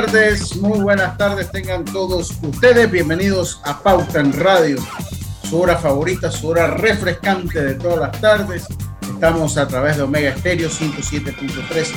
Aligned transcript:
Tardes, 0.00 0.56
muy 0.56 0.80
buenas 0.80 1.16
tardes 1.16 1.52
tengan 1.52 1.84
todos 1.84 2.32
ustedes. 2.42 2.90
Bienvenidos 2.90 3.60
a 3.64 3.80
Pauta 3.80 4.18
en 4.18 4.32
Radio, 4.32 4.76
su 5.48 5.60
hora 5.60 5.76
favorita, 5.76 6.32
su 6.32 6.48
hora 6.48 6.66
refrescante 6.66 7.62
de 7.62 7.74
todas 7.74 8.00
las 8.00 8.20
tardes. 8.20 8.66
Estamos 9.02 9.56
a 9.56 9.68
través 9.68 9.96
de 9.96 10.02
Omega 10.02 10.30
Estéreo 10.30 10.68
107.3, 10.68 11.92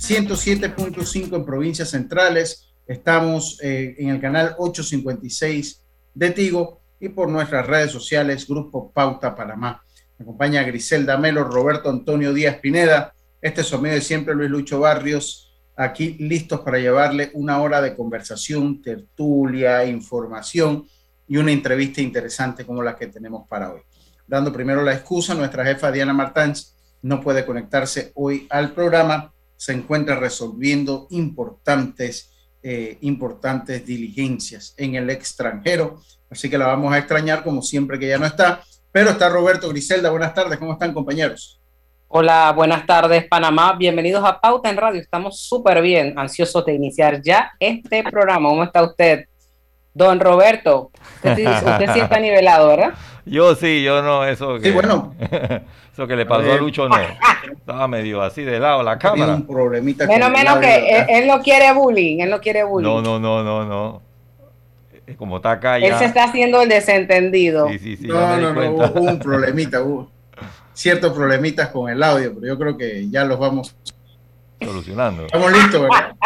107.5 0.00 1.36
en 1.36 1.44
provincias 1.44 1.90
centrales. 1.90 2.74
Estamos 2.84 3.60
eh, 3.62 3.94
en 3.96 4.08
el 4.08 4.20
canal 4.20 4.56
856 4.58 5.84
de 6.14 6.30
Tigo 6.32 6.80
y 6.98 7.10
por 7.10 7.28
nuestras 7.28 7.64
redes 7.64 7.92
sociales, 7.92 8.48
Grupo 8.48 8.90
Pauta 8.90 9.36
Panamá. 9.36 9.84
Me 10.18 10.24
acompaña 10.24 10.64
Griselda 10.64 11.16
Melo, 11.16 11.44
Roberto 11.44 11.90
Antonio 11.90 12.32
Díaz 12.32 12.56
Pineda. 12.56 13.14
Este 13.40 13.60
es 13.60 13.68
su 13.68 13.76
amigo 13.76 13.94
de 13.94 14.00
siempre, 14.00 14.34
Luis 14.34 14.50
Lucho 14.50 14.80
Barrios 14.80 15.45
aquí 15.76 16.16
listos 16.18 16.60
para 16.60 16.78
llevarle 16.78 17.30
una 17.34 17.60
hora 17.60 17.80
de 17.80 17.94
conversación, 17.94 18.80
tertulia, 18.80 19.84
información 19.84 20.86
y 21.28 21.36
una 21.36 21.52
entrevista 21.52 22.00
interesante 22.00 22.64
como 22.64 22.82
la 22.82 22.96
que 22.96 23.08
tenemos 23.08 23.46
para 23.46 23.72
hoy. 23.72 23.82
Dando 24.26 24.52
primero 24.52 24.82
la 24.82 24.94
excusa, 24.94 25.34
nuestra 25.34 25.64
jefa 25.64 25.92
Diana 25.92 26.12
Martans 26.12 26.74
no 27.02 27.20
puede 27.20 27.44
conectarse 27.44 28.10
hoy 28.14 28.46
al 28.50 28.72
programa, 28.72 29.32
se 29.56 29.72
encuentra 29.72 30.16
resolviendo 30.16 31.06
importantes, 31.10 32.32
eh, 32.62 32.98
importantes 33.02 33.86
diligencias 33.86 34.74
en 34.76 34.94
el 34.96 35.10
extranjero, 35.10 36.00
así 36.30 36.50
que 36.50 36.58
la 36.58 36.66
vamos 36.66 36.92
a 36.92 36.98
extrañar 36.98 37.44
como 37.44 37.62
siempre 37.62 37.98
que 37.98 38.08
ya 38.08 38.18
no 38.18 38.26
está, 38.26 38.62
pero 38.90 39.10
está 39.10 39.28
Roberto 39.28 39.68
Griselda, 39.68 40.10
buenas 40.10 40.34
tardes, 40.34 40.58
¿cómo 40.58 40.72
están 40.72 40.92
compañeros? 40.92 41.60
Hola, 42.08 42.52
buenas 42.54 42.86
tardes 42.86 43.24
Panamá, 43.24 43.74
bienvenidos 43.76 44.24
a 44.24 44.40
Pauta 44.40 44.70
en 44.70 44.76
Radio, 44.76 45.00
estamos 45.00 45.40
súper 45.40 45.82
bien, 45.82 46.16
ansiosos 46.16 46.64
de 46.64 46.72
iniciar 46.72 47.20
ya 47.20 47.50
este 47.58 48.04
programa. 48.04 48.48
¿Cómo 48.48 48.62
está 48.62 48.84
usted? 48.84 49.24
Don 49.92 50.20
Roberto, 50.20 50.92
usted, 51.16 51.34
sí 51.92 52.00
está 52.00 52.20
nivelado, 52.20 52.68
¿verdad? 52.68 52.94
Yo 53.24 53.56
sí, 53.56 53.82
yo 53.82 54.02
no, 54.02 54.24
eso 54.24 54.54
que, 54.58 54.68
sí, 54.68 54.70
bueno. 54.70 55.14
eso 55.92 56.06
que 56.06 56.14
le 56.14 56.26
pasó 56.26 56.52
a, 56.52 56.56
Lucho 56.56 56.88
no, 56.88 56.96
estaba 57.50 57.88
medio 57.88 58.22
así 58.22 58.44
de 58.44 58.60
lado 58.60 58.84
la 58.84 58.98
cámara. 58.98 59.34
Un 59.34 59.46
problemita 59.46 60.06
menos 60.06 60.30
menos 60.30 60.58
que 60.58 61.06
él, 61.08 61.26
no 61.26 61.42
quiere 61.42 61.72
bullying, 61.72 62.20
él 62.20 62.30
no 62.30 62.40
quiere 62.40 62.62
bullying. 62.62 62.88
No, 62.88 63.02
no, 63.02 63.18
no, 63.18 63.42
no, 63.42 63.64
no. 63.64 64.02
Como 65.16 65.36
está 65.36 65.52
acá 65.52 65.78
ya. 65.80 65.88
Él 65.88 65.94
se 65.94 66.04
está 66.04 66.24
haciendo 66.24 66.62
el 66.62 66.68
desentendido. 66.68 67.68
Sí, 67.70 67.78
sí, 67.80 67.96
sí. 67.96 68.06
No, 68.06 68.36
no, 68.36 68.52
no, 68.52 68.70
hubo 68.70 69.00
un 69.00 69.18
problemita, 69.18 69.82
hubo 69.82 70.15
ciertos 70.76 71.12
problemitas 71.12 71.70
con 71.70 71.90
el 71.90 72.02
audio, 72.02 72.34
pero 72.34 72.46
yo 72.46 72.58
creo 72.58 72.76
que 72.76 73.08
ya 73.08 73.24
los 73.24 73.38
vamos 73.38 73.74
solucionando. 74.60 75.24
Estamos 75.24 75.52
listos, 75.52 75.82
¿verdad? 75.82 76.16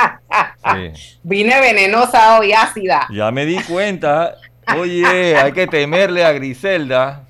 Sí. 0.75 1.19
Vine 1.23 1.61
venenosa 1.61 2.39
hoy, 2.39 2.53
ácida. 2.53 3.07
Ya 3.11 3.31
me 3.31 3.47
di 3.47 3.59
cuenta. 3.63 4.37
Oye, 4.77 5.37
hay 5.37 5.53
que 5.53 5.67
temerle 5.67 6.25
a 6.25 6.33
Griselda. 6.33 7.27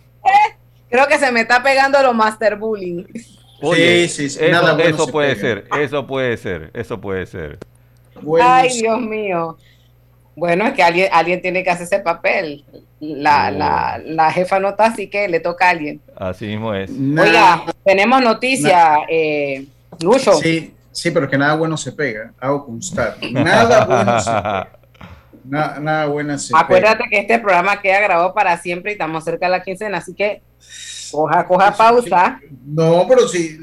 Creo 0.88 1.06
que 1.06 1.18
se 1.18 1.30
me 1.30 1.42
está 1.42 1.62
pegando 1.62 2.02
lo 2.02 2.12
master 2.12 2.56
bullying. 2.56 3.04
sí, 3.14 4.08
sí, 4.08 4.30
sí. 4.30 4.38
Eso, 4.40 4.50
Nada 4.50 4.82
eso 4.82 5.06
puede 5.06 5.36
ser, 5.36 5.68
eso 5.78 6.06
puede 6.06 6.36
ser, 6.36 6.70
eso 6.74 7.00
puede 7.00 7.26
ser. 7.26 7.58
Ay, 8.42 8.80
Dios 8.80 9.00
mío. 9.00 9.56
Bueno, 10.40 10.66
es 10.66 10.72
que 10.72 10.82
alguien, 10.82 11.08
alguien 11.12 11.42
tiene 11.42 11.62
que 11.62 11.68
hacer 11.68 11.84
ese 11.84 11.98
papel. 11.98 12.64
La, 12.98 13.50
la, 13.50 14.00
la, 14.02 14.32
jefa 14.32 14.58
no 14.58 14.70
está, 14.70 14.86
así 14.86 15.08
que 15.08 15.28
le 15.28 15.38
toca 15.38 15.66
a 15.66 15.70
alguien. 15.70 16.00
Así 16.16 16.46
mismo 16.46 16.74
es. 16.74 16.90
Oiga, 16.90 17.62
tenemos 17.84 18.22
noticia, 18.22 19.00
eh, 19.06 19.66
Lucho. 20.00 20.32
Sí, 20.32 20.72
sí, 20.92 21.10
pero 21.10 21.28
que 21.28 21.36
nada 21.36 21.56
bueno 21.56 21.76
se 21.76 21.92
pega, 21.92 22.32
hago 22.40 22.64
constar. 22.64 23.16
Nada 23.30 23.84
bueno 23.84 24.18
se 24.18 24.30
pega. 24.30 24.68
Nada, 25.44 26.06
bueno 26.06 26.38
se 26.38 26.54
Acuérdate 26.56 27.04
que 27.10 27.18
este 27.18 27.38
programa 27.38 27.80
queda 27.80 28.00
grabado 28.00 28.32
para 28.32 28.56
siempre 28.58 28.92
y 28.92 28.94
estamos 28.94 29.24
cerca 29.24 29.46
de 29.46 29.52
la 29.52 29.62
quincena, 29.62 29.98
así 29.98 30.14
que 30.14 30.42
coja, 31.10 31.46
coja 31.46 31.72
pausa. 31.72 32.40
No, 32.64 33.04
pero 33.08 33.26
sí, 33.28 33.58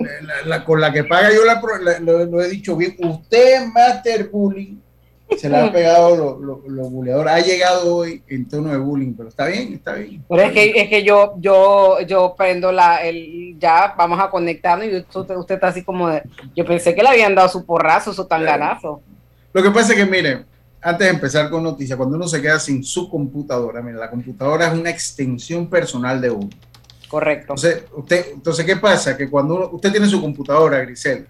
la, 0.46 0.64
con 0.64 0.80
la 0.82 0.92
que 0.92 1.06
paga 1.06 1.32
yo 1.34 1.44
la, 1.46 1.60
lo, 2.02 2.42
he 2.42 2.50
dicho 2.50 2.76
bien. 2.76 2.96
Usted 3.00 3.68
Master 3.68 4.30
Bullying 4.30 4.78
se 5.36 5.50
le 5.50 5.58
ha 5.58 5.72
pegado 5.72 6.16
los 6.16 6.66
lo, 6.68 6.90
buleadores. 6.90 7.34
Ha 7.34 7.40
llegado 7.40 7.96
hoy 7.98 8.24
en 8.28 8.48
tono 8.48 8.72
de 8.72 8.78
bullying, 8.78 9.14
pero 9.14 9.30
está 9.30 9.48
bien, 9.48 9.74
está 9.74 9.94
bien. 9.94 10.24
Pero 10.28 10.42
es 10.42 10.52
que, 10.52 10.82
es 10.82 10.90
que 10.90 11.04
yo, 11.04 11.36
yo, 11.40 12.00
yo 12.02 12.34
prendo 12.38 12.72
la, 12.72 13.04
el, 13.04 13.58
ya 13.60 13.94
vamos 13.98 14.20
a 14.20 14.30
conectarnos 14.30 14.88
y 14.88 14.96
usted, 14.96 15.36
usted 15.36 15.56
está 15.56 15.68
así 15.68 15.84
como 15.84 16.10
de, 16.10 16.24
yo 16.56 16.66
pensé 16.66 16.96
que 16.96 17.04
le 17.04 17.10
habían 17.10 17.36
dado 17.36 17.50
su 17.50 17.66
porrazo, 17.66 18.14
su 18.14 18.26
tanganazo. 18.26 19.02
Lo 19.52 19.62
que 19.62 19.72
pasa 19.72 19.94
es 19.94 20.00
que, 20.00 20.06
mire, 20.06 20.46
antes 20.82 21.08
de 21.08 21.14
empezar 21.14 21.50
con 21.50 21.64
noticias, 21.64 21.98
cuando 21.98 22.16
uno 22.16 22.28
se 22.28 22.42
queda 22.42 22.60
sin 22.60 22.84
su 22.84 23.10
computadora, 23.10 23.82
mire, 23.82 23.98
la 23.98 24.10
computadora 24.10 24.68
es 24.68 24.74
una 24.74 24.90
extensión 24.90 25.70
personal 25.70 26.22
de 26.22 26.30
uno. 26.30 26.50
Correcto. 27.10 27.54
Entonces, 27.54 27.84
usted, 27.94 28.28
entonces 28.34 28.66
¿qué 28.66 28.76
pasa? 28.76 29.18
Que 29.18 29.30
cuando 29.30 29.72
usted 29.72 29.92
tiene 29.92 30.08
su 30.08 30.22
computadora, 30.22 30.80
Griselda, 30.80 31.30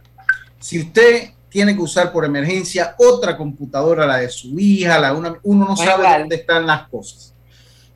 si 0.60 0.82
usted 0.82 1.30
tiene 1.58 1.76
que 1.76 1.82
usar 1.82 2.12
por 2.12 2.24
emergencia 2.24 2.94
otra 3.00 3.36
computadora, 3.36 4.06
la 4.06 4.18
de 4.18 4.30
su 4.30 4.60
hija, 4.60 5.00
la 5.00 5.12
una, 5.12 5.40
uno 5.42 5.70
no 5.70 5.76
sabe 5.76 6.20
dónde 6.20 6.36
están 6.36 6.68
las 6.68 6.88
cosas. 6.88 7.34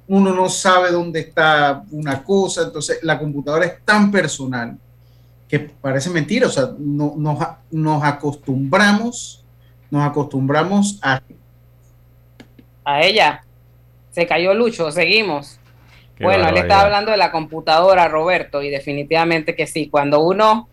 Uno 0.07 0.33
no 0.33 0.49
sabe 0.49 0.89
dónde 0.89 1.19
está 1.19 1.83
una 1.91 2.23
cosa, 2.23 2.63
entonces 2.63 2.97
la 3.03 3.19
computadora 3.19 3.67
es 3.67 3.85
tan 3.85 4.09
personal 4.09 4.79
que 5.47 5.59
parece 5.59 6.09
mentira, 6.09 6.47
o 6.47 6.49
sea, 6.49 6.71
no, 6.75 7.13
nos, 7.15 7.37
nos 7.69 8.03
acostumbramos, 8.03 9.45
nos 9.91 10.09
acostumbramos 10.09 10.97
a... 11.03 11.21
A 12.83 13.01
ella. 13.03 13.43
Se 14.09 14.25
cayó 14.25 14.55
Lucho, 14.55 14.89
seguimos. 14.89 15.59
bueno, 16.19 16.49
él 16.49 16.57
estaba 16.57 16.81
hablando 16.81 17.11
de 17.11 17.17
la 17.17 17.31
computadora, 17.31 18.07
Roberto, 18.07 18.63
y 18.63 18.71
definitivamente 18.71 19.55
que 19.55 19.67
sí, 19.67 19.87
cuando 19.87 20.21
uno 20.21 20.67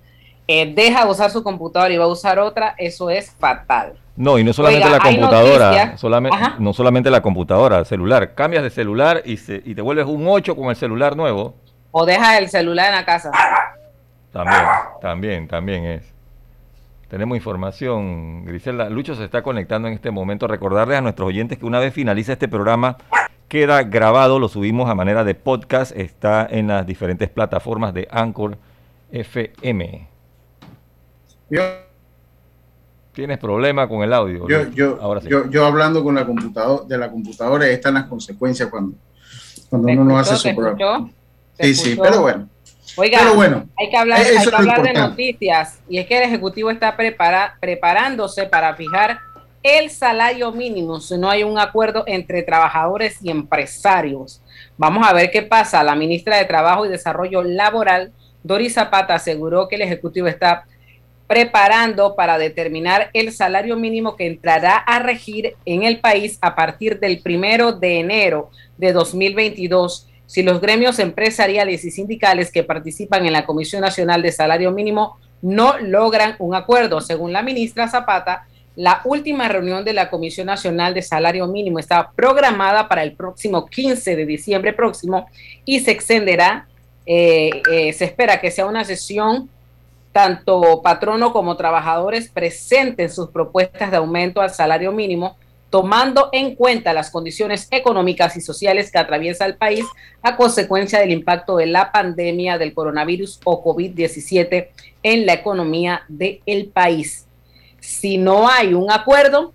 eh, 0.49 0.73
deja 0.75 1.05
de 1.05 1.11
usar 1.11 1.31
su 1.31 1.43
computadora 1.43 1.93
y 1.93 1.99
va 1.99 2.05
a 2.05 2.09
usar 2.09 2.39
otra, 2.39 2.75
eso 2.79 3.11
es 3.11 3.31
fatal. 3.39 3.99
No, 4.17 4.39
y 4.39 4.45
no 4.45 4.53
solamente 4.53 4.89
la 4.89 4.99
computadora, 4.99 5.97
solamente, 5.99 6.39
no 6.59 6.73
solamente 6.73 7.11
la 7.11 7.21
computadora, 7.21 7.85
celular. 7.85 8.35
Cambias 8.35 8.63
de 8.63 8.71
celular 8.71 9.23
y, 9.25 9.37
se, 9.37 9.63
y 9.65 9.75
te 9.75 9.83
vuelves 9.83 10.07
un 10.07 10.27
8 10.27 10.57
con 10.57 10.71
el 10.71 10.77
celular 10.77 11.17
nuevo. 11.17 11.55
O 11.93 12.07
dejas 12.07 12.39
el 12.39 12.49
celular 12.49 12.89
en 12.89 12.95
la 12.97 13.05
casa. 13.05 13.31
También, 14.33 14.65
también, 15.01 15.49
también 15.49 15.85
es. 15.85 16.15
Tenemos 17.09 17.37
información, 17.37 18.45
Griselda. 18.45 18.89
Lucho 18.89 19.15
se 19.15 19.25
está 19.25 19.43
conectando 19.43 19.87
en 19.87 19.95
este 19.95 20.11
momento. 20.11 20.47
Recordarles 20.47 20.99
a 20.99 21.01
nuestros 21.01 21.29
oyentes 21.29 21.59
que 21.59 21.67
una 21.67 21.79
vez 21.79 21.95
finaliza 21.95 22.33
este 22.33 22.49
programa, 22.49 22.97
queda 23.49 23.83
grabado, 23.83 24.39
lo 24.39 24.49
subimos 24.49 24.91
a 24.91 24.95
manera 24.95 25.25
de 25.25 25.35
podcast, 25.35 25.97
está 25.97 26.47
en 26.51 26.69
las 26.69 26.87
diferentes 26.87 27.29
plataformas 27.29 27.95
de 27.95 28.09
Anchor 28.11 28.59
FM. 29.13 30.18
Tienes 33.13 33.39
problema 33.39 33.89
con 33.89 34.03
el 34.03 34.13
audio. 34.13 34.47
Yo, 34.75 34.99
Ahora 35.01 35.21
yo, 35.23 35.67
hablando 35.67 36.05
con 36.05 36.15
la 36.15 36.25
computadora, 36.25 36.85
de 36.87 36.99
la 36.99 37.11
computadora, 37.11 37.67
están 37.69 37.95
las 37.95 38.05
consecuencias 38.05 38.69
cuando, 38.69 38.97
cuando 39.69 39.89
uno 39.89 40.05
no 40.05 40.19
hace 40.19 40.37
su 40.37 40.55
programa. 40.55 41.11
Sí, 41.59 41.75
sí, 41.75 41.99
pero 42.01 42.21
bueno. 42.21 42.49
Oiga, 42.97 43.33
bueno, 43.33 43.69
hay 43.77 43.91
que 43.91 43.97
hablar, 43.97 44.83
de 44.83 44.93
noticias 44.93 45.79
y 45.89 45.99
es 45.99 46.07
que 46.07 46.17
el 46.19 46.25
Ejecutivo 46.25 46.71
está 46.71 46.97
prepara, 46.97 47.57
preparándose 47.61 48.47
para 48.47 48.75
fijar 48.75 49.19
el 49.63 49.91
salario 49.91 50.51
mínimo 50.53 51.01
si 51.01 51.19
no 51.19 51.29
hay 51.29 51.43
un 51.43 51.59
acuerdo 51.59 52.05
entre 52.07 52.43
trabajadores 52.43 53.19
y 53.23 53.31
empresarios. 53.31 54.41
Vamos 54.77 55.07
a 55.07 55.13
ver 55.13 55.31
qué 55.31 55.43
pasa. 55.43 55.83
La 55.83 55.95
ministra 55.95 56.37
de 56.37 56.45
Trabajo 56.45 56.87
y 56.87 56.89
Desarrollo 56.89 57.43
Laboral, 57.43 58.13
Doris 58.43 58.75
Zapata, 58.75 59.15
aseguró 59.15 59.69
que 59.69 59.77
el 59.77 59.83
Ejecutivo 59.83 60.27
está 60.27 60.65
preparando 61.29 62.17
para 62.17 62.39
determinar 62.39 63.11
el 63.13 63.33
salario 63.33 63.77
mínimo 63.77 64.17
que 64.17 64.27
entrará 64.27 64.77
a 64.77 64.99
regir 64.99 65.55
en 65.65 65.85
el 65.85 66.01
país 66.01 66.39
a 66.41 66.57
partir 66.57 66.99
del 66.99 67.21
primero 67.21 67.73
de 67.73 68.01
enero 68.01 68.51
de 68.79 68.93
2022 68.93 70.09
si 70.29 70.43
los 70.43 70.61
gremios 70.61 70.99
empresariales 70.99 71.85
y 71.85 71.91
sindicales 71.91 72.53
que 72.53 72.63
participan 72.63 73.25
en 73.25 73.33
la 73.33 73.47
Comisión 73.47 73.81
Nacional 73.81 74.21
de 74.21 74.31
Salario 74.31 74.73
Mínimo 74.73 75.17
no 75.41 75.79
logran 75.79 76.37
un 76.39 76.55
acuerdo. 76.55 77.01
Según 77.01 77.33
la 77.33 77.43
ministra 77.43 77.89
Zapata, 77.89 78.47
la 78.77 79.01
última 79.05 79.49
reunión 79.49 79.87
de 79.87 79.95
la 79.95 80.11
Comisión 80.11 80.47
Nacional 80.47 80.93
de 80.93 81.01
Salario 81.01 81.47
Mínimo 81.47 81.79
está 81.79 82.11
programada 82.15 82.89
para 82.89 83.03
el 83.03 83.13
próximo 83.13 83.67
15 83.67 84.17
de 84.17 84.27
diciembre 84.27 84.75
próximo 84.75 85.27
y 85.65 85.81
se 85.81 85.93
extenderá. 85.93 86.69
Eh, 87.07 87.63
eh, 87.73 87.93
se 87.95 88.05
espera 88.05 88.39
que 88.39 88.51
sea 88.51 88.67
una 88.67 88.85
sesión 88.85 89.49
tanto 90.19 90.83
patrono 90.83 91.33
como 91.33 91.57
trabajadores 91.57 92.29
presenten 92.29 93.09
sus 93.09 93.29
propuestas 93.29 93.93
de 93.93 93.99
aumento 93.99 94.41
al 94.41 94.51
salario 94.51 94.91
mínimo, 94.91 95.37
tomando 95.71 96.29
en 96.33 96.57
cuenta 96.57 96.93
las 96.93 97.13
condiciones 97.13 97.69
económicas 97.71 98.37
y 98.37 98.41
sociales 98.41 98.91
que 98.91 98.99
atraviesa 98.99 99.47
el 99.47 99.55
país 99.55 99.85
a 100.21 100.35
consecuencia 100.35 100.99
del 100.99 101.13
impacto 101.13 101.59
de 101.59 101.67
la 101.67 101.93
pandemia 101.93 102.59
del 102.59 102.75
coronavirus 102.75 103.39
o 103.45 103.63
COVID-17 103.63 104.67
en 105.05 105.25
la 105.25 105.35
economía 105.35 106.03
del 106.09 106.69
país. 106.75 107.29
Si 107.79 108.19
no 108.19 108.49
hay 108.49 108.75
un 108.75 108.91
acuerdo, 108.91 109.53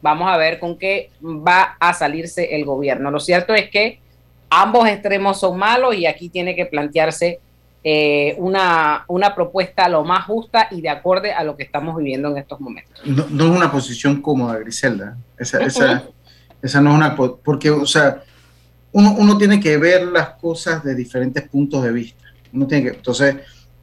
vamos 0.00 0.30
a 0.30 0.36
ver 0.36 0.60
con 0.60 0.78
qué 0.78 1.10
va 1.20 1.76
a 1.80 1.92
salirse 1.92 2.54
el 2.54 2.64
gobierno. 2.64 3.10
Lo 3.10 3.18
cierto 3.18 3.52
es 3.52 3.68
que 3.68 3.98
ambos 4.48 4.88
extremos 4.88 5.40
son 5.40 5.58
malos 5.58 5.96
y 5.96 6.06
aquí 6.06 6.28
tiene 6.28 6.54
que 6.54 6.66
plantearse 6.66 7.40
eh, 7.84 8.36
una, 8.38 9.04
una 9.08 9.34
propuesta 9.34 9.88
lo 9.88 10.04
más 10.04 10.26
justa 10.26 10.68
y 10.70 10.80
de 10.80 10.88
acorde 10.88 11.32
a 11.32 11.42
lo 11.42 11.56
que 11.56 11.64
estamos 11.64 11.96
viviendo 11.96 12.28
en 12.30 12.38
estos 12.38 12.60
momentos. 12.60 13.02
No, 13.04 13.24
es 13.24 13.50
una 13.50 13.72
posición 13.72 14.22
cómoda, 14.22 14.58
Griselda. 14.58 15.16
Esa, 15.36 15.64
esa, 15.64 16.04
esa, 16.62 16.80
no 16.80 16.90
es 16.90 16.96
una... 16.96 17.16
Porque, 17.16 17.70
o 17.70 17.86
sea, 17.86 18.22
uno, 18.92 19.16
uno, 19.18 19.36
tiene 19.36 19.58
que 19.58 19.76
ver 19.78 20.04
las 20.06 20.30
cosas 20.30 20.84
de 20.84 20.94
diferentes 20.94 21.48
puntos 21.48 21.82
de 21.82 21.90
vista. 21.90 22.22
Uno 22.52 22.68
tiene 22.68 22.84
que, 22.84 22.96
entonces, 22.96 23.36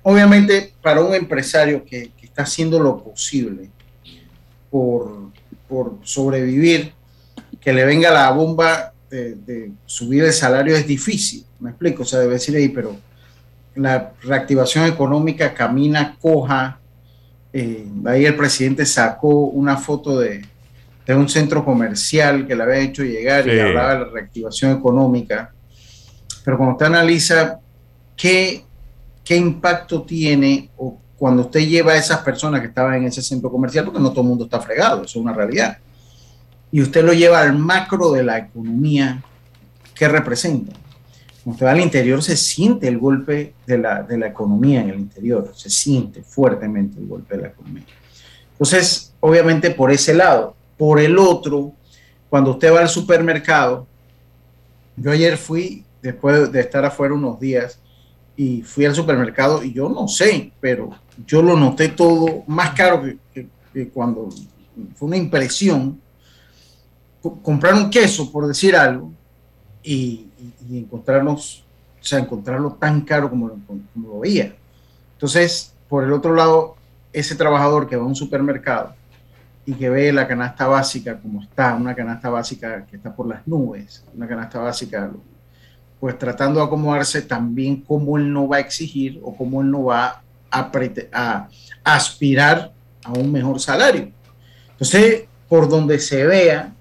obviamente, 0.03 0.73
para 0.81 1.01
un 1.01 1.13
empresario 1.13 1.83
que, 1.83 2.11
que 2.17 2.25
está 2.25 2.43
haciendo 2.43 2.79
lo 2.79 3.03
posible 3.03 3.69
por, 4.71 5.31
por 5.67 5.97
sobrevivir, 6.03 6.93
que 7.59 7.73
le 7.73 7.83
venga 7.83 8.11
la 8.11 8.31
bomba 8.31 8.93
de, 9.09 9.35
de 9.35 9.71
subir 9.85 10.23
el 10.23 10.31
salario 10.31 10.73
es 10.73 10.87
difícil. 10.87 11.43
Me 11.59 11.71
explico, 11.71 12.03
o 12.03 12.05
sea, 12.05 12.19
debe 12.19 12.35
decir 12.35 12.55
ahí, 12.55 12.69
pero 12.69 12.95
la 13.79 14.11
reactivación 14.21 14.85
económica 14.85 15.53
camina 15.53 16.17
coja. 16.19 16.79
Eh, 17.53 17.87
ahí 18.05 18.25
el 18.25 18.35
presidente 18.35 18.85
sacó 18.85 19.45
una 19.45 19.77
foto 19.77 20.19
de, 20.19 20.45
de, 21.05 21.15
un 21.15 21.27
centro 21.27 21.65
comercial 21.65 22.45
que 22.45 22.55
le 22.55 22.63
había 22.63 22.79
hecho 22.79 23.03
llegar 23.03 23.47
y 23.47 23.59
hablaba 23.59 23.93
de 23.93 23.99
la 23.99 24.05
reactivación 24.05 24.77
económica. 24.77 25.51
Pero 26.43 26.57
cuando 26.57 26.73
usted 26.73 26.85
analiza 26.87 27.59
qué, 28.15 28.63
qué 29.23 29.35
impacto 29.35 30.03
tiene 30.03 30.69
o 30.77 30.97
cuando 31.17 31.43
usted 31.43 31.61
lleva 31.61 31.93
a 31.93 31.97
esas 31.97 32.19
personas 32.19 32.61
que 32.61 32.67
estaban 32.67 32.95
en 32.95 33.05
ese 33.05 33.21
centro 33.21 33.51
comercial, 33.51 33.85
porque 33.85 33.99
no 33.99 34.11
todo 34.11 34.21
el 34.21 34.27
mundo 34.27 34.45
está 34.45 34.59
fregado, 34.61 35.03
eso 35.03 35.19
es 35.19 35.23
una 35.23 35.33
realidad, 35.33 35.77
y 36.71 36.81
usted 36.81 37.03
lo 37.03 37.11
lleva 37.11 37.41
al 37.41 37.57
macro 37.57 38.11
de 38.11 38.23
la 38.23 38.37
economía, 38.37 39.21
¿qué 39.93 40.07
representa? 40.07 40.73
Usted 41.45 41.65
va 41.65 41.71
al 41.71 41.79
interior 41.79 42.21
se 42.21 42.35
siente 42.35 42.87
el 42.87 42.97
golpe 42.97 43.53
de 43.65 43.77
la, 43.77 44.03
de 44.03 44.17
la 44.17 44.27
economía 44.27 44.81
en 44.81 44.89
el 44.89 44.99
interior, 44.99 45.51
se 45.55 45.69
siente 45.69 46.21
fuertemente 46.21 46.99
el 46.99 47.07
golpe 47.07 47.35
de 47.35 47.43
la 47.43 47.47
economía. 47.49 47.85
Entonces, 48.51 49.13
obviamente 49.19 49.71
por 49.71 49.91
ese 49.91 50.13
lado. 50.13 50.55
Por 50.77 50.99
el 50.99 51.17
otro, 51.17 51.73
cuando 52.29 52.51
usted 52.51 52.73
va 52.73 52.79
al 52.79 52.89
supermercado, 52.89 53.85
yo 54.95 55.11
ayer 55.11 55.37
fui, 55.37 55.83
después 56.01 56.51
de 56.51 56.59
estar 56.61 56.85
afuera 56.85 57.13
unos 57.13 57.39
días, 57.39 57.79
y 58.37 58.61
fui 58.61 58.85
al 58.85 58.95
supermercado 58.95 59.61
y 59.61 59.73
yo 59.73 59.89
no 59.89 60.07
sé, 60.07 60.53
pero 60.61 60.91
yo 61.27 61.41
lo 61.41 61.57
noté 61.57 61.89
todo 61.89 62.43
más 62.47 62.69
caro 62.69 63.01
que, 63.33 63.47
que 63.73 63.89
cuando 63.89 64.29
fue 64.95 65.07
una 65.07 65.17
impresión. 65.17 65.99
Comprar 67.21 67.73
un 67.73 67.89
queso, 67.89 68.31
por 68.31 68.47
decir 68.47 68.77
algo, 68.77 69.11
y, 69.83 70.28
encontrarnos, 70.71 71.63
o 72.01 72.03
sea, 72.03 72.19
encontrarlo 72.19 72.73
tan 72.73 73.01
caro 73.01 73.29
como 73.29 73.49
como 73.67 74.07
lo 74.07 74.19
veía. 74.19 74.55
Entonces, 75.13 75.73
por 75.87 76.03
el 76.03 76.13
otro 76.13 76.35
lado, 76.35 76.75
ese 77.11 77.35
trabajador 77.35 77.87
que 77.87 77.95
va 77.95 78.03
a 78.03 78.07
un 78.07 78.15
supermercado 78.15 78.93
y 79.65 79.73
que 79.73 79.89
ve 79.89 80.11
la 80.11 80.27
canasta 80.27 80.67
básica 80.67 81.19
como 81.19 81.43
está, 81.43 81.75
una 81.75 81.93
canasta 81.93 82.29
básica 82.29 82.85
que 82.85 82.95
está 82.95 83.13
por 83.13 83.27
las 83.27 83.45
nubes, 83.47 84.03
una 84.15 84.27
canasta 84.27 84.59
básica, 84.59 85.11
pues 85.99 86.17
tratando 86.17 86.59
de 86.59 86.65
acomodarse 86.65 87.21
también 87.21 87.81
cómo 87.81 88.17
él 88.17 88.31
no 88.31 88.47
va 88.47 88.57
a 88.57 88.61
exigir 88.61 89.19
o 89.23 89.35
cómo 89.35 89.61
él 89.61 89.69
no 89.69 89.85
va 89.85 90.23
a, 90.49 90.71
a 91.11 91.49
aspirar 91.83 92.71
a 93.03 93.11
un 93.11 93.31
mejor 93.31 93.59
salario. 93.59 94.11
Entonces, 94.71 95.25
por 95.47 95.67
donde 95.67 95.99
se 95.99 96.25
vea, 96.25 96.73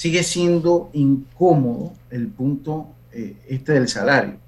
sigue 0.00 0.22
siendo 0.22 0.88
incómodo 0.94 1.92
el 2.08 2.28
punto 2.28 2.88
eh, 3.12 3.36
este 3.46 3.74
del 3.74 3.86
salario. 3.86 4.38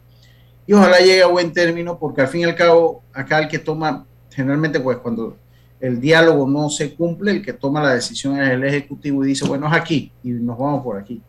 Y 0.66 0.72
ojalá 0.72 0.99
llegue 1.00 1.22
a 1.22 1.26
buen 1.26 1.52
término, 1.52 1.99
porque 1.99 2.22
al 2.22 2.28
fin 2.28 2.40
y 2.40 2.44
al 2.44 2.54
cabo, 2.54 3.02
acá 3.12 3.38
el 3.38 3.49
que 3.49 3.58
toma, 3.58 4.06
generalmente 4.31 4.81
pues 4.81 4.96
cuando 4.96 5.37
el 5.78 6.00
diálogo 6.00 6.49
no 6.49 6.70
se 6.70 6.94
cumple, 6.94 7.32
el 7.32 7.44
que 7.44 7.52
toma 7.52 7.82
la 7.82 7.93
decisión 7.93 8.40
es 8.40 8.49
el 8.49 8.64
Ejecutivo 8.64 9.22
y 9.22 9.28
dice, 9.28 9.46
bueno, 9.46 9.66
es 9.66 9.75
aquí 9.75 10.10
y 10.22 10.31
nos 10.31 10.56
vamos 10.56 10.82
por 10.82 10.96
aquí. 10.96 11.20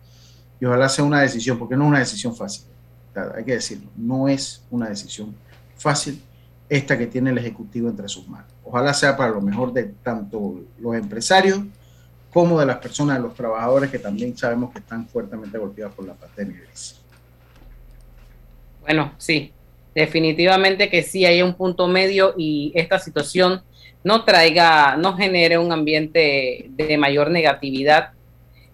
Y 0.57 0.63
ojalá 0.63 0.87
sea 0.87 1.03
una 1.03 1.19
decisión, 1.19 1.59
porque 1.59 1.75
no 1.75 1.83
es 1.83 1.89
una 1.89 1.99
decisión 1.99 2.33
fácil, 2.33 2.63
hay 3.35 3.43
que 3.43 3.55
decirlo, 3.55 3.89
no 3.97 4.29
es 4.29 4.63
una 4.71 4.87
decisión 4.87 5.35
fácil 5.75 6.21
esta 6.69 6.97
que 6.97 7.07
tiene 7.07 7.31
el 7.31 7.39
Ejecutivo 7.39 7.89
entre 7.89 8.07
sus 8.07 8.25
manos. 8.29 8.47
Ojalá 8.63 8.93
sea 8.93 9.17
para 9.17 9.31
lo 9.31 9.41
mejor 9.41 9.73
de 9.73 9.83
tanto 10.01 10.61
los 10.79 10.95
empresarios, 10.95 11.59
como 12.33 12.59
de 12.59 12.65
las 12.65 12.77
personas, 12.77 13.17
de 13.17 13.23
los 13.23 13.35
trabajadores 13.35 13.91
que 13.91 13.99
también 13.99 14.35
sabemos 14.35 14.71
que 14.71 14.79
están 14.79 15.07
fuertemente 15.07 15.57
golpeados 15.57 15.93
por 15.93 16.07
la 16.07 16.13
pandemia. 16.13 16.61
Bueno, 18.81 19.13
sí, 19.17 19.53
definitivamente 19.93 20.89
que 20.89 21.03
sí 21.03 21.25
hay 21.25 21.41
un 21.41 21.53
punto 21.53 21.87
medio 21.87 22.33
y 22.37 22.71
esta 22.75 22.99
situación 22.99 23.61
no 24.03 24.25
traiga, 24.25 24.97
no 24.97 25.15
genere 25.15 25.57
un 25.57 25.71
ambiente 25.71 26.65
de 26.69 26.97
mayor 26.97 27.29
negatividad 27.29 28.11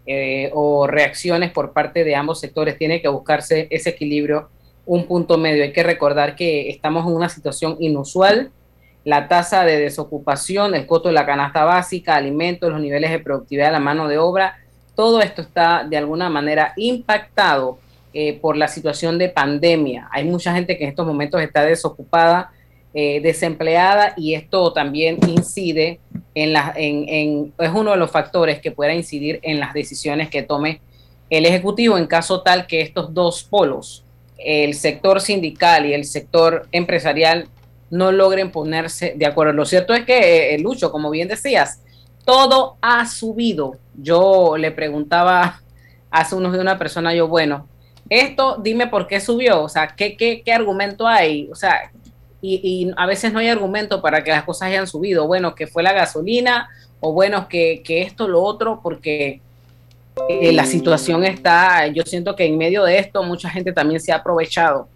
eh, 0.08 0.50
o 0.54 0.88
reacciones 0.88 1.52
por 1.52 1.74
parte 1.74 2.04
de 2.04 2.16
ambos 2.16 2.40
sectores. 2.40 2.78
Tiene 2.78 3.02
que 3.02 3.10
buscarse 3.10 3.68
ese 3.70 3.92
equilibrio, 3.92 4.50
un 4.86 5.06
punto 5.06 5.38
medio. 5.38 5.64
Hay 5.64 5.74
que 5.74 5.84
recordar 5.84 6.36
que 6.36 6.70
estamos 6.70 7.06
en 7.06 7.14
una 7.14 7.30
situación 7.30 7.76
inusual 7.80 8.52
la 9.06 9.28
tasa 9.28 9.64
de 9.64 9.80
desocupación, 9.80 10.76
el 10.76 10.86
costo 10.86 11.10
de 11.10 11.16
la 11.16 11.26
canasta 11.26 11.64
básica, 11.64 12.16
alimentos, 12.16 12.72
los 12.72 12.82
niveles 12.82 13.12
de 13.12 13.20
productividad 13.20 13.68
de 13.68 13.72
la 13.74 13.80
mano 13.80 14.08
de 14.08 14.18
obra, 14.18 14.58
todo 14.96 15.22
esto 15.22 15.42
está 15.42 15.86
de 15.90 15.98
alguna 15.98 16.30
manera 16.30 16.74
impactado 16.76 17.80
eh, 18.14 18.40
por 18.40 18.58
la 18.58 18.68
situación 18.68 19.18
de 19.18 19.30
pandemia. 19.30 20.10
Hay 20.12 20.26
mucha 20.26 20.54
gente 20.54 20.78
que 20.78 20.84
en 20.84 20.90
estos 20.90 21.08
momentos 21.08 21.42
está 21.42 21.64
desocupada, 21.64 22.52
eh, 22.94 23.22
desempleada 23.22 24.14
y 24.18 24.34
esto 24.34 24.74
también 24.74 25.20
incide 25.28 26.00
en, 26.34 26.54
la, 26.54 26.74
en, 26.76 27.54
es 27.58 27.72
uno 27.72 27.92
de 27.92 27.98
los 27.98 28.10
factores 28.10 28.60
que 28.60 28.72
pueda 28.72 28.94
incidir 28.94 29.40
en 29.44 29.60
las 29.60 29.74
decisiones 29.74 30.30
que 30.30 30.42
tome 30.42 30.82
el 31.30 31.46
Ejecutivo 31.46 32.00
en 32.00 32.08
caso 32.08 32.42
tal 32.42 32.66
que 32.66 32.82
estos 32.82 33.14
dos 33.14 33.44
polos, 33.44 34.04
el 34.40 34.74
sector 34.74 35.22
sindical 35.22 35.86
y 35.86 35.94
el 35.94 36.04
sector 36.06 36.68
empresarial, 36.72 37.48
no 37.92 38.12
logren 38.12 38.52
ponerse 38.52 39.14
de 39.16 39.26
acuerdo. 39.26 39.54
Lo 39.54 39.66
cierto 39.66 39.94
es 39.94 40.06
que, 40.06 40.56
eh, 40.56 40.60
Lucho, 40.60 40.92
como 40.92 41.10
bien 41.10 41.28
decías, 41.28 41.82
todo 42.26 42.78
ha 42.82 43.06
subido. 43.06 43.78
Yo 43.96 44.58
le 44.58 44.72
preguntaba 44.72 45.62
hace 46.12 46.36
unos 46.36 46.52
días 46.52 46.60
a 46.60 46.64
una 46.64 46.80
persona, 46.80 47.14
yo, 47.14 47.28
bueno, 47.28 47.68
esto 48.10 48.58
dime 48.62 48.88
por 48.88 49.08
qué 49.08 49.20
subió, 49.20 49.62
o 49.62 49.70
sea, 49.70 49.88
¿qué, 49.96 50.18
qué, 50.18 50.42
qué 50.44 50.52
argumento 50.52 51.08
hay? 51.08 51.48
O 51.52 51.56
sea, 51.56 51.92
y, 52.42 52.56
y, 52.64 52.92
a 52.98 53.06
veces 53.06 53.32
no 53.34 53.40
hay 53.40 53.50
argumento 53.50 54.02
para 54.02 54.24
que 54.24 54.32
las 54.32 54.44
cosas 54.44 54.70
hayan 54.70 54.88
subido. 54.88 55.28
Bueno, 55.28 55.54
que 55.56 55.68
fue 55.68 55.84
la 55.84 55.94
gasolina, 55.94 56.70
o 57.02 57.14
bueno, 57.14 57.48
que, 57.48 57.82
que 57.84 58.02
esto, 58.02 58.28
lo 58.28 58.42
otro, 58.42 58.80
porque 58.82 59.42
eh, 60.28 60.52
la 60.54 60.66
situación 60.66 61.24
está, 61.24 61.88
yo 61.88 62.04
siento 62.04 62.36
que 62.36 62.46
en 62.46 62.58
medio 62.58 62.84
de 62.84 62.98
esto 62.98 63.24
mucha 63.24 63.50
gente 63.50 63.72
también 63.74 64.00
se 64.00 64.12
ha 64.12 64.18
aprovechado 64.18 64.88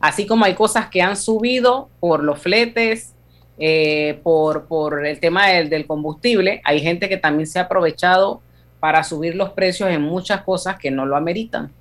Así 0.00 0.26
como 0.26 0.44
hay 0.44 0.54
cosas 0.54 0.88
que 0.88 1.02
han 1.02 1.16
subido 1.16 1.88
por 2.00 2.22
los 2.22 2.38
fletes, 2.40 3.14
eh, 3.58 4.20
por, 4.22 4.66
por, 4.66 5.04
el 5.04 5.18
tema 5.18 5.48
del, 5.48 5.68
del, 5.68 5.86
combustible. 5.86 6.60
Hay 6.64 6.80
gente 6.80 7.08
que 7.08 7.16
también 7.16 7.46
se 7.46 7.58
ha 7.58 7.62
aprovechado 7.62 8.40
para 8.78 9.02
subir 9.02 9.34
los 9.34 9.50
precios 9.50 9.90
en 9.90 10.02
muchas 10.02 10.42
cosas 10.42 10.78
que 10.78 10.90
no 10.90 11.04
lo 11.06 11.16
ameritan. 11.16 11.72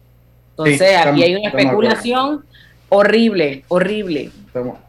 Entonces, 0.52 0.98
aquí 0.98 1.24
hay 1.24 1.36
una 1.36 1.50
especulación 1.50 2.44
horrible, 2.90 3.64
horrible. 3.68 4.32
Estamos, 4.48 4.80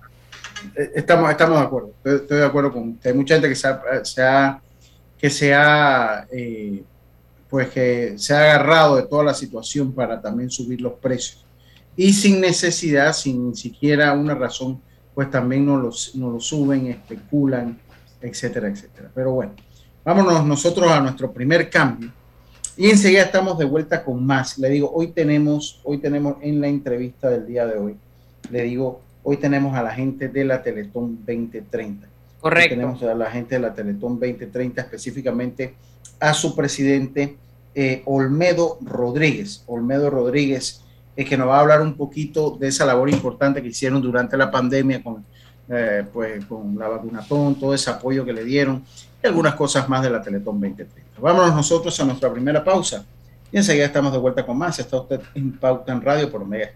eh, 0.75 0.90
estamos, 0.94 1.30
estamos 1.30 1.58
de 1.58 1.64
acuerdo, 1.64 1.90
estoy, 2.04 2.38
de 2.38 2.44
acuerdo 2.44 2.73
con 2.73 2.88
usted. 2.90 3.11
Hay 3.11 3.16
mucha 3.16 3.35
gente 3.35 3.49
que 3.50 3.54
se 3.54 4.23
ha, 4.23 4.61
que 5.18 5.30
se 5.30 5.54
ha, 5.54 6.26
eh, 6.32 6.82
pues 7.50 7.68
que 7.68 8.14
se 8.16 8.35
ha 8.35 8.40
agarrado 8.40 8.97
de 8.97 9.02
toda 9.02 9.25
la 9.25 9.35
situación 9.35 9.92
para 9.92 10.20
también 10.23 10.50
subir 10.50 10.80
los 10.80 10.94
precios. 10.94 11.44
Y 11.98 12.12
sin 12.12 12.40
necesidad, 12.40 13.12
sin 13.12 13.56
siquiera 13.56 14.12
una 14.12 14.32
razón, 14.32 14.80
pues 15.16 15.32
también 15.32 15.66
no 15.66 15.76
los, 15.76 16.14
no 16.14 16.30
lo 16.30 16.38
suben, 16.38 16.86
especulan, 16.86 17.76
etcétera, 18.22 18.68
etcétera. 18.68 19.10
Pero 19.12 19.32
bueno, 19.32 19.54
vámonos 20.04 20.46
nosotros 20.46 20.88
a 20.92 21.00
nuestro 21.00 21.32
primer 21.32 21.68
cambio 21.68 22.12
y 22.76 22.88
enseguida 22.88 23.22
estamos 23.22 23.58
de 23.58 23.64
vuelta 23.64 24.04
con 24.04 24.24
más. 24.24 24.58
Le 24.58 24.68
digo, 24.68 24.88
hoy 24.94 25.08
tenemos, 25.08 25.80
hoy 25.82 25.98
tenemos 25.98 26.36
en 26.40 26.60
la 26.60 26.68
entrevista 26.68 27.30
del 27.30 27.48
día 27.48 27.66
de 27.66 27.76
hoy, 27.76 27.96
le 28.48 28.62
digo, 28.62 29.00
hoy 29.24 29.38
tenemos 29.38 29.76
a 29.76 29.82
la 29.82 29.90
gente 29.90 30.28
de 30.28 30.44
la 30.44 30.62
Teletón 30.62 31.16
2030. 31.26 32.06
Correcto. 32.40 32.76
tenemos 32.76 33.02
a 33.02 33.12
la 33.12 33.28
gente 33.28 33.56
de 33.56 33.60
la 33.60 33.74
Teletón 33.74 34.20
2030, 34.20 34.82
específicamente 34.82 35.74
a 36.20 36.32
su 36.32 36.54
presidente 36.54 37.36
eh, 37.74 38.02
Olmedo 38.04 38.78
Rodríguez. 38.82 39.64
Olmedo 39.66 40.10
Rodríguez, 40.10 40.84
es 41.18 41.28
que 41.28 41.37
nos 41.37 41.48
va 41.48 41.56
a 41.56 41.60
hablar 41.62 41.82
un 41.82 41.94
poquito 41.94 42.56
de 42.60 42.68
esa 42.68 42.87
labor 42.87 43.10
importante 43.10 43.60
que 43.60 43.66
hicieron 43.66 44.00
durante 44.00 44.37
la 44.37 44.52
pandemia 44.52 45.02
con, 45.02 45.25
eh, 45.68 46.04
pues, 46.12 46.44
con 46.44 46.78
la 46.78 46.87
vacunatón, 46.87 47.56
todo 47.56 47.75
ese 47.75 47.90
apoyo 47.90 48.25
que 48.25 48.32
le 48.32 48.44
dieron 48.44 48.84
y 49.20 49.26
algunas 49.26 49.56
cosas 49.56 49.88
más 49.88 50.00
de 50.04 50.10
la 50.10 50.22
Teletón 50.22 50.60
2030. 50.60 51.20
Vámonos 51.20 51.56
nosotros 51.56 51.98
a 51.98 52.04
nuestra 52.04 52.32
primera 52.32 52.62
pausa 52.62 53.04
y 53.50 53.56
enseguida 53.56 53.87
estamos 53.87 54.12
de 54.12 54.18
vuelta 54.18 54.46
con 54.46 54.56
más. 54.58 54.78
Está 54.78 55.00
usted 55.00 55.20
en 55.34 55.58
Pauta 55.58 55.92
en 55.92 56.02
Radio 56.02 56.30
por 56.30 56.42
Omega. 56.42 56.70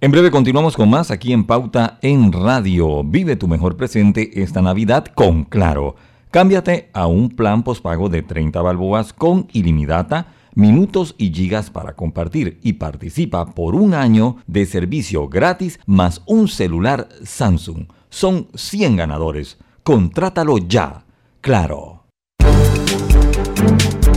En 0.00 0.12
breve 0.12 0.30
continuamos 0.30 0.76
con 0.76 0.88
más 0.88 1.10
aquí 1.10 1.32
en 1.32 1.44
Pauta 1.44 1.98
en 2.00 2.30
Radio. 2.30 3.02
Vive 3.02 3.34
tu 3.34 3.48
mejor 3.48 3.76
presente 3.76 4.40
esta 4.40 4.62
Navidad 4.62 5.06
con 5.06 5.42
Claro. 5.42 5.96
Cámbiate 6.30 6.90
a 6.92 7.08
un 7.08 7.30
plan 7.30 7.64
pospago 7.64 8.08
de 8.08 8.22
30 8.22 8.62
balboas 8.62 9.12
con 9.12 9.48
ilimitada, 9.52 10.28
minutos 10.58 11.14
y 11.18 11.32
gigas 11.32 11.70
para 11.70 11.94
compartir 11.94 12.58
y 12.62 12.74
participa 12.74 13.46
por 13.46 13.76
un 13.76 13.94
año 13.94 14.36
de 14.46 14.66
servicio 14.66 15.28
gratis 15.28 15.78
más 15.86 16.20
un 16.26 16.48
celular 16.48 17.08
Samsung. 17.22 17.86
Son 18.10 18.48
100 18.54 18.96
ganadores. 18.96 19.58
Contrátalo 19.84 20.58
ya. 20.58 21.04
Claro. 21.40 22.06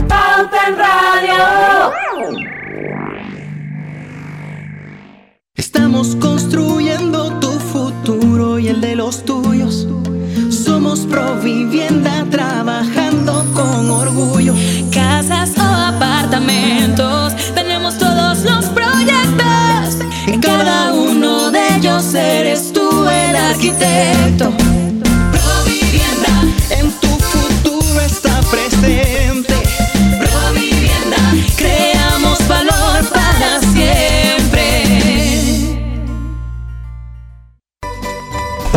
Pauta 0.08 0.68
en 0.68 0.76
Radio. 0.76 1.92
Estamos 5.54 6.16
construyendo 6.16 7.38
tu 7.38 7.52
futuro 7.52 8.58
y 8.58 8.66
el 8.68 8.80
de 8.80 8.96
los 8.96 9.24
tuyos. 9.24 9.86
Somos 10.50 11.00
Provivienda 11.06 12.26
trabajando 12.30 13.44
con 13.54 13.90
orgullo. 13.90 14.54
Tenemos 17.54 17.98
todos 17.98 18.38
los 18.42 18.64
proyectos. 18.66 19.98
En 20.26 20.40
cada 20.40 20.94
uno 20.94 21.50
de 21.50 21.76
ellos 21.76 22.14
eres 22.14 22.72
tú 22.72 23.06
el 23.06 23.36
arquitecto. 23.36 24.50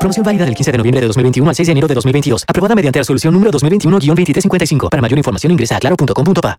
Promoción 0.00 0.24
válida 0.24 0.46
del 0.46 0.54
15 0.54 0.72
de 0.72 0.78
noviembre 0.78 1.00
de 1.02 1.06
2021 1.08 1.50
al 1.50 1.54
6 1.54 1.66
de 1.66 1.72
enero 1.72 1.86
de 1.86 1.94
2022. 1.94 2.44
Aprobada 2.48 2.74
mediante 2.74 2.98
la 2.98 3.02
resolución 3.02 3.34
número 3.34 3.52
2021-2355. 3.52 4.88
Para 4.88 5.02
mayor 5.02 5.18
información 5.18 5.52
ingresa 5.52 5.76
a 5.76 5.78
claro.com.pa. 5.78 6.56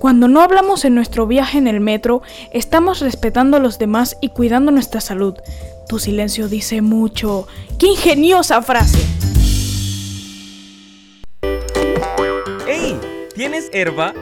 Cuando 0.00 0.26
no 0.26 0.40
hablamos 0.40 0.84
en 0.84 0.96
nuestro 0.96 1.28
viaje 1.28 1.58
en 1.58 1.68
el 1.68 1.78
metro, 1.78 2.22
estamos 2.52 2.98
respetando 2.98 3.56
a 3.56 3.60
los 3.60 3.78
demás 3.78 4.16
y 4.20 4.30
cuidando 4.30 4.72
nuestra 4.72 5.00
salud. 5.00 5.34
Tu 5.88 6.00
silencio 6.00 6.48
dice 6.48 6.82
mucho. 6.82 7.46
¡Qué 7.78 7.86
ingeniosa 7.86 8.62
frase! 8.62 8.98
¡Ey! 12.66 12.98
¿Tienes 13.36 13.70
herba? 13.72 14.12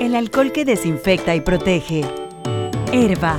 El 0.00 0.16
alcohol 0.16 0.50
que 0.50 0.64
desinfecta 0.64 1.36
y 1.36 1.40
protege. 1.40 2.04
Herba 2.92 3.38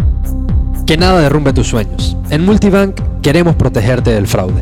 Que 0.91 0.97
nada 0.97 1.21
derrumbe 1.21 1.53
tus 1.53 1.69
sueños. 1.69 2.17
En 2.31 2.43
Multibank 2.43 3.21
queremos 3.21 3.55
protegerte 3.55 4.11
del 4.11 4.27
fraude. 4.27 4.61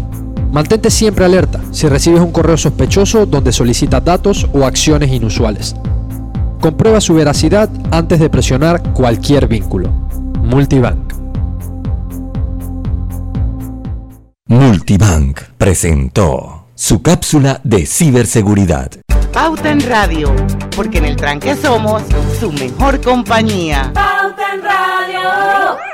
Mantente 0.52 0.92
siempre 0.92 1.26
alerta 1.26 1.60
si 1.72 1.88
recibes 1.88 2.22
un 2.22 2.32
correo 2.32 2.56
sospechoso 2.56 3.26
donde 3.26 3.52
solicitas 3.52 4.06
datos 4.06 4.48
o 4.54 4.64
acciones 4.64 5.12
inusuales. 5.12 5.76
Comprueba 6.62 7.02
su 7.02 7.16
veracidad 7.16 7.68
antes 7.90 8.20
de 8.20 8.30
presionar 8.30 8.94
cualquier 8.94 9.48
vínculo. 9.48 9.90
Multibank. 10.44 11.14
Multibank 14.46 15.42
presentó 15.58 16.68
su 16.76 17.02
cápsula 17.02 17.60
de 17.64 17.88
ciberseguridad. 17.88 18.92
Pauta 19.34 19.72
en 19.72 19.82
Radio, 19.82 20.32
porque 20.76 21.00
en 21.00 21.06
el 21.06 21.16
tranque 21.16 21.56
somos 21.56 22.04
su 22.40 22.52
mejor 22.52 23.02
compañía. 23.02 23.92
Pauta 23.96 24.54
en 24.54 24.62
Radio. 24.62 25.89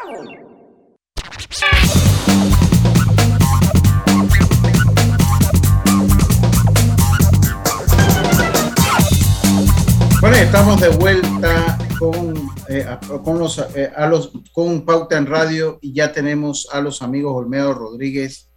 Bueno, 10.22 10.38
estamos 10.38 10.82
de 10.82 10.90
vuelta 10.90 11.78
con 12.00 12.46
eh, 12.68 12.86
con, 13.24 13.48
eh, 13.76 13.92
los, 14.10 14.32
con 14.52 14.86
Pauta 14.86 15.18
en 15.18 15.28
Radio 15.28 15.78
y 15.82 15.94
ya 15.94 16.12
tenemos 16.12 16.68
a 16.72 16.82
los 16.82 17.04
amigos 17.04 17.36
Olmedo 17.36 17.74
Rodríguez 17.74 18.50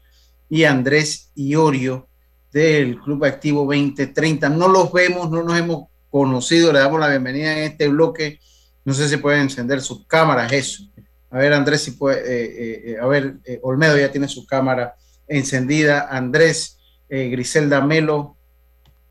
y 0.49 0.65
Andrés 0.65 1.31
Iorio 1.35 2.09
del 2.51 2.99
Club 2.99 3.27
Activo 3.27 3.61
2030. 3.61 4.49
No 4.49 4.69
los 4.69 4.91
vemos, 4.93 5.31
no 5.31 5.43
nos 5.43 5.59
hemos 5.59 5.89
conocido, 6.09 6.73
le 6.73 6.79
damos 6.79 7.01
la 7.01 7.09
bienvenida 7.09 7.53
en 7.53 7.65
este 7.65 7.89
bloque. 7.89 8.41
No 8.85 8.95
sé 8.95 9.09
si 9.09 9.19
pueden 9.19 9.43
encender 9.43 9.83
sus 9.83 10.07
cámaras, 10.07 10.51
eso. 10.53 10.85
A 11.31 11.39
ver, 11.39 11.53
Andrés, 11.53 11.83
si 11.83 11.93
puede, 11.93 12.99
a 12.99 13.07
ver, 13.07 13.37
Olmedo 13.63 13.99
ya 13.99 14.11
tiene 14.11 14.29
su 14.29 14.47
cámara 14.47 14.95
encendida. 15.27 16.09
Andrés, 16.09 16.79
Griselda 17.09 17.81
Melo, 17.81 18.37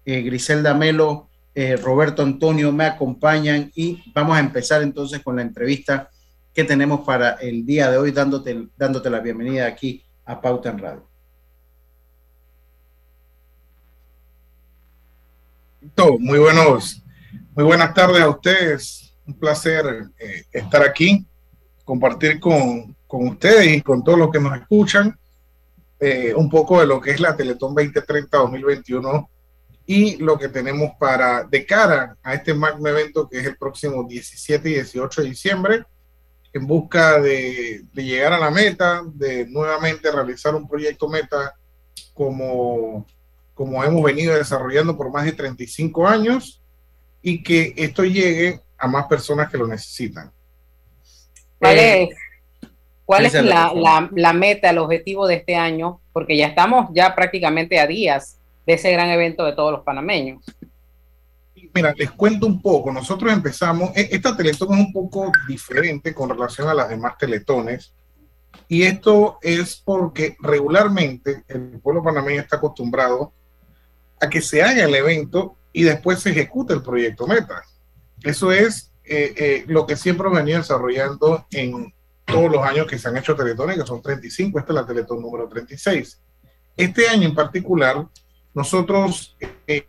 Griselda 0.05 0.73
Melo, 0.73 1.27
eh, 1.59 1.75
Roberto 1.75 2.21
Antonio 2.21 2.71
me 2.71 2.85
acompañan 2.85 3.71
y 3.73 4.11
vamos 4.13 4.37
a 4.37 4.39
empezar 4.39 4.83
entonces 4.83 5.23
con 5.23 5.37
la 5.37 5.41
entrevista 5.41 6.11
que 6.53 6.63
tenemos 6.63 6.99
para 7.03 7.31
el 7.31 7.65
día 7.65 7.89
de 7.89 7.97
hoy, 7.97 8.11
dándote, 8.11 8.67
dándote 8.77 9.09
la 9.09 9.21
bienvenida 9.21 9.65
aquí 9.65 10.03
a 10.23 10.39
Pauta 10.39 10.69
en 10.69 10.77
Radio. 10.77 11.09
Muy 16.19 16.37
buenos, 16.37 17.01
muy 17.55 17.65
buenas 17.65 17.91
tardes 17.95 18.21
a 18.21 18.29
ustedes. 18.29 19.15
Un 19.25 19.33
placer 19.33 20.11
eh, 20.19 20.43
estar 20.51 20.83
aquí, 20.83 21.25
compartir 21.87 22.37
con, 22.41 22.93
con, 23.07 23.29
ustedes 23.29 23.77
y 23.77 23.81
con 23.81 24.03
todos 24.03 24.19
los 24.19 24.29
que 24.29 24.41
nos 24.41 24.59
escuchan 24.59 25.17
eh, 26.01 26.33
un 26.35 26.49
poco 26.49 26.81
de 26.81 26.85
lo 26.85 26.99
que 26.99 27.11
es 27.11 27.21
la 27.21 27.37
Teletón 27.37 27.73
2030 27.73 28.37
2021 28.37 29.29
y 29.85 30.17
lo 30.17 30.37
que 30.37 30.49
tenemos 30.49 30.91
para 30.99 31.45
de 31.45 31.65
cara 31.65 32.17
a 32.21 32.33
este 32.33 32.53
magno 32.53 32.89
evento 32.89 33.29
que 33.29 33.39
es 33.39 33.45
el 33.45 33.55
próximo 33.55 34.03
17 34.03 34.69
y 34.69 34.73
18 34.73 35.21
de 35.21 35.29
diciembre, 35.29 35.85
en 36.51 36.67
busca 36.67 37.21
de, 37.21 37.83
de, 37.93 38.03
llegar 38.03 38.33
a 38.33 38.39
la 38.39 38.51
meta, 38.51 39.01
de 39.13 39.45
nuevamente 39.47 40.11
realizar 40.11 40.53
un 40.55 40.67
proyecto 40.67 41.07
meta 41.07 41.55
como, 42.13 43.07
como 43.53 43.81
hemos 43.81 44.03
venido 44.03 44.35
desarrollando 44.35 44.97
por 44.97 45.09
más 45.09 45.23
de 45.23 45.31
35 45.31 46.05
años 46.05 46.61
y 47.21 47.41
que 47.41 47.73
esto 47.77 48.03
llegue 48.03 48.59
a 48.77 48.87
más 48.89 49.07
personas 49.07 49.49
que 49.49 49.57
lo 49.57 49.67
necesitan. 49.67 50.33
¿Cuál 51.59 51.77
eh, 51.77 52.03
es, 52.03 52.69
cuál 53.05 53.25
es 53.25 53.33
la, 53.33 53.71
la, 53.73 54.09
la 54.13 54.33
meta, 54.33 54.69
el 54.69 54.77
objetivo 54.77 55.27
de 55.27 55.35
este 55.35 55.55
año? 55.55 56.01
Porque 56.13 56.37
ya 56.37 56.47
estamos 56.47 56.89
ya 56.93 57.15
prácticamente 57.15 57.79
a 57.79 57.87
días 57.87 58.37
de 58.65 58.73
ese 58.73 58.91
gran 58.91 59.09
evento 59.09 59.45
de 59.45 59.53
todos 59.53 59.71
los 59.71 59.81
panameños. 59.81 60.43
Mira, 61.73 61.93
les 61.95 62.11
cuento 62.11 62.47
un 62.47 62.61
poco. 62.61 62.91
Nosotros 62.91 63.31
empezamos, 63.31 63.91
e, 63.95 64.09
esta 64.11 64.35
Teletón 64.35 64.73
es 64.73 64.79
un 64.79 64.91
poco 64.91 65.31
diferente 65.47 66.13
con 66.13 66.29
relación 66.29 66.67
a 66.67 66.73
las 66.73 66.89
demás 66.89 67.17
Teletones. 67.17 67.93
Y 68.67 68.83
esto 68.83 69.37
es 69.41 69.81
porque 69.83 70.35
regularmente 70.39 71.43
el 71.47 71.79
pueblo 71.79 72.03
panameño 72.03 72.41
está 72.41 72.57
acostumbrado 72.57 73.31
a 74.19 74.29
que 74.29 74.41
se 74.41 74.63
haga 74.63 74.83
el 74.83 74.95
evento 74.95 75.55
y 75.71 75.83
después 75.83 76.19
se 76.19 76.31
ejecute 76.31 76.73
el 76.73 76.81
proyecto 76.81 77.27
Meta. 77.27 77.61
Eso 78.23 78.51
es 78.51 78.91
eh, 79.09 79.33
eh, 79.37 79.65
lo 79.67 79.87
que 79.87 79.95
siempre 79.95 80.29
venido 80.29 80.57
desarrollando 80.57 81.45
en 81.51 81.93
todos 82.25 82.51
los 82.51 82.61
años 82.61 82.87
que 82.87 82.97
se 82.97 83.07
han 83.07 83.15
hecho 83.15 83.35
teletones, 83.35 83.77
que 83.77 83.85
son 83.85 84.01
35. 84.01 84.59
Esta 84.59 84.73
es 84.73 84.75
la 84.75 84.85
Teletón 84.85 85.21
número 85.21 85.47
36. 85.47 86.21
Este 86.75 87.07
año 87.07 87.27
en 87.27 87.33
particular, 87.33 88.05
nosotros 88.53 89.37
eh, 89.65 89.87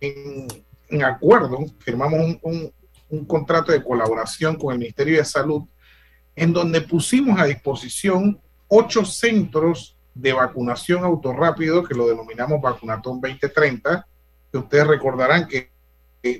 en, 0.00 1.04
acuerdo 1.04 1.58
firmamos 1.80 2.38
un, 2.42 2.72
contrato 3.26 3.70
de 3.70 3.82
colaboración 3.82 4.56
con 4.56 4.72
el 4.72 4.78
Ministerio 4.78 5.18
de 5.18 5.24
Salud 5.24 5.62
en 6.34 6.52
donde 6.52 6.80
pusimos 6.80 7.38
a 7.38 7.44
disposición 7.44 8.40
ocho 8.66 9.04
centros 9.04 9.96
de 10.14 10.32
vacunación 10.32 11.04
autorrápido 11.04 11.84
que 11.84 11.94
lo 11.94 12.08
denominamos 12.08 12.60
Vacunatón 12.60 13.20
2030, 13.20 14.06
que 14.50 14.58
ustedes 14.58 14.86
recordarán 14.86 15.46
que 15.46 15.70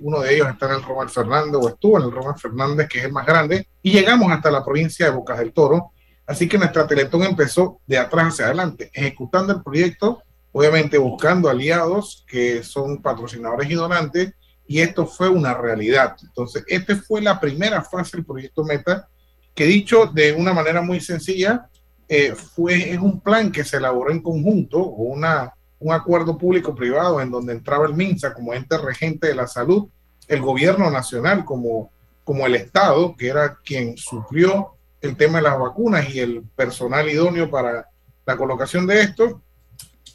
uno 0.03 0.21
de 0.21 0.35
ellos 0.35 0.49
está 0.49 0.67
en 0.67 0.73
el 0.73 0.83
Román 0.83 1.09
Fernández 1.09 1.61
o 1.61 1.69
estuvo 1.69 1.99
en 1.99 2.05
el 2.05 2.13
Román 2.13 2.39
Fernández, 2.39 2.89
que 2.89 2.99
es 2.99 3.05
el 3.05 3.13
más 3.13 3.27
grande, 3.27 3.69
y 3.83 3.93
llegamos 3.93 4.31
hasta 4.33 4.51
la 4.51 4.65
provincia 4.65 5.07
de 5.07 5.13
Bocas 5.13 5.39
del 5.39 5.53
Toro. 5.53 5.93
Así 6.27 6.49
que 6.49 6.57
nuestra 6.57 6.87
Teletón 6.87 7.23
empezó 7.23 7.81
de 7.87 7.99
atrás 7.99 8.29
hacia 8.29 8.47
adelante, 8.47 8.91
ejecutando 8.95 9.53
el 9.53 9.63
proyecto 9.63 10.23
obviamente 10.55 10.97
buscando 10.99 11.51
aliados 11.51 12.25
que 12.29 12.63
son 12.63 13.03
patrocinadores 13.03 13.69
y 13.69 13.75
donantes, 13.75 14.35
y 14.69 14.81
esto 14.81 15.05
fue 15.05 15.29
una 15.29 15.53
realidad. 15.53 16.17
Entonces, 16.23 16.65
esta 16.69 16.95
fue 16.97 17.21
la 17.21 17.41
primera 17.41 17.83
fase 17.83 18.17
del 18.17 18.25
proyecto 18.25 18.63
Meta, 18.63 19.09
que 19.53 19.65
dicho 19.65 20.07
de 20.07 20.33
una 20.33 20.55
manera 20.55 20.81
muy 20.81 21.01
sencilla, 21.01 21.69
eh, 22.09 22.37
fue, 22.37 22.93
es 22.93 22.99
un 22.99 23.21
plan 23.21 23.51
que 23.51 23.65
se 23.65 23.79
elaboró 23.79 24.13
en 24.13 24.23
conjunto, 24.23 24.79
una, 24.79 25.53
un 25.85 25.93
acuerdo 25.93 26.39
público-privado 26.39 27.21
en 27.21 27.31
donde 27.31 27.53
entraba 27.53 27.85
el 27.85 27.93
MINSA 27.93 28.33
como 28.33 28.55
ente 28.55 28.79
regente 28.79 29.27
de 29.27 29.35
la 29.35 29.47
salud, 29.47 29.87
el 30.29 30.41
gobierno 30.41 30.91
nacional 30.91 31.45
como, 31.45 31.91
como 32.25 32.47
el 32.47 32.55
Estado, 32.55 33.15
que 33.15 33.29
era 33.29 33.59
quien 33.63 33.95
sufrió 33.99 34.77
el 35.03 35.15
tema 35.15 35.39
de 35.39 35.45
las 35.45 35.59
vacunas 35.59 36.09
y 36.09 36.21
el 36.21 36.43
personal 36.57 37.07
idóneo 37.11 37.51
para 37.51 37.87
la 38.25 38.37
colocación 38.39 38.87
de 38.87 39.03
esto, 39.03 39.43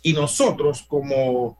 y 0.01 0.13
nosotros 0.13 0.83
como 0.89 1.59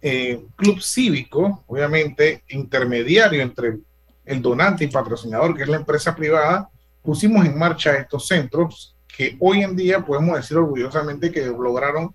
eh, 0.00 0.40
club 0.54 0.80
cívico, 0.80 1.64
obviamente 1.66 2.44
intermediario 2.50 3.42
entre 3.42 3.78
el 4.24 4.40
donante 4.40 4.84
y 4.84 4.86
patrocinador, 4.86 5.56
que 5.56 5.64
es 5.64 5.68
la 5.68 5.78
empresa 5.78 6.14
privada, 6.14 6.70
pusimos 7.02 7.44
en 7.44 7.58
marcha 7.58 7.96
estos 7.96 8.28
centros 8.28 8.94
que 9.08 9.36
hoy 9.40 9.64
en 9.64 9.74
día 9.74 10.06
podemos 10.06 10.36
decir 10.36 10.56
orgullosamente 10.56 11.32
que 11.32 11.44
lograron, 11.46 12.14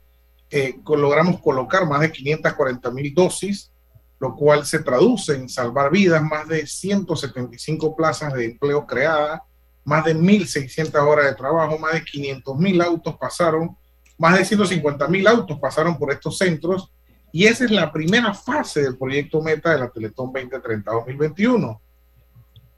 eh, 0.49 0.79
logramos 0.86 1.41
colocar 1.41 1.88
más 1.88 2.01
de 2.01 2.12
540 2.12 2.91
mil 2.91 3.13
dosis, 3.13 3.71
lo 4.19 4.36
cual 4.36 4.65
se 4.65 4.79
traduce 4.79 5.36
en 5.36 5.49
salvar 5.49 5.91
vidas, 5.91 6.21
más 6.23 6.47
de 6.47 6.65
175 6.65 7.95
plazas 7.95 8.34
de 8.34 8.45
empleo 8.45 8.86
creadas, 8.86 9.41
más 9.84 10.06
de 10.06 10.15
1.600 10.15 10.95
horas 11.06 11.25
de 11.25 11.36
trabajo, 11.36 11.77
más 11.77 11.93
de 11.93 12.03
500 12.03 12.58
mil 12.58 12.82
autos 12.82 13.17
pasaron 13.17 13.75
más 14.17 14.38
de 14.38 14.45
150 14.45 15.08
mil 15.08 15.27
autos 15.27 15.60
pasaron 15.60 15.97
por 15.97 16.12
estos 16.12 16.38
centros 16.38 16.91
y 17.32 17.45
esa 17.45 17.65
es 17.65 17.71
la 17.71 17.91
primera 17.91 18.34
fase 18.34 18.84
del 18.84 18.97
proyecto 18.97 19.41
Meta 19.41 19.73
de 19.73 19.79
la 19.79 19.89
Teletón 19.89 20.32
2030-2021. 20.32 21.79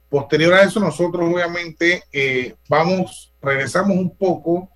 Posterior 0.08 0.54
a 0.54 0.62
eso, 0.62 0.80
nosotros 0.80 1.30
obviamente 1.30 2.04
eh, 2.10 2.54
vamos, 2.68 3.34
regresamos 3.42 3.96
un 3.96 4.16
poco 4.16 4.70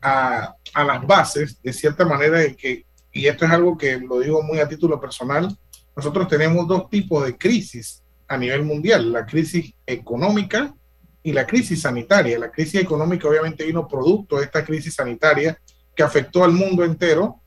a, 0.00 0.54
las 0.74 1.06
bases, 1.06 1.60
de 1.62 1.72
cierta 1.72 2.04
manera, 2.04 2.38
de 2.38 2.56
que, 2.56 2.84
y 3.12 3.26
esto 3.26 3.44
es 3.44 3.50
algo 3.50 3.76
que 3.76 3.98
lo 3.98 4.20
digo 4.20 4.42
muy 4.42 4.60
a 4.60 4.68
título 4.68 5.00
personal, 5.00 5.56
nosotros 5.96 6.28
tenemos 6.28 6.66
dos 6.68 6.88
tipos 6.88 7.24
de 7.24 7.36
crisis 7.36 8.02
a 8.28 8.36
nivel 8.36 8.64
mundial, 8.64 9.12
la 9.12 9.26
crisis 9.26 9.74
económica 9.86 10.72
y 11.22 11.32
la 11.32 11.46
crisis 11.46 11.82
sanitaria. 11.82 12.38
La 12.38 12.50
crisis 12.50 12.80
económica 12.80 13.28
obviamente 13.28 13.64
vino 13.64 13.88
producto 13.88 14.36
de 14.36 14.44
esta 14.44 14.64
crisis 14.64 14.94
sanitaria 14.94 15.58
que 15.96 16.02
afectó 16.02 16.44
al 16.44 16.52
mundo 16.52 16.84
entero. 16.84 17.40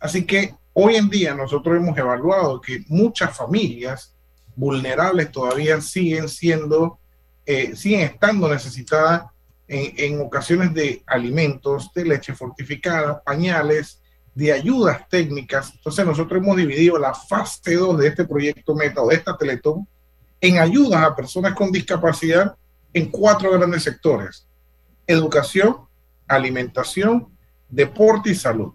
Así 0.00 0.24
que 0.24 0.54
hoy 0.72 0.96
en 0.96 1.10
día 1.10 1.34
nosotros 1.34 1.76
hemos 1.76 1.98
evaluado 1.98 2.60
que 2.60 2.84
muchas 2.88 3.36
familias 3.36 4.14
vulnerables 4.56 5.30
todavía 5.30 5.80
siguen 5.80 6.28
siendo, 6.28 6.98
eh, 7.44 7.76
siguen 7.76 8.00
estando 8.00 8.48
necesitadas 8.48 9.24
en, 9.68 9.92
en, 9.96 10.20
ocasiones 10.20 10.74
de 10.74 11.02
alimentos, 11.06 11.92
de 11.94 12.04
leche 12.04 12.34
fortificada, 12.34 13.22
pañales, 13.22 14.00
de 14.34 14.52
ayudas 14.52 15.08
técnicas. 15.08 15.72
Entonces 15.74 16.06
nosotros 16.06 16.42
hemos 16.42 16.56
dividido 16.56 16.98
la 16.98 17.14
fase 17.14 17.74
2 17.74 17.98
de 17.98 18.08
este 18.08 18.24
proyecto 18.24 18.74
Meta 18.74 19.02
o 19.02 19.08
de 19.08 19.16
esta 19.16 19.36
Teletón 19.36 19.86
en 20.40 20.58
ayudas 20.58 21.02
a 21.02 21.16
personas 21.16 21.54
con 21.54 21.72
discapacidad 21.72 22.54
en 22.92 23.10
cuatro 23.10 23.50
grandes 23.50 23.82
sectores. 23.82 24.46
Educación, 25.06 25.76
alimentación, 26.26 27.28
deporte 27.68 28.30
y 28.30 28.34
salud. 28.34 28.74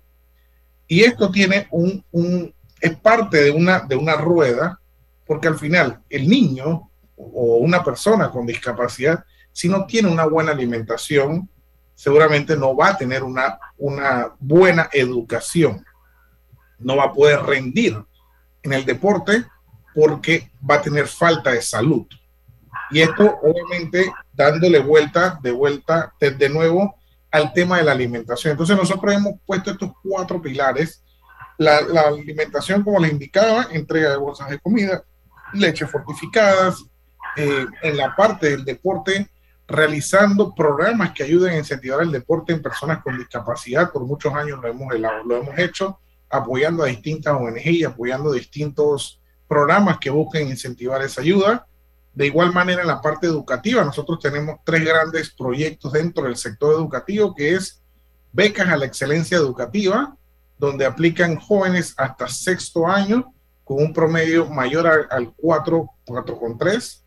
Y 0.87 1.03
esto 1.03 1.31
tiene 1.31 1.67
un, 1.71 2.03
un, 2.11 2.53
es 2.79 2.95
parte 2.97 3.43
de 3.43 3.51
una, 3.51 3.79
de 3.79 3.95
una 3.95 4.15
rueda, 4.15 4.79
porque 5.25 5.47
al 5.47 5.57
final 5.57 6.01
el 6.09 6.27
niño 6.27 6.89
o 7.15 7.57
una 7.57 7.83
persona 7.83 8.29
con 8.29 8.45
discapacidad, 8.45 9.23
si 9.53 9.69
no 9.69 9.85
tiene 9.85 10.09
una 10.09 10.25
buena 10.25 10.51
alimentación, 10.51 11.49
seguramente 11.95 12.57
no 12.57 12.75
va 12.75 12.89
a 12.89 12.97
tener 12.97 13.23
una, 13.23 13.59
una 13.77 14.33
buena 14.39 14.89
educación, 14.91 15.85
no 16.79 16.97
va 16.97 17.05
a 17.05 17.13
poder 17.13 17.41
rendir 17.43 18.03
en 18.63 18.73
el 18.73 18.83
deporte 18.83 19.45
porque 19.93 20.51
va 20.69 20.75
a 20.75 20.81
tener 20.81 21.07
falta 21.07 21.51
de 21.51 21.61
salud. 21.61 22.05
Y 22.89 23.01
esto 23.01 23.39
obviamente 23.41 24.11
dándole 24.33 24.79
vuelta, 24.79 25.39
de 25.41 25.51
vuelta, 25.51 26.13
de, 26.19 26.49
nuevo 26.49 26.95
al 27.31 27.53
tema 27.53 27.77
de 27.77 27.83
la 27.83 27.91
alimentación. 27.91 28.51
Entonces 28.51 28.75
nosotros 28.75 29.13
hemos 29.13 29.33
puesto 29.45 29.71
estos 29.71 29.91
cuatro 30.03 30.41
pilares. 30.41 31.03
La, 31.57 31.77
alimentación, 32.07 32.83
como 32.83 32.99
les 32.99 33.11
indicaba, 33.11 33.67
entrega 33.71 34.09
de 34.09 34.17
bolsas 34.17 34.49
de 34.49 34.59
comida, 34.59 35.03
leche 35.53 35.85
fortificadas, 35.85 36.83
eh, 37.35 37.65
en 37.83 37.97
la 37.97 38.15
parte 38.15 38.49
del 38.49 38.65
deporte 38.65 39.29
realizando 39.67 40.53
programas 40.53 41.13
que 41.13 41.23
ayuden 41.23 41.53
a 41.53 41.57
incentivar 41.57 42.01
el 42.01 42.11
deporte 42.11 42.53
en 42.53 42.61
personas 42.61 43.01
con 43.01 43.17
discapacidad. 43.17 43.91
Por 43.91 44.05
muchos 44.05 44.33
años 44.33 44.59
lo 44.61 44.67
hemos, 44.67 44.93
lo 45.25 45.37
hemos 45.37 45.57
hecho, 45.57 45.99
apoyando 46.29 46.83
a 46.83 46.87
distintas 46.87 47.33
ONG 47.33 47.65
y 47.65 47.83
apoyando 47.83 48.31
distintos 48.31 49.21
programas 49.47 49.99
que 49.99 50.09
busquen 50.09 50.49
incentivar 50.49 51.01
esa 51.01 51.21
ayuda. 51.21 51.65
De 52.13 52.27
igual 52.27 52.53
manera, 52.53 52.81
en 52.81 52.87
la 52.87 53.01
parte 53.01 53.27
educativa, 53.27 53.83
nosotros 53.83 54.19
tenemos 54.19 54.59
tres 54.63 54.85
grandes 54.85 55.33
proyectos 55.33 55.93
dentro 55.93 56.23
del 56.23 56.35
sector 56.35 56.73
educativo, 56.73 57.33
que 57.33 57.53
es 57.55 57.81
becas 58.31 58.67
a 58.67 58.77
la 58.77 58.85
excelencia 58.85 59.37
educativa, 59.37 60.15
donde 60.57 60.85
aplican 60.85 61.37
jóvenes 61.37 61.93
hasta 61.97 62.27
sexto 62.27 62.87
año 62.87 63.33
con 63.63 63.77
un 63.81 63.93
promedio 63.93 64.45
mayor 64.47 64.87
al, 64.87 65.07
al 65.09 65.33
4, 65.35 65.89
4,3 66.05 67.02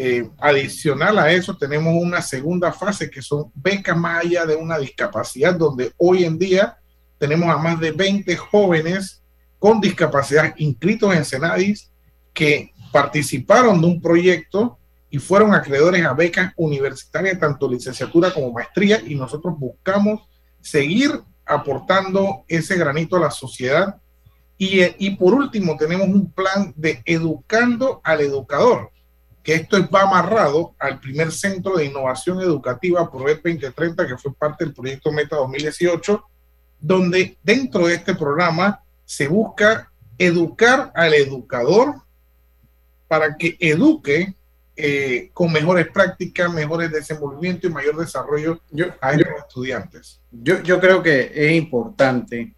eh, 0.00 0.30
adicional 0.38 1.18
a 1.18 1.32
eso, 1.32 1.56
tenemos 1.56 1.92
una 1.92 2.22
segunda 2.22 2.70
fase 2.72 3.10
que 3.10 3.20
son 3.20 3.50
becas 3.52 3.96
más 3.96 4.24
allá 4.24 4.46
de 4.46 4.54
una 4.54 4.78
discapacidad, 4.78 5.56
donde 5.56 5.92
hoy 5.96 6.22
en 6.22 6.38
día 6.38 6.78
tenemos 7.18 7.48
a 7.48 7.58
más 7.58 7.80
de 7.80 7.90
20 7.90 8.36
jóvenes 8.36 9.24
con 9.58 9.80
discapacidad 9.80 10.54
inscritos 10.58 11.12
en 11.16 11.24
Senadis 11.24 11.90
que 12.32 12.70
participaron 12.92 13.80
de 13.80 13.88
un 13.88 14.00
proyecto 14.00 14.78
y 15.10 15.18
fueron 15.18 15.52
acreedores 15.52 16.06
a 16.06 16.12
becas 16.12 16.52
universitarias, 16.54 17.40
tanto 17.40 17.68
licenciatura 17.68 18.32
como 18.32 18.52
maestría, 18.52 19.02
y 19.04 19.16
nosotros 19.16 19.58
buscamos 19.58 20.28
seguir 20.60 21.10
aportando 21.44 22.44
ese 22.46 22.76
granito 22.76 23.16
a 23.16 23.20
la 23.20 23.32
sociedad. 23.32 23.96
Y, 24.56 24.78
y 25.04 25.16
por 25.16 25.34
último, 25.34 25.76
tenemos 25.76 26.06
un 26.06 26.30
plan 26.30 26.72
de 26.76 27.02
educando 27.04 28.00
al 28.04 28.20
educador 28.20 28.92
que 29.48 29.54
esto 29.54 29.78
va 29.88 30.02
amarrado 30.02 30.74
al 30.78 31.00
primer 31.00 31.32
centro 31.32 31.78
de 31.78 31.86
innovación 31.86 32.38
educativa 32.42 33.10
ProEd 33.10 33.36
2030, 33.36 34.06
que 34.06 34.18
fue 34.18 34.34
parte 34.34 34.66
del 34.66 34.74
proyecto 34.74 35.10
Meta 35.10 35.36
2018, 35.36 36.22
donde 36.78 37.38
dentro 37.42 37.86
de 37.86 37.94
este 37.94 38.14
programa 38.14 38.82
se 39.06 39.26
busca 39.26 39.90
educar 40.18 40.92
al 40.94 41.14
educador 41.14 41.94
para 43.08 43.38
que 43.38 43.56
eduque 43.58 44.34
eh, 44.76 45.30
con 45.32 45.50
mejores 45.50 45.88
prácticas, 45.88 46.52
mejores 46.52 46.92
desenvolvimientos 46.92 47.70
y 47.70 47.72
mayor 47.72 47.96
desarrollo 47.96 48.60
a 49.00 49.12
los 49.14 49.28
estudiantes. 49.46 50.20
Yo, 50.30 50.62
yo, 50.62 50.78
creo 50.78 51.02
que 51.02 51.32
es 51.34 51.52
importante, 51.52 52.54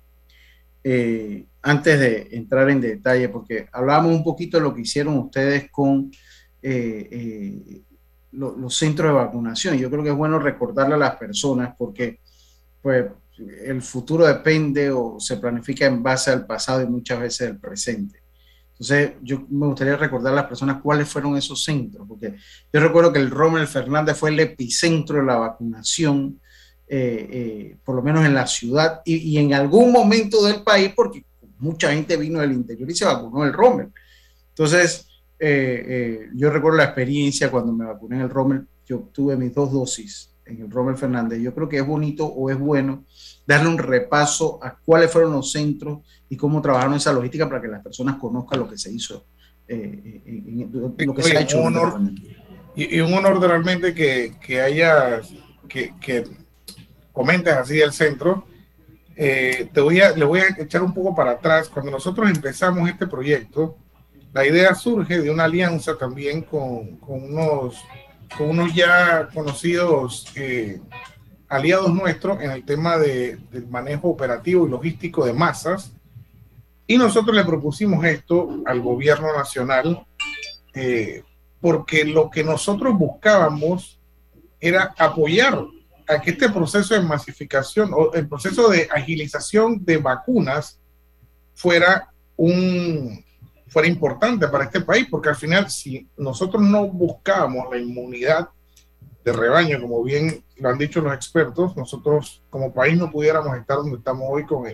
eh, 0.82 1.44
antes 1.62 2.00
de 2.00 2.30
entrar 2.32 2.68
en 2.68 2.80
detalle, 2.80 3.28
porque 3.28 3.68
hablábamos 3.70 4.12
un 4.12 4.24
poquito 4.24 4.56
de 4.56 4.64
lo 4.64 4.74
que 4.74 4.80
hicieron 4.80 5.16
ustedes 5.18 5.70
con 5.70 6.10
eh, 6.62 7.08
eh, 7.10 7.80
los 8.32 8.76
centros 8.76 9.08
de 9.08 9.14
vacunación. 9.14 9.76
Yo 9.76 9.90
creo 9.90 10.02
que 10.02 10.10
es 10.10 10.16
bueno 10.16 10.38
recordarle 10.38 10.94
a 10.94 10.98
las 10.98 11.16
personas 11.16 11.74
porque 11.76 12.20
pues, 12.80 13.06
el 13.64 13.82
futuro 13.82 14.26
depende 14.26 14.90
o 14.90 15.18
se 15.18 15.36
planifica 15.38 15.86
en 15.86 16.02
base 16.02 16.30
al 16.30 16.46
pasado 16.46 16.82
y 16.82 16.86
muchas 16.86 17.20
veces 17.20 17.50
al 17.50 17.58
presente. 17.58 18.20
Entonces, 18.72 19.12
yo 19.22 19.46
me 19.50 19.66
gustaría 19.66 19.96
recordar 19.96 20.32
a 20.32 20.36
las 20.36 20.46
personas 20.46 20.80
cuáles 20.80 21.08
fueron 21.08 21.36
esos 21.36 21.62
centros, 21.62 22.06
porque 22.08 22.36
yo 22.72 22.80
recuerdo 22.80 23.12
que 23.12 23.18
el 23.18 23.30
Rommel 23.30 23.66
Fernández 23.66 24.16
fue 24.16 24.30
el 24.30 24.40
epicentro 24.40 25.18
de 25.18 25.26
la 25.26 25.36
vacunación, 25.36 26.40
eh, 26.88 27.76
por 27.84 27.94
lo 27.94 28.02
menos 28.02 28.24
en 28.24 28.32
la 28.32 28.46
ciudad 28.46 29.02
y, 29.04 29.16
y, 29.16 29.38
en 29.38 29.52
algún 29.52 29.92
momento 29.92 30.42
del 30.42 30.62
país, 30.62 30.92
porque 30.96 31.24
mucha 31.58 31.92
gente 31.92 32.16
vino 32.16 32.40
del 32.40 32.52
interior 32.52 32.90
y 32.90 32.94
se 32.94 33.04
vacunó 33.04 33.44
el 33.44 33.52
Rommel. 33.52 33.88
Entonces, 34.48 35.09
eh, 35.42 35.84
eh, 35.88 36.28
yo 36.34 36.50
recuerdo 36.50 36.76
la 36.76 36.84
experiencia 36.84 37.50
cuando 37.50 37.72
me 37.72 37.86
vacuné 37.86 38.16
en 38.16 38.22
el 38.22 38.28
Rommel, 38.28 38.66
yo 38.84 38.98
obtuve 38.98 39.38
mis 39.38 39.54
dos 39.54 39.72
dosis 39.72 40.34
en 40.44 40.60
el 40.60 40.70
Rommel 40.70 40.96
Fernández. 40.96 41.40
Yo 41.40 41.54
creo 41.54 41.66
que 41.66 41.78
es 41.78 41.86
bonito 41.86 42.26
o 42.26 42.50
es 42.50 42.58
bueno 42.58 43.06
darle 43.46 43.70
un 43.70 43.78
repaso 43.78 44.62
a 44.62 44.76
cuáles 44.84 45.10
fueron 45.10 45.32
los 45.32 45.50
centros 45.50 46.00
y 46.28 46.36
cómo 46.36 46.60
trabajaron 46.60 46.94
esa 46.94 47.14
logística 47.14 47.48
para 47.48 47.62
que 47.62 47.68
las 47.68 47.82
personas 47.82 48.16
conozcan 48.16 48.60
lo 48.60 48.68
que 48.68 48.76
se 48.76 48.92
hizo, 48.92 49.24
eh, 49.66 50.52
lo 50.98 51.14
que 51.14 51.22
se 51.22 51.38
ha 51.38 51.40
hecho. 51.40 51.58
Un 51.62 51.74
honor, 51.74 52.00
y, 52.76 53.00
un 53.00 53.14
honor 53.14 53.40
realmente 53.40 53.94
que, 53.94 54.34
que 54.44 54.60
haya, 54.60 55.22
que, 55.66 55.94
que, 55.98 56.24
comentes 57.12 57.54
así 57.54 57.78
del 57.78 57.92
centro. 57.92 58.44
te 59.16 59.80
voy 59.80 60.00
a, 60.00 60.10
le 60.10 60.24
voy 60.26 60.40
a 60.40 60.62
echar 60.62 60.82
un 60.82 60.92
poco 60.92 61.14
para 61.14 61.30
atrás. 61.32 61.70
Cuando 61.70 61.90
nosotros 61.90 62.30
empezamos 62.30 62.86
este 62.90 63.06
proyecto, 63.06 63.78
la 64.32 64.46
idea 64.46 64.74
surge 64.74 65.20
de 65.20 65.30
una 65.30 65.44
alianza 65.44 65.96
también 65.96 66.42
con, 66.42 66.96
con 66.96 67.24
unos, 67.24 67.76
con 68.36 68.50
unos 68.50 68.74
ya 68.74 69.28
conocidos 69.34 70.26
eh, 70.36 70.80
aliados 71.48 71.92
nuestros 71.92 72.40
en 72.40 72.52
el 72.52 72.64
tema 72.64 72.96
de, 72.96 73.36
del 73.50 73.66
manejo 73.66 74.08
operativo 74.08 74.66
y 74.66 74.70
logístico 74.70 75.24
de 75.24 75.32
masas. 75.32 75.92
Y 76.86 76.96
nosotros 76.96 77.34
le 77.36 77.44
propusimos 77.44 78.04
esto 78.04 78.62
al 78.66 78.80
gobierno 78.80 79.36
nacional 79.36 80.06
eh, 80.74 81.22
porque 81.60 82.04
lo 82.04 82.30
que 82.30 82.44
nosotros 82.44 82.96
buscábamos 82.96 84.00
era 84.60 84.94
apoyar 84.96 85.64
a 86.08 86.20
que 86.20 86.30
este 86.30 86.48
proceso 86.48 86.94
de 86.94 87.00
masificación 87.00 87.90
o 87.92 88.12
el 88.12 88.28
proceso 88.28 88.68
de 88.68 88.88
agilización 88.90 89.84
de 89.84 89.98
vacunas 89.98 90.80
fuera 91.54 92.12
un, 92.36 93.24
fuera 93.70 93.88
importante 93.88 94.48
para 94.48 94.64
este 94.64 94.80
país, 94.80 95.06
porque 95.08 95.28
al 95.28 95.36
final 95.36 95.70
si 95.70 96.06
nosotros 96.16 96.60
no 96.60 96.88
buscamos 96.88 97.66
la 97.70 97.78
inmunidad 97.78 98.48
de 99.24 99.32
rebaño, 99.32 99.80
como 99.80 100.02
bien 100.02 100.44
lo 100.56 100.68
han 100.68 100.78
dicho 100.78 101.00
los 101.00 101.14
expertos, 101.14 101.76
nosotros 101.76 102.42
como 102.50 102.74
país 102.74 102.98
no 102.98 103.10
pudiéramos 103.10 103.56
estar 103.56 103.76
donde 103.78 103.98
estamos 103.98 104.24
hoy 104.28 104.44
con, 104.44 104.64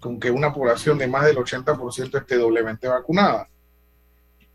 con 0.00 0.18
que 0.18 0.30
una 0.30 0.52
población 0.52 0.98
de 0.98 1.06
más 1.06 1.24
del 1.24 1.36
80% 1.36 2.18
esté 2.18 2.36
doblemente 2.36 2.88
vacunada. 2.88 3.48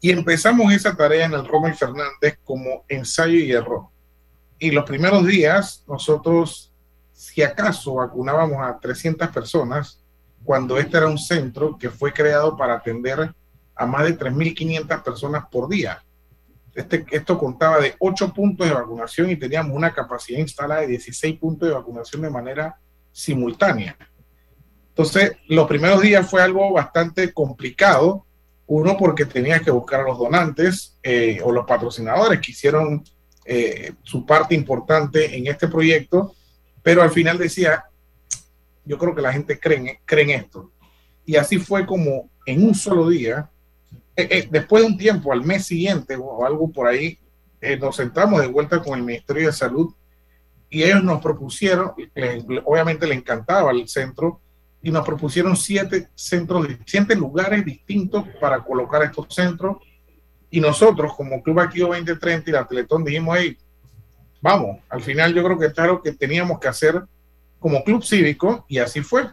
Y 0.02 0.12
empezamos 0.12 0.74
esa 0.74 0.96
tarea 0.96 1.26
en 1.26 1.34
el 1.34 1.48
Rommel 1.48 1.76
Fernández 1.76 2.40
como 2.44 2.84
ensayo 2.90 3.38
y 3.38 3.52
error. 3.52 3.86
Y 4.60 4.72
los 4.72 4.84
primeros 4.84 5.26
días 5.26 5.84
nosotros, 5.88 6.74
si 7.14 7.42
acaso, 7.42 7.96
vacunábamos 7.96 8.58
a 8.62 8.78
300 8.80 9.30
personas, 9.30 10.04
cuando 10.44 10.78
este 10.78 10.98
era 10.98 11.08
un 11.08 11.20
centro 11.20 11.78
que 11.78 11.90
fue 11.90 12.12
creado 12.12 12.58
para 12.58 12.74
atender 12.74 13.34
a 13.82 13.86
más 13.88 14.04
de 14.04 14.18
3.500 14.18 15.04
personas 15.04 15.46
por 15.52 15.68
día. 15.68 16.04
Este, 16.76 17.04
esto 17.10 17.36
contaba 17.38 17.80
de 17.80 17.96
8 17.98 18.32
puntos 18.32 18.68
de 18.68 18.74
vacunación 18.74 19.32
y 19.32 19.36
teníamos 19.36 19.76
una 19.76 19.92
capacidad 19.92 20.38
instalada 20.38 20.82
de 20.82 20.88
16 20.88 21.40
puntos 21.40 21.68
de 21.68 21.74
vacunación 21.74 22.22
de 22.22 22.30
manera 22.30 22.80
simultánea. 23.12 23.98
Entonces, 24.90 25.32
los 25.48 25.68
primeros 25.68 26.00
días 26.00 26.30
fue 26.30 26.44
algo 26.44 26.72
bastante 26.72 27.34
complicado. 27.34 28.26
Uno, 28.68 28.96
porque 28.98 29.26
tenías 29.26 29.62
que 29.62 29.72
buscar 29.72 30.02
a 30.02 30.04
los 30.04 30.20
donantes 30.20 30.98
eh, 31.02 31.42
o 31.44 31.52
los 31.52 31.66
patrocinadores 31.66 32.40
que 32.40 32.52
hicieron 32.52 33.04
eh, 33.46 33.94
su 34.04 34.26
parte 34.26 34.54
importante 34.54 35.36
en 35.36 35.48
este 35.48 35.68
proyecto, 35.68 36.36
pero 36.84 37.02
al 37.02 37.10
final 37.10 37.38
decía, 37.38 37.84
yo 38.86 38.98
creo 38.98 39.14
que 39.14 39.22
la 39.22 39.34
gente 39.34 39.60
cree, 39.60 40.00
cree 40.06 40.24
en 40.24 40.30
esto. 40.30 40.72
Y 41.26 41.36
así 41.36 41.58
fue 41.58 41.86
como 41.86 42.30
en 42.46 42.64
un 42.64 42.76
solo 42.76 43.10
día 43.10 43.51
eh, 44.22 44.28
eh, 44.30 44.48
después 44.50 44.84
de 44.84 44.90
un 44.90 44.98
tiempo, 44.98 45.32
al 45.32 45.44
mes 45.44 45.66
siguiente 45.66 46.16
o 46.16 46.46
algo 46.46 46.72
por 46.72 46.88
ahí, 46.88 47.18
eh, 47.60 47.78
nos 47.78 47.96
sentamos 47.96 48.42
de 48.42 48.48
vuelta 48.48 48.82
con 48.82 48.98
el 48.98 49.06
Ministerio 49.06 49.48
de 49.48 49.54
Salud 49.54 49.94
y 50.70 50.84
ellos 50.84 51.04
nos 51.04 51.22
propusieron, 51.22 51.92
obviamente 52.64 53.06
le 53.06 53.16
encantaba 53.16 53.72
el 53.72 53.88
centro, 53.88 54.42
y 54.82 54.92
nos 54.92 55.06
propusieron 55.06 55.56
siete 55.56 56.10
centros, 56.16 56.68
siete 56.86 57.16
lugares 57.16 57.64
distintos 57.64 58.26
para 58.40 58.64
colocar 58.64 59.04
estos 59.04 59.28
centros. 59.30 59.78
Y 60.50 60.60
nosotros, 60.60 61.14
como 61.16 61.42
Club 61.44 61.60
Activo 61.60 61.90
2030 61.90 62.50
y 62.50 62.54
la 62.54 62.68
Teletón, 62.68 63.04
dijimos, 63.04 63.38
hey, 63.40 63.58
vamos, 64.42 64.80
al 64.90 65.02
final 65.02 65.34
yo 65.34 65.44
creo 65.44 65.60
que 65.60 65.68
es 65.68 65.78
algo 65.78 66.02
que 66.02 66.14
teníamos 66.14 66.60
que 66.60 66.68
hacer 66.68 67.04
como 67.60 67.84
club 67.84 68.04
cívico, 68.04 68.66
y 68.68 68.80
así 68.80 69.02
fue. 69.02 69.28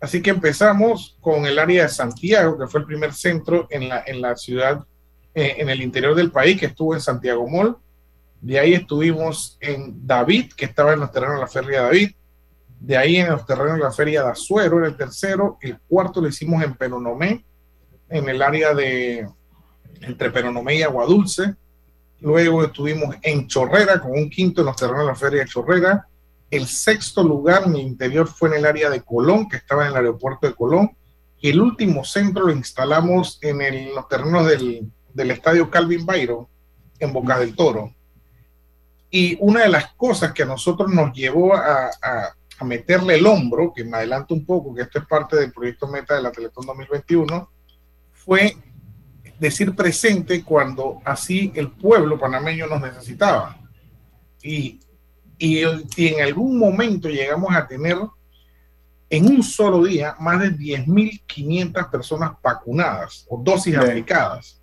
Así 0.00 0.22
que 0.22 0.30
empezamos 0.30 1.16
con 1.20 1.46
el 1.46 1.58
área 1.58 1.84
de 1.84 1.88
Santiago, 1.88 2.58
que 2.58 2.68
fue 2.68 2.80
el 2.80 2.86
primer 2.86 3.12
centro 3.12 3.66
en 3.70 3.88
la, 3.88 4.04
en 4.06 4.20
la 4.20 4.36
ciudad, 4.36 4.84
eh, 5.34 5.56
en 5.58 5.68
el 5.68 5.82
interior 5.82 6.14
del 6.14 6.30
país, 6.30 6.58
que 6.58 6.66
estuvo 6.66 6.94
en 6.94 7.00
Santiago 7.00 7.48
Mall. 7.48 7.76
De 8.40 8.58
ahí 8.60 8.74
estuvimos 8.74 9.58
en 9.60 10.06
David, 10.06 10.52
que 10.56 10.66
estaba 10.66 10.92
en 10.92 11.00
los 11.00 11.10
terrenos 11.10 11.36
de 11.36 11.40
la 11.40 11.48
Feria 11.48 11.82
David. 11.82 12.12
De 12.78 12.96
ahí 12.96 13.16
en 13.16 13.30
los 13.30 13.44
terrenos 13.44 13.74
de 13.74 13.82
la 13.82 13.90
Feria 13.90 14.22
de 14.22 14.30
Azuero, 14.30 14.78
era 14.78 14.86
el 14.86 14.96
tercero. 14.96 15.58
El 15.60 15.78
cuarto 15.80 16.20
lo 16.20 16.28
hicimos 16.28 16.62
en 16.62 16.74
Peronomé, 16.74 17.44
en 18.08 18.28
el 18.28 18.40
área 18.40 18.72
de 18.74 19.28
entre 20.00 20.30
Peronomé 20.30 20.76
y 20.76 20.82
Aguadulce. 20.82 21.56
Luego 22.20 22.62
estuvimos 22.62 23.16
en 23.22 23.48
Chorrera, 23.48 23.98
con 24.00 24.12
un 24.12 24.30
quinto 24.30 24.60
en 24.60 24.66
los 24.66 24.76
terrenos 24.76 25.00
de 25.00 25.06
la 25.06 25.16
Feria 25.16 25.40
de 25.40 25.48
Chorrera 25.48 26.06
el 26.50 26.66
sexto 26.66 27.22
lugar 27.22 27.64
el 27.66 27.76
interior 27.76 28.26
fue 28.26 28.50
en 28.50 28.56
el 28.56 28.66
área 28.66 28.90
de 28.90 29.02
Colón, 29.02 29.48
que 29.48 29.56
estaba 29.56 29.84
en 29.84 29.90
el 29.90 29.96
aeropuerto 29.96 30.46
de 30.46 30.54
Colón. 30.54 30.96
Y 31.40 31.50
el 31.50 31.60
último 31.60 32.04
centro 32.04 32.46
lo 32.46 32.52
instalamos 32.52 33.38
en 33.42 33.94
los 33.94 34.08
terrenos 34.08 34.46
del, 34.46 34.90
estadio 35.30 35.70
Calvin 35.70 36.04
Byron, 36.04 36.46
en 36.98 37.12
Boca 37.12 37.38
del 37.38 37.54
Toro. 37.54 37.94
Y 39.10 39.36
una 39.40 39.62
de 39.62 39.68
las 39.68 39.92
cosas 39.94 40.32
que 40.32 40.42
a 40.42 40.46
nosotros 40.46 40.90
nos 40.90 41.12
llevó 41.12 41.54
a, 41.54 41.90
a 42.58 42.64
meterle 42.64 43.14
el 43.14 43.26
hombro, 43.26 43.72
que 43.74 43.84
me 43.84 43.98
adelanto 43.98 44.34
un 44.34 44.44
poco, 44.44 44.74
que 44.74 44.82
esto 44.82 44.98
es 44.98 45.06
parte 45.06 45.36
del 45.36 45.52
proyecto 45.52 45.86
Meta 45.86 46.14
de 46.14 46.22
la 46.22 46.32
Teletón 46.32 46.66
2021, 46.66 47.50
fue 48.12 48.56
decir 49.38 49.74
presente 49.76 50.42
cuando 50.42 51.00
así 51.04 51.52
el 51.54 51.70
pueblo 51.70 52.18
panameño 52.18 52.66
nos 52.66 52.80
necesitaba. 52.80 53.56
Y, 54.42 54.80
y, 55.38 55.62
en 55.62 56.20
algún 56.22 56.58
momento 56.58 57.08
llegamos 57.08 57.54
a 57.54 57.66
tener 57.66 57.96
en 59.10 59.26
un 59.26 59.42
solo 59.42 59.84
día 59.84 60.14
más 60.18 60.40
de 60.40 60.50
10.500 60.52 61.90
personas 61.90 62.32
vacunadas 62.42 63.24
o 63.28 63.40
dosis 63.42 63.76
aplicadas. 63.76 64.60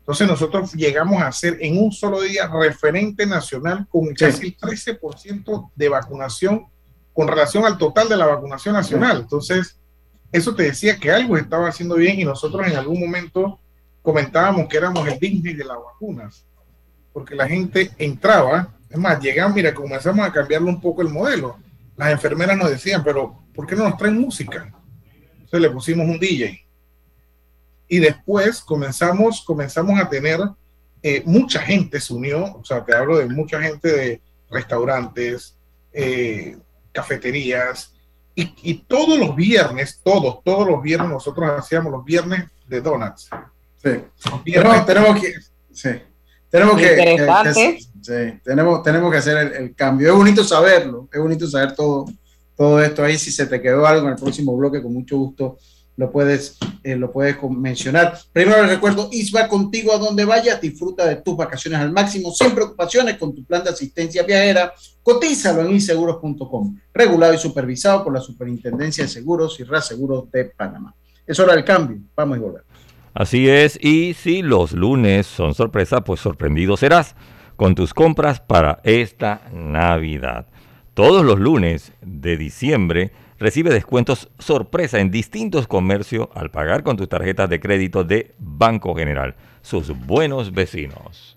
Entonces 0.00 0.28
nosotros 0.28 0.72
llegamos 0.72 1.20
a 1.20 1.32
ser 1.32 1.58
en 1.60 1.78
un 1.82 1.92
solo 1.92 2.20
día 2.20 2.48
referente 2.48 3.26
nacional 3.26 3.86
con 3.90 4.14
casi 4.14 4.46
el 4.46 4.56
13% 4.56 5.70
de 5.74 5.88
vacunación 5.88 6.66
con 7.18 7.26
relación 7.26 7.64
al 7.64 7.76
total 7.76 8.08
de 8.08 8.16
la 8.16 8.26
vacunación 8.26 8.74
nacional. 8.74 9.22
Entonces, 9.22 9.76
eso 10.30 10.54
te 10.54 10.62
decía 10.62 10.98
que 10.98 11.10
algo 11.10 11.36
estaba 11.36 11.68
haciendo 11.68 11.96
bien 11.96 12.20
y 12.20 12.24
nosotros 12.24 12.64
en 12.64 12.76
algún 12.76 13.00
momento 13.00 13.58
comentábamos 14.02 14.68
que 14.68 14.76
éramos 14.76 15.06
el 15.08 15.18
Disney 15.18 15.52
de 15.54 15.64
las 15.64 15.78
vacunas, 15.78 16.46
porque 17.12 17.34
la 17.34 17.48
gente 17.48 17.90
entraba, 17.98 18.72
es 18.90 18.98
más, 18.98 19.20
llegamos, 19.20 19.54
mira, 19.54 19.74
comenzamos 19.74 20.26
a 20.26 20.32
cambiarle 20.32 20.68
un 20.68 20.80
poco 20.80 21.02
el 21.02 21.08
modelo. 21.08 21.58
Las 21.96 22.12
enfermeras 22.12 22.56
nos 22.56 22.70
decían, 22.70 23.02
pero 23.04 23.42
¿por 23.54 23.66
qué 23.66 23.76
no 23.76 23.84
nos 23.84 23.98
traen 23.98 24.18
música? 24.18 24.72
Entonces 25.32 25.60
le 25.60 25.70
pusimos 25.70 26.06
un 26.06 26.18
DJ. 26.18 26.64
Y 27.88 27.98
después 27.98 28.60
comenzamos, 28.60 29.42
comenzamos 29.42 29.98
a 30.00 30.08
tener, 30.08 30.40
eh, 31.02 31.22
mucha 31.24 31.60
gente 31.60 32.00
se 32.00 32.12
unió, 32.12 32.44
o 32.56 32.64
sea, 32.64 32.84
te 32.84 32.94
hablo 32.94 33.18
de 33.18 33.26
mucha 33.26 33.60
gente 33.60 33.88
de 33.88 34.22
restaurantes, 34.50 35.56
eh, 35.92 36.56
cafeterías, 36.92 37.94
y, 38.40 38.74
todos 38.86 39.18
los 39.18 39.34
viernes, 39.34 40.00
todos, 40.04 40.44
todos 40.44 40.68
los 40.68 40.80
viernes, 40.80 41.10
nosotros 41.10 41.50
hacíamos 41.58 41.90
los 41.90 42.04
viernes 42.04 42.44
de 42.68 42.80
donuts. 42.80 43.28
Sí. 43.82 43.90
tenemos 44.86 45.20
que, 45.20 45.34
sí. 45.72 45.88
Tenemos 46.48 46.76
que, 46.76 47.78
sí, 48.02 48.40
tenemos, 48.44 48.82
tenemos 48.82 49.10
que 49.10 49.18
hacer 49.18 49.52
el, 49.54 49.74
cambio. 49.74 50.08
Es 50.08 50.14
bonito 50.14 50.44
saberlo, 50.44 51.08
es 51.12 51.20
bonito 51.20 51.46
saber 51.46 51.74
todo, 51.74 52.06
todo 52.56 52.82
esto 52.82 53.04
ahí. 53.04 53.18
Si 53.18 53.30
se 53.30 53.46
te 53.46 53.60
quedó 53.60 53.86
algo 53.86 54.06
en 54.06 54.14
el 54.14 54.20
próximo 54.20 54.56
bloque, 54.56 54.82
con 54.82 54.92
mucho 54.92 55.18
gusto 55.18 55.58
lo 55.98 56.12
puedes, 56.12 56.56
eh, 56.84 56.94
lo 56.94 57.10
puedes 57.10 57.36
mencionar. 57.42 58.16
Primero 58.32 58.62
les 58.62 58.70
recuerdo, 58.70 59.08
ISBA 59.10 59.48
contigo 59.48 59.92
a 59.92 59.98
donde 59.98 60.24
vayas, 60.24 60.60
disfruta 60.60 61.04
de 61.04 61.16
tus 61.16 61.36
vacaciones 61.36 61.80
al 61.80 61.92
máximo, 61.92 62.30
sin 62.32 62.52
preocupaciones 62.52 63.18
con 63.18 63.34
tu 63.34 63.44
plan 63.44 63.64
de 63.64 63.70
asistencia 63.70 64.22
viajera, 64.22 64.72
cotízalo 65.02 65.62
en 65.62 65.72
inseguros.com, 65.72 66.78
regulado 66.94 67.34
y 67.34 67.38
supervisado 67.38 68.04
por 68.04 68.14
la 68.14 68.20
Superintendencia 68.20 69.04
de 69.04 69.10
Seguros 69.10 69.58
y 69.58 69.64
Reaseguros 69.64 70.30
de 70.30 70.44
Panamá. 70.44 70.94
Es 71.26 71.38
hora 71.40 71.54
del 71.54 71.64
cambio, 71.64 71.98
vamos 72.14 72.38
a 72.38 72.40
volver. 72.42 72.62
Así 73.12 73.48
es, 73.48 73.76
y 73.82 74.14
si 74.14 74.42
los 74.42 74.70
lunes 74.70 75.26
son 75.26 75.52
sorpresa, 75.52 76.04
pues 76.04 76.20
sorprendido 76.20 76.76
serás 76.76 77.16
con 77.58 77.74
tus 77.74 77.92
compras 77.92 78.40
para 78.40 78.80
esta 78.84 79.42
Navidad. 79.52 80.46
Todos 80.94 81.26
los 81.26 81.38
lunes 81.38 81.92
de 82.00 82.38
diciembre, 82.38 83.12
Recibe 83.38 83.70
descuentos 83.70 84.28
sorpresa 84.40 84.98
en 84.98 85.12
distintos 85.12 85.68
comercios 85.68 86.28
al 86.34 86.50
pagar 86.50 86.82
con 86.82 86.96
tus 86.96 87.08
tarjetas 87.08 87.48
de 87.48 87.60
crédito 87.60 88.02
de 88.02 88.34
Banco 88.38 88.96
General. 88.96 89.36
Sus 89.62 89.96
buenos 89.96 90.52
vecinos. 90.52 91.36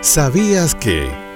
¿Sabías 0.00 0.74
que... 0.74 1.31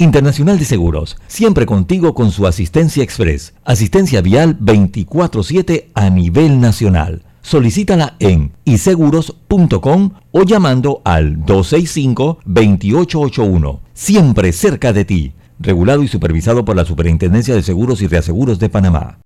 Internacional 0.00 0.60
de 0.60 0.64
Seguros, 0.64 1.16
siempre 1.26 1.66
contigo 1.66 2.14
con 2.14 2.30
su 2.30 2.46
asistencia 2.46 3.02
express, 3.02 3.52
asistencia 3.64 4.20
vial 4.20 4.56
24/7 4.60 5.88
a 5.92 6.08
nivel 6.08 6.60
nacional. 6.60 7.24
Solicítala 7.42 8.14
en 8.20 8.52
iseguros.com 8.64 10.10
o 10.30 10.42
llamando 10.44 11.02
al 11.04 11.44
265-2881, 11.44 13.80
siempre 13.92 14.52
cerca 14.52 14.92
de 14.92 15.04
ti, 15.04 15.32
regulado 15.58 16.04
y 16.04 16.08
supervisado 16.08 16.64
por 16.64 16.76
la 16.76 16.84
Superintendencia 16.84 17.56
de 17.56 17.64
Seguros 17.64 18.00
y 18.00 18.06
Reaseguros 18.06 18.60
de 18.60 18.68
Panamá. 18.68 19.18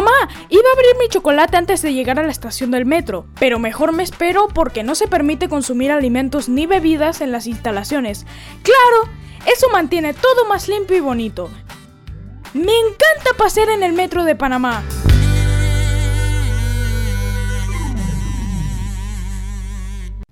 Mamá, 0.00 0.30
iba 0.48 0.62
a 0.62 0.72
abrir 0.72 0.96
mi 0.98 1.08
chocolate 1.10 1.58
antes 1.58 1.82
de 1.82 1.92
llegar 1.92 2.18
a 2.18 2.22
la 2.22 2.30
estación 2.30 2.70
del 2.70 2.86
metro, 2.86 3.26
pero 3.38 3.58
mejor 3.58 3.92
me 3.92 4.02
espero 4.02 4.48
porque 4.48 4.82
no 4.82 4.94
se 4.94 5.08
permite 5.08 5.50
consumir 5.50 5.90
alimentos 5.92 6.48
ni 6.48 6.64
bebidas 6.64 7.20
en 7.20 7.32
las 7.32 7.46
instalaciones. 7.46 8.24
Claro, 8.62 9.12
eso 9.44 9.68
mantiene 9.70 10.14
todo 10.14 10.48
más 10.48 10.68
limpio 10.68 10.96
y 10.96 11.00
bonito. 11.00 11.50
Me 12.54 12.72
encanta 12.72 13.36
pasear 13.36 13.68
en 13.68 13.82
el 13.82 13.92
metro 13.92 14.24
de 14.24 14.34
Panamá. 14.36 14.82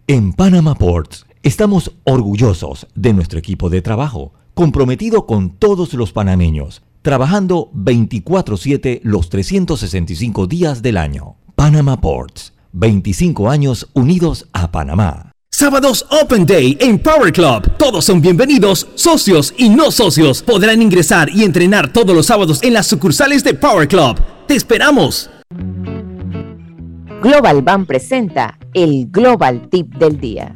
En 0.07 0.33
Panama 0.33 0.76
Ports 0.76 1.26
estamos 1.42 1.92
orgullosos 2.04 2.87
de 2.94 3.12
nuestro 3.12 3.38
equipo 3.38 3.68
de 3.68 3.83
trabajo, 3.83 4.33
comprometido 4.54 5.26
con 5.26 5.50
todos 5.50 5.92
los 5.92 6.12
panameños 6.12 6.88
trabajando 7.09 7.71
24/7 7.73 9.01
los 9.03 9.31
365 9.31 10.47
días 10.47 10.83
del 10.83 10.99
año. 10.99 11.37
Panama 11.55 12.03
Ports, 12.03 12.53
25 12.73 13.49
años 13.49 13.88
unidos 13.94 14.47
a 14.53 14.71
Panamá. 14.71 15.33
Sábados 15.51 16.05
Open 16.23 16.44
Day 16.44 16.77
en 16.79 16.99
Power 16.99 17.33
Club. 17.33 17.79
Todos 17.79 18.05
son 18.05 18.21
bienvenidos, 18.21 18.88
socios 18.94 19.55
y 19.57 19.71
no 19.71 19.90
socios. 19.90 20.42
Podrán 20.42 20.83
ingresar 20.83 21.31
y 21.31 21.44
entrenar 21.44 21.94
todos 21.94 22.14
los 22.14 22.27
sábados 22.27 22.62
en 22.62 22.75
las 22.75 22.87
sucursales 22.87 23.42
de 23.42 23.55
Power 23.55 23.88
Club. 23.88 24.21
¡Te 24.47 24.55
esperamos! 24.57 25.31
Global 27.23 27.62
Bank 27.62 27.87
presenta 27.87 28.59
el 28.75 29.11
Global 29.11 29.71
Tip 29.71 29.94
del 29.94 30.21
Día. 30.21 30.55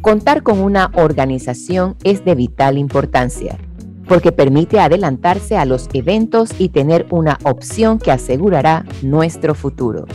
Contar 0.00 0.42
con 0.42 0.60
una 0.60 0.90
organización 0.94 1.98
es 2.04 2.24
de 2.24 2.34
vital 2.34 2.78
importancia 2.78 3.58
porque 4.08 4.32
permite 4.32 4.80
adelantarse 4.80 5.56
a 5.56 5.66
los 5.66 5.88
eventos 5.92 6.50
y 6.58 6.70
tener 6.70 7.06
una 7.10 7.38
opción 7.44 7.98
que 7.98 8.10
asegurará 8.10 8.84
nuestro 9.02 9.54
futuro. 9.54 10.06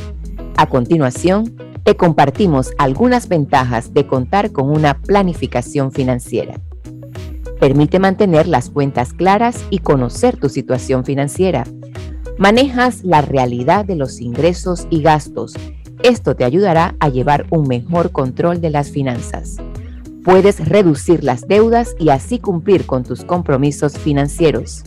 A 0.57 0.67
continuación, 0.67 1.55
te 1.83 1.95
compartimos 1.95 2.71
algunas 2.77 3.27
ventajas 3.27 3.93
de 3.93 4.07
contar 4.07 4.51
con 4.51 4.69
una 4.69 4.99
planificación 4.99 5.91
financiera. 5.91 6.59
Permite 7.59 7.99
mantener 7.99 8.47
las 8.47 8.69
cuentas 8.69 9.13
claras 9.13 9.63
y 9.69 9.79
conocer 9.79 10.37
tu 10.37 10.49
situación 10.49 11.05
financiera. 11.05 11.65
Manejas 12.37 13.03
la 13.03 13.21
realidad 13.21 13.85
de 13.85 13.95
los 13.95 14.19
ingresos 14.21 14.87
y 14.89 15.01
gastos. 15.01 15.53
Esto 16.03 16.35
te 16.35 16.43
ayudará 16.43 16.95
a 16.99 17.09
llevar 17.09 17.45
un 17.51 17.67
mejor 17.67 18.11
control 18.11 18.59
de 18.59 18.69
las 18.69 18.89
finanzas. 18.89 19.57
Puedes 20.23 20.65
reducir 20.65 21.23
las 21.23 21.47
deudas 21.47 21.95
y 21.99 22.09
así 22.09 22.39
cumplir 22.39 22.85
con 22.85 23.03
tus 23.03 23.25
compromisos 23.25 23.97
financieros. 23.97 24.83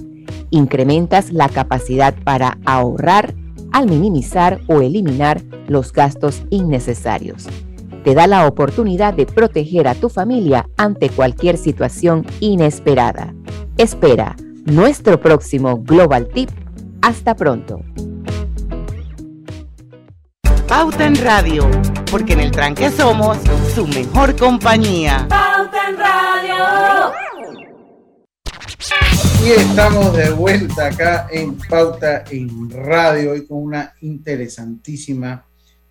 Incrementas 0.51 1.31
la 1.31 1.51
capacidad 1.51 2.15
para 2.25 2.59
ahorrar 2.65 3.35
al 3.73 3.87
minimizar 3.87 4.61
o 4.67 4.81
eliminar 4.81 5.43
los 5.69 5.93
gastos 5.93 6.43
innecesarios. 6.49 7.47
Te 8.03 8.15
da 8.15 8.27
la 8.27 8.47
oportunidad 8.47 9.13
de 9.13 9.27
proteger 9.27 9.89
a 9.89 9.95
tu 9.95 10.09
familia 10.09 10.69
ante 10.79 11.11
cualquier 11.11 11.59
situación 11.59 12.25
inesperada. 12.41 13.35
Espera 13.77 14.37
nuestro 14.65 15.21
próximo 15.21 15.83
Global 15.83 16.29
Tip. 16.29 16.49
Hasta 17.03 17.37
pronto. 17.37 17.81
Pauta 20.69 21.07
en 21.07 21.15
Radio, 21.15 21.71
porque 22.11 22.33
en 22.33 22.41
el 22.41 22.51
tranque 22.51 22.91
somos 22.91 23.39
su 23.73 23.87
mejor 23.87 24.35
compañía. 24.35 25.25
Pauta 25.29 25.89
en 25.89 25.97
Radio. 25.97 27.13
Y 29.45 29.51
estamos 29.51 30.17
de 30.17 30.31
vuelta 30.31 30.87
acá 30.87 31.29
en 31.31 31.57
Pauta 31.57 32.25
en 32.33 32.69
Radio, 32.69 33.37
y 33.37 33.47
con 33.47 33.63
una 33.63 33.95
interesantísima 34.01 35.47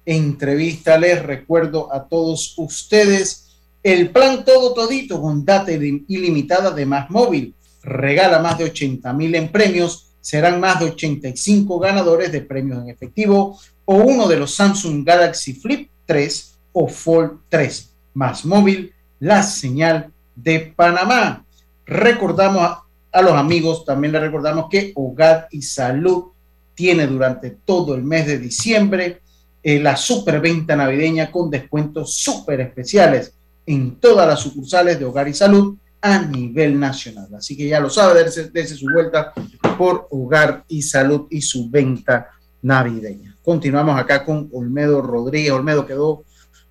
entrevista. 0.06 0.98
Les 0.98 1.24
recuerdo 1.24 1.94
a 1.94 2.06
todos 2.06 2.56
ustedes 2.58 3.62
el 3.82 4.10
plan 4.10 4.44
todo 4.44 4.74
todito 4.74 5.22
con 5.22 5.46
data 5.46 5.72
ilimitada 5.72 6.72
de 6.72 6.86
Más 6.86 7.10
Móvil. 7.10 7.56
Regala 7.82 8.40
más 8.40 8.58
de 8.58 8.66
80 8.66 9.14
mil 9.14 9.36
en 9.36 9.50
premios. 9.54 10.12
Serán 10.20 10.60
más 10.60 10.80
de 10.80 10.88
85 10.88 11.80
ganadores 11.80 12.30
de 12.32 12.42
premios 12.42 12.84
en 12.84 12.90
efectivo 12.90 13.58
o 13.86 13.96
uno 13.96 14.28
de 14.28 14.38
los 14.38 14.56
Samsung 14.56 15.06
Galaxy 15.06 15.54
Flip 15.54 15.90
3 16.06 16.56
o 16.74 16.88
Fold 16.88 17.40
3. 17.50 17.92
Más 18.16 18.46
Móvil, 18.46 18.94
la 19.20 19.44
señal 19.44 20.12
de 20.36 20.74
Panamá. 20.76 21.46
Recordamos 21.86 22.78
a, 23.12 23.22
los 23.22 23.34
amigos, 23.34 23.86
también 23.86 24.14
les 24.14 24.22
recordamos 24.22 24.68
que 24.70 24.92
Hogar 24.96 25.48
y 25.52 25.62
Salud 25.62 26.26
tiene 26.74 27.08
durante 27.08 27.52
todo 27.52 27.96
el 27.96 28.04
mes 28.04 28.28
de 28.28 28.38
diciembre 28.38 29.22
eh, 29.64 29.80
la 29.80 29.96
superventa 29.96 30.76
navideña 30.76 31.32
con 31.32 31.50
descuentos 31.50 32.16
súper 32.16 32.62
especiales 32.62 33.34
en 33.66 33.96
todas 33.96 34.28
las 34.28 34.42
sucursales 34.42 35.00
de 35.00 35.06
Hogar 35.06 35.28
y 35.28 35.34
Salud 35.34 35.78
a 36.02 36.20
nivel 36.20 36.80
nacional. 36.80 37.28
Así 37.36 37.56
que 37.56 37.68
ya 37.68 37.80
lo 37.80 37.90
sabe, 37.90 38.24
desde 38.24 38.76
su 38.76 38.88
vuelta 38.92 39.34
por 39.78 40.08
Hogar 40.12 40.64
y 40.68 40.82
Salud 40.82 41.28
y 41.30 41.42
su 41.42 41.70
venta 41.70 42.30
navideña. 42.62 43.35
Continuamos 43.46 43.98
acá 44.00 44.26
con 44.26 44.50
Olmedo 44.52 45.04
Rodríguez. 45.04 45.52
Olmedo 45.52 45.86
quedó, 45.86 46.24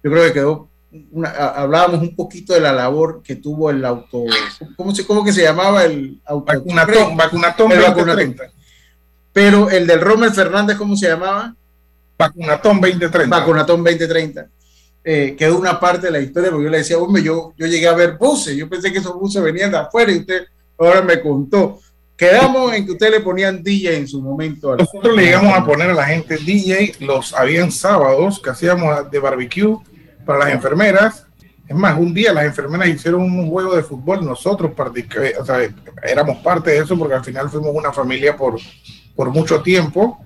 yo 0.03 0.11
creo 0.11 0.25
que 0.25 0.33
quedó, 0.33 0.69
hablábamos 1.37 2.01
un 2.01 2.17
poquito 2.17 2.53
de 2.53 2.61
la 2.61 2.73
labor 2.73 3.23
que 3.23 3.37
tuvo 3.37 3.71
el 3.71 3.85
auto, 3.85 4.25
¿cómo, 4.77 4.95
se, 4.95 5.07
cómo 5.07 5.25
que 5.25 5.33
se 5.33 5.43
llamaba 5.43 5.85
el 5.85 6.21
auto? 6.25 6.53
Vacunatón, 6.53 7.17
vacunatón, 7.17 7.73
el 7.73 8.37
Pero 9.33 9.71
el 9.71 9.87
del 9.87 10.01
Romer 10.01 10.33
Fernández, 10.33 10.77
¿cómo 10.77 10.97
se 10.97 11.09
llamaba? 11.09 11.55
Vacunatón 12.19 12.81
2030. 12.81 13.39
Vacunatón 13.39 13.85
2030. 13.85 14.49
Eh, 15.07 15.37
quedó 15.39 15.59
una 15.59 15.79
parte 15.79 16.07
de 16.07 16.13
la 16.13 16.21
historia 16.21 16.51
porque 16.51 16.65
yo 16.65 16.71
le 16.71 16.79
decía, 16.79 16.99
hombre, 16.99 17.23
yo, 17.23 17.53
yo 17.57 17.67
llegué 17.67 17.87
a 17.87 17.95
ver 17.95 18.17
buses, 18.17 18.57
yo 18.57 18.69
pensé 18.69 18.91
que 18.91 18.99
esos 18.99 19.15
buses 19.15 19.43
venían 19.43 19.71
de 19.71 19.79
afuera 19.79 20.11
y 20.11 20.19
usted 20.19 20.47
ahora 20.79 21.03
me 21.03 21.21
contó. 21.21 21.79
Quedamos 22.17 22.73
en 22.73 22.87
que 22.87 22.93
usted 22.93 23.11
le 23.11 23.21
ponían 23.21 23.63
DJ 23.63 23.97
en 23.97 24.07
su 24.07 24.23
momento. 24.23 24.77
Nosotros 24.77 25.17
le 25.17 25.25
llegamos 25.25 25.53
a 25.53 25.65
poner 25.65 25.91
a 25.91 25.95
la 25.95 26.05
gente 26.05 26.37
DJ, 26.37 26.95
los 27.01 27.35
habían 27.35 27.73
sábados 27.73 28.41
que 28.41 28.51
hacíamos 28.51 29.11
de 29.11 29.19
barbecue 29.19 29.77
para 30.25 30.39
las 30.41 30.51
enfermeras. 30.51 31.27
Es 31.67 31.75
más, 31.75 31.99
un 31.99 32.15
día 32.15 32.33
las 32.33 32.45
enfermeras 32.45 32.89
hicieron 32.89 33.23
un 33.23 33.51
juego 33.51 33.75
de 33.75 33.83
fútbol, 33.83 34.25
nosotros 34.25 34.71
o 34.79 35.45
sea, 35.45 35.59
éramos 36.03 36.39
parte 36.39 36.71
de 36.71 36.79
eso 36.79 36.97
porque 36.97 37.15
al 37.15 37.25
final 37.25 37.49
fuimos 37.49 37.71
una 37.75 37.93
familia 37.93 38.37
por, 38.37 38.59
por 39.17 39.31
mucho 39.31 39.63
tiempo 39.63 40.21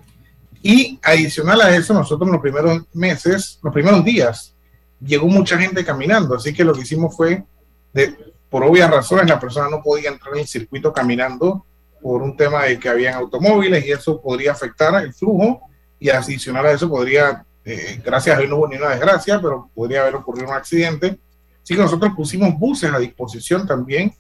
y 0.62 0.98
adicional 1.02 1.60
a 1.60 1.74
eso, 1.74 1.94
nosotros 1.94 2.26
en 2.26 2.32
los 2.32 2.42
primeros 2.42 2.82
meses, 2.92 3.60
los 3.62 3.72
primeros 3.72 4.04
días, 4.04 4.54
llegó 5.00 5.28
mucha 5.28 5.56
gente 5.56 5.84
caminando, 5.84 6.34
así 6.34 6.52
que 6.52 6.64
lo 6.64 6.74
que 6.74 6.80
hicimos 6.80 7.16
fue, 7.16 7.44
de, 7.92 8.16
por 8.50 8.64
obvias 8.64 8.90
razones, 8.90 9.28
la 9.28 9.38
persona 9.38 9.68
no 9.70 9.80
podía 9.80 10.10
entrar 10.10 10.34
en 10.34 10.40
el 10.40 10.48
circuito 10.48 10.92
caminando 10.92 11.64
por 12.00 12.22
un 12.22 12.36
tema 12.36 12.64
de 12.64 12.78
que 12.78 12.88
habían 12.88 13.14
automóviles 13.14 13.84
y 13.84 13.92
eso 13.92 14.20
podría 14.20 14.52
afectar 14.52 15.02
el 15.02 15.12
flujo 15.12 15.60
y 15.98 16.10
adicional 16.10 16.66
a 16.66 16.72
eso 16.72 16.88
podría, 16.88 17.44
eh, 17.64 18.00
gracias 18.04 18.36
a 18.36 18.38
Dios 18.38 18.50
no 18.50 18.56
hubo 18.56 18.68
ni 18.68 18.76
una 18.76 18.90
desgracia, 18.90 19.40
pero 19.40 19.70
podría 19.74 20.02
haber 20.02 20.16
ocurrido 20.16 20.48
un 20.48 20.54
accidente. 20.54 21.18
Así 21.62 21.74
que 21.74 21.82
nosotros 21.82 22.12
pusimos 22.16 22.58
buses 22.58 22.92
a 22.92 22.98
disposición 22.98 23.66
también 23.66 24.14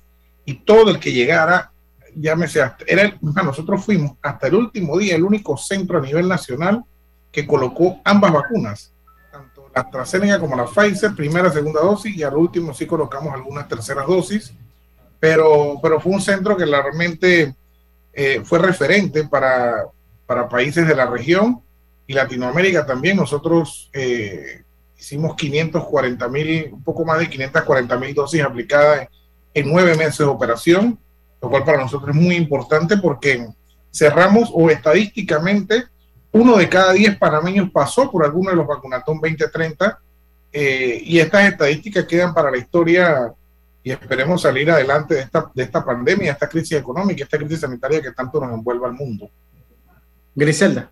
y 0.44 0.54
todo 0.54 0.90
el 0.90 0.98
que 0.98 1.12
llegara 1.12 1.72
llámese, 2.14 2.60
era 2.86 3.16
nosotros 3.20 3.84
fuimos 3.84 4.12
hasta 4.22 4.48
el 4.48 4.54
último 4.54 4.98
día 4.98 5.16
el 5.16 5.24
único 5.24 5.56
centro 5.56 5.98
a 5.98 6.00
nivel 6.00 6.28
nacional 6.28 6.84
que 7.30 7.46
colocó 7.46 8.00
ambas 8.04 8.32
vacunas, 8.32 8.92
tanto 9.30 9.70
la 9.74 9.82
AstraZeneca 9.82 10.40
como 10.40 10.56
la 10.56 10.64
Pfizer, 10.64 11.14
primera 11.14 11.50
segunda 11.52 11.80
dosis, 11.80 12.16
y 12.16 12.22
al 12.22 12.34
último 12.34 12.72
sí 12.74 12.86
colocamos 12.86 13.34
algunas 13.34 13.68
terceras 13.68 14.06
dosis, 14.06 14.52
pero, 15.20 15.78
pero 15.82 16.00
fue 16.00 16.12
un 16.12 16.20
centro 16.20 16.56
que 16.56 16.64
realmente 16.64 17.54
eh, 18.20 18.42
fue 18.44 18.58
referente 18.58 19.22
para, 19.28 19.86
para 20.26 20.48
países 20.48 20.88
de 20.88 20.96
la 20.96 21.06
región 21.06 21.62
y 22.04 22.14
Latinoamérica 22.14 22.84
también. 22.84 23.16
Nosotros 23.16 23.90
eh, 23.92 24.64
hicimos 24.98 25.36
540 25.36 26.28
mil, 26.28 26.70
un 26.72 26.82
poco 26.82 27.04
más 27.04 27.20
de 27.20 27.30
540 27.30 27.96
mil 27.96 28.14
dosis 28.14 28.42
aplicadas 28.42 29.06
en 29.54 29.68
nueve 29.70 29.96
meses 29.96 30.18
de 30.18 30.24
operación 30.24 30.98
lo 31.40 31.50
cual 31.50 31.64
para 31.64 31.78
nosotros 31.78 32.16
es 32.16 32.20
muy 32.20 32.34
importante 32.34 32.96
porque 32.96 33.46
cerramos 33.92 34.50
o 34.52 34.68
estadísticamente 34.70 35.84
uno 36.32 36.56
de 36.56 36.68
cada 36.68 36.92
diez 36.92 37.16
panameños 37.16 37.70
pasó 37.70 38.10
por 38.10 38.24
alguno 38.24 38.50
de 38.50 38.56
los 38.56 38.66
vacunatón 38.66 39.20
2030 39.20 39.98
eh, 40.52 41.00
y 41.04 41.18
estas 41.18 41.52
estadísticas 41.52 42.04
quedan 42.06 42.34
para 42.34 42.50
la 42.50 42.58
historia 42.58 43.32
y 43.88 43.92
esperemos 43.92 44.42
salir 44.42 44.70
adelante 44.70 45.14
de 45.14 45.20
esta, 45.22 45.50
de 45.54 45.62
esta 45.62 45.82
pandemia, 45.82 46.32
esta 46.32 46.46
crisis 46.46 46.76
económica, 46.76 47.24
esta 47.24 47.38
crisis 47.38 47.60
sanitaria 47.60 48.02
que 48.02 48.12
tanto 48.12 48.38
nos 48.38 48.52
envuelve 48.52 48.84
al 48.84 48.92
mundo. 48.92 49.30
Griselda. 50.34 50.90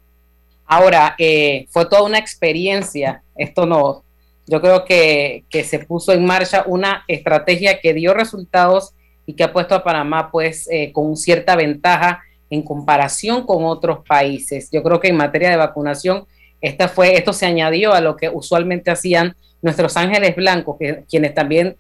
Ahora, 0.65 1.15
eh, 1.19 1.67
fue 1.69 1.85
toda 1.85 2.05
una 2.05 2.17
experiencia, 2.17 3.23
esto 3.35 3.67
no, 3.67 4.03
yo 4.47 4.63
creo 4.63 4.87
que, 4.87 5.45
que 5.51 5.63
se 5.63 5.81
puso 5.81 6.11
en 6.15 6.25
marcha 6.25 6.65
una 6.67 7.05
estrategia 7.07 7.81
que 7.81 7.93
dio 7.93 8.15
resultados 8.15 8.95
y 9.27 9.35
que 9.35 9.45
ha 9.45 9.53
puesto 9.53 9.75
a 9.75 9.85
Panamá 9.85 10.31
pues 10.31 10.67
eh, 10.71 10.91
con 10.91 11.19
cierta 11.19 11.55
ventaja 11.55 12.23
en 12.49 12.63
comparación 12.63 13.45
con 13.45 13.67
otros 13.67 14.07
países. 14.09 14.71
Yo 14.73 14.83
creo 14.83 15.01
que 15.01 15.09
en 15.09 15.17
materia 15.17 15.51
de 15.51 15.57
vacunación, 15.57 16.25
esta 16.63 16.89
fue, 16.89 17.15
esto 17.15 17.35
se 17.35 17.45
añadió 17.45 17.93
a 17.93 18.01
lo 18.01 18.17
que 18.17 18.31
usualmente 18.31 18.91
hacían 18.91 19.37
nuestros 19.61 19.99
ángeles 19.99 20.35
blancos, 20.35 20.77
que, 20.79 21.05
quienes 21.07 21.35
también 21.35 21.77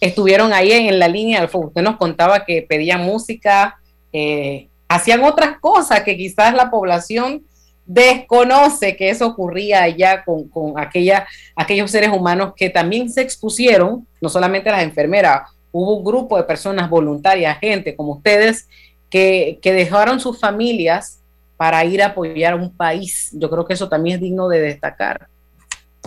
estuvieron 0.00 0.52
ahí 0.52 0.72
en, 0.72 0.98
la 0.98 1.08
línea 1.08 1.40
del 1.40 1.48
fuego. 1.48 1.68
Usted 1.68 1.82
nos 1.82 1.96
contaba 1.96 2.44
que 2.44 2.62
pedían 2.68 3.04
música, 3.04 3.78
eh, 4.12 4.68
hacían 4.88 5.22
otras 5.22 5.58
cosas 5.60 6.02
que 6.02 6.16
quizás 6.16 6.54
la 6.54 6.70
población 6.70 7.44
desconoce 7.86 8.96
que 8.96 9.10
eso 9.10 9.26
ocurría 9.26 9.82
allá 9.82 10.24
con, 10.24 10.48
con 10.48 10.78
aquella, 10.78 11.26
aquellos 11.56 11.90
seres 11.90 12.10
humanos 12.10 12.52
que 12.56 12.70
también 12.70 13.10
se 13.10 13.20
expusieron, 13.20 14.06
no 14.20 14.28
solamente 14.28 14.70
las 14.70 14.82
enfermeras, 14.82 15.42
hubo 15.72 15.96
un 15.96 16.04
grupo 16.04 16.36
de 16.36 16.44
personas 16.44 16.88
voluntarias, 16.88 17.58
gente 17.58 17.96
como 17.96 18.12
ustedes, 18.12 18.68
que, 19.08 19.58
dejaron 19.62 20.20
sus 20.20 20.38
familias 20.38 21.20
para 21.56 21.84
ir 21.84 22.02
a 22.02 22.06
apoyar 22.06 22.54
a 22.54 22.56
un 22.56 22.74
país. 22.74 23.30
Yo 23.32 23.50
creo 23.50 23.64
que 23.64 23.74
eso 23.74 23.88
también 23.88 24.16
es 24.16 24.22
digno 24.22 24.48
de 24.48 24.60
destacar. 24.60 25.28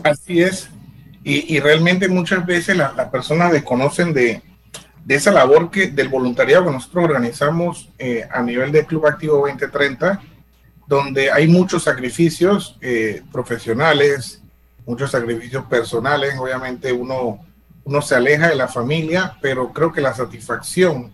Así 0.03 0.41
es. 0.41 0.69
Y, 1.25 1.57
realmente 1.61 2.09
muchas 2.09 2.45
veces 2.45 2.75
las 2.75 3.09
personas 3.09 3.53
desconocen 3.53 4.13
de, 4.13 4.41
esa 5.07 5.31
labor 5.31 5.71
que, 5.71 5.87
del 5.87 6.09
voluntariado 6.09 6.65
que 6.65 6.71
nosotros 6.71 7.05
organizamos 7.05 7.89
eh, 7.97 8.27
a 8.29 8.41
nivel 8.41 8.73
de 8.73 8.85
Club 8.85 9.07
Activo 9.07 9.37
2030, 9.37 10.21
donde 10.85 11.31
hay 11.31 11.47
muchos 11.47 11.83
sacrificios 11.83 12.77
eh, 12.81 13.21
profesionales, 13.31 14.41
muchos 14.85 15.11
sacrificios 15.11 15.63
personales. 15.65 16.35
Obviamente 16.37 16.91
uno 16.91 17.39
uno 17.85 18.01
se 18.01 18.15
aleja 18.15 18.49
de 18.49 18.55
la 18.55 18.67
familia, 18.67 19.37
pero 19.41 19.71
creo 19.73 19.91
que 19.91 20.01
la 20.01 20.13
satisfacción 20.13 21.11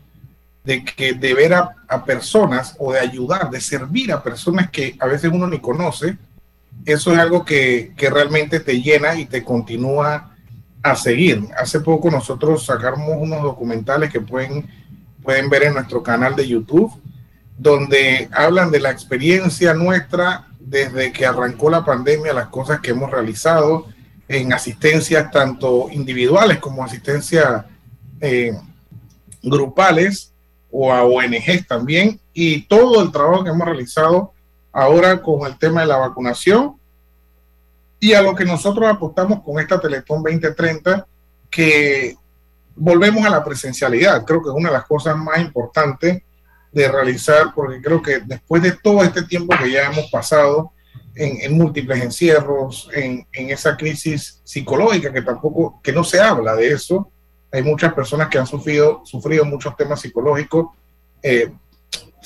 de 0.64 0.84
que 0.84 1.14
de 1.14 1.34
ver 1.34 1.54
a, 1.54 2.06
personas 2.06 2.76
o 2.78 2.94
de 2.94 3.00
ayudar, 3.00 3.50
de 3.50 3.60
servir 3.60 4.12
a 4.12 4.22
personas 4.22 4.70
que 4.70 4.96
a 5.00 5.08
veces 5.08 5.32
uno 5.34 5.48
ni 5.48 5.60
conoce, 5.60 6.18
eso 6.86 7.14
es 7.14 7.20
algo 7.20 7.46
que, 7.46 7.94
realmente 7.98 8.60
te 8.60 8.82
llena 8.82 9.16
y 9.16 9.26
te 9.26 9.44
continúa 9.44 10.36
a 10.82 10.96
seguir. 10.96 11.48
Hace 11.58 11.82
poco 11.82 12.10
nosotros 12.10 12.66
sacamos 12.66 13.10
unos 13.20 13.44
documentales 13.44 14.12
que 14.12 14.22
pueden, 14.22 14.68
pueden 15.22 15.50
ver 15.50 15.64
en 15.64 15.74
nuestro 15.74 16.02
canal 16.02 16.36
de 16.36 16.48
YouTube, 16.48 16.92
donde 17.58 18.30
hablan 18.32 18.72
de 18.72 18.80
la 18.80 18.92
experiencia 18.92 19.74
nuestra 19.74 20.48
desde 20.60 21.12
que 21.12 21.26
arrancó 21.26 21.70
la 21.70 21.84
pandemia, 21.84 22.34
las 22.34 22.48
cosas 22.48 22.80
que 22.80 22.92
hemos 22.92 23.12
realizado, 23.12 23.88
en 24.28 24.54
asistencias 24.54 25.32
tanto 25.32 25.90
individuales 25.92 26.60
como 26.60 26.84
asistencias 26.84 27.66
eh, 28.22 28.54
grupales 29.42 30.32
o 30.72 30.94
a 30.94 31.04
ONGs 31.04 31.68
también, 31.68 32.20
y 32.34 32.62
todo 32.62 33.02
el 33.02 33.12
trabajo 33.12 33.44
que 33.44 33.50
hemos 33.50 33.68
realizado 33.68 34.34
ahora 34.80 35.22
con 35.22 35.46
el 35.46 35.58
tema 35.58 35.82
de 35.82 35.88
la 35.88 35.98
vacunación 35.98 36.76
y 38.00 38.14
a 38.14 38.22
lo 38.22 38.34
que 38.34 38.46
nosotros 38.46 38.90
apostamos 38.90 39.42
con 39.44 39.60
esta 39.60 39.80
Teletón 39.80 40.24
2030, 40.24 41.06
que 41.50 42.16
volvemos 42.76 43.26
a 43.26 43.30
la 43.30 43.44
presencialidad. 43.44 44.24
Creo 44.26 44.42
que 44.42 44.50
es 44.50 44.56
una 44.56 44.70
de 44.70 44.76
las 44.76 44.86
cosas 44.86 45.18
más 45.18 45.40
importantes 45.40 46.24
de 46.72 46.88
realizar, 46.88 47.54
porque 47.54 47.82
creo 47.82 48.02
que 48.02 48.20
después 48.20 48.64
de 48.64 48.72
todo 48.72 49.04
este 49.04 49.24
tiempo 49.24 49.54
que 49.62 49.72
ya 49.72 49.92
hemos 49.92 50.10
pasado, 50.10 50.72
en, 51.16 51.58
múltiples 51.58 52.02
encierros, 52.02 52.90
en, 52.94 53.28
esa 53.34 53.76
crisis 53.76 54.40
psicológica 54.46 55.12
que 55.12 55.22
tampoco, 55.22 55.82
que 55.84 55.92
no 55.92 56.06
se 56.06 56.22
habla 56.22 56.56
de 56.56 56.70
eso. 56.70 57.12
Hay 57.52 57.64
muchas 57.64 57.94
personas 57.94 58.30
que 58.30 58.38
han 58.38 58.48
sufrido, 58.48 59.02
sufrido 59.04 59.44
muchos 59.44 59.76
temas 59.76 60.00
psicológicos, 60.00 60.68
eh, 61.22 61.52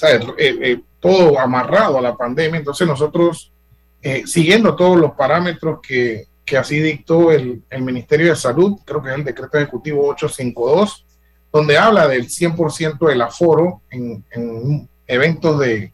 eh, 0.01 0.25
eh, 0.37 0.81
todo 0.99 1.39
amarrado 1.39 1.97
a 1.97 2.01
la 2.01 2.15
pandemia. 2.15 2.59
Entonces 2.59 2.87
nosotros 2.87 3.53
eh, 4.01 4.23
siguiendo 4.25 4.75
todos 4.75 4.97
los 4.97 5.11
parámetros 5.11 5.79
que, 5.81 6.27
que 6.43 6.57
así 6.57 6.79
dictó 6.79 7.31
el, 7.31 7.63
el, 7.69 7.81
Ministerio 7.83 8.29
de 8.29 8.35
Salud, 8.35 8.77
creo 8.83 9.01
que 9.01 9.09
es 9.09 9.15
el 9.15 9.23
decreto 9.23 9.57
ejecutivo 9.57 10.09
852, 10.09 11.05
donde 11.53 11.77
habla 11.77 12.09
del 12.09 12.27
100% 12.27 13.07
del 13.07 13.21
aforo 13.21 13.81
en, 13.89 14.25
en 14.31 14.89
eventos 15.07 15.57
de, 15.59 15.93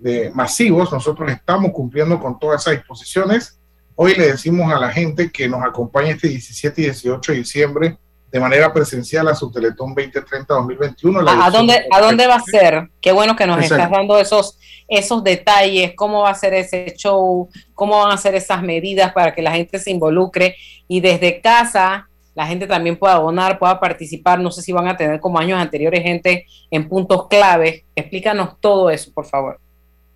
de 0.00 0.32
masivos. 0.34 0.90
Nosotros 0.92 1.30
estamos 1.30 1.70
cumpliendo 1.70 2.18
con 2.18 2.40
todas 2.40 2.62
esas 2.62 2.78
disposiciones. 2.78 3.60
Hoy 3.94 4.14
le 4.14 4.32
decimos 4.32 4.72
a 4.72 4.80
la 4.80 4.90
gente 4.90 5.30
que 5.30 5.48
nos 5.48 5.62
acompañe 5.62 6.10
este 6.10 6.28
17 6.28 6.80
y 6.80 6.84
18 6.86 7.32
de 7.32 7.38
diciembre 7.38 7.98
de 8.30 8.40
manera 8.40 8.72
presencial 8.72 9.26
a 9.28 9.34
su 9.34 9.50
Teletón 9.50 9.94
2030-2021. 9.94 11.24
¿A, 11.26 11.50
dónde, 11.50 11.86
¿A 11.90 12.00
dónde 12.00 12.26
va 12.26 12.36
a 12.36 12.42
ser? 12.42 12.90
Qué 13.00 13.12
bueno 13.12 13.34
que 13.34 13.46
nos 13.46 13.62
estás 13.62 13.90
dando 13.90 14.18
esos, 14.18 14.58
esos 14.86 15.24
detalles, 15.24 15.92
cómo 15.96 16.22
va 16.22 16.30
a 16.30 16.34
ser 16.34 16.52
ese 16.54 16.94
show, 16.96 17.48
cómo 17.74 17.98
van 17.98 18.12
a 18.12 18.18
ser 18.18 18.34
esas 18.34 18.62
medidas 18.62 19.12
para 19.12 19.34
que 19.34 19.40
la 19.40 19.52
gente 19.52 19.78
se 19.78 19.90
involucre 19.90 20.56
y 20.86 21.00
desde 21.00 21.40
casa 21.40 22.08
la 22.34 22.46
gente 22.46 22.68
también 22.68 22.96
pueda 22.96 23.14
donar, 23.14 23.58
pueda 23.58 23.80
participar. 23.80 24.38
No 24.38 24.52
sé 24.52 24.62
si 24.62 24.70
van 24.70 24.86
a 24.86 24.96
tener 24.96 25.18
como 25.18 25.40
años 25.40 25.60
anteriores 25.60 26.02
gente 26.02 26.46
en 26.70 26.88
puntos 26.88 27.26
claves. 27.26 27.82
Explícanos 27.96 28.60
todo 28.60 28.90
eso, 28.90 29.10
por 29.12 29.26
favor. 29.26 29.58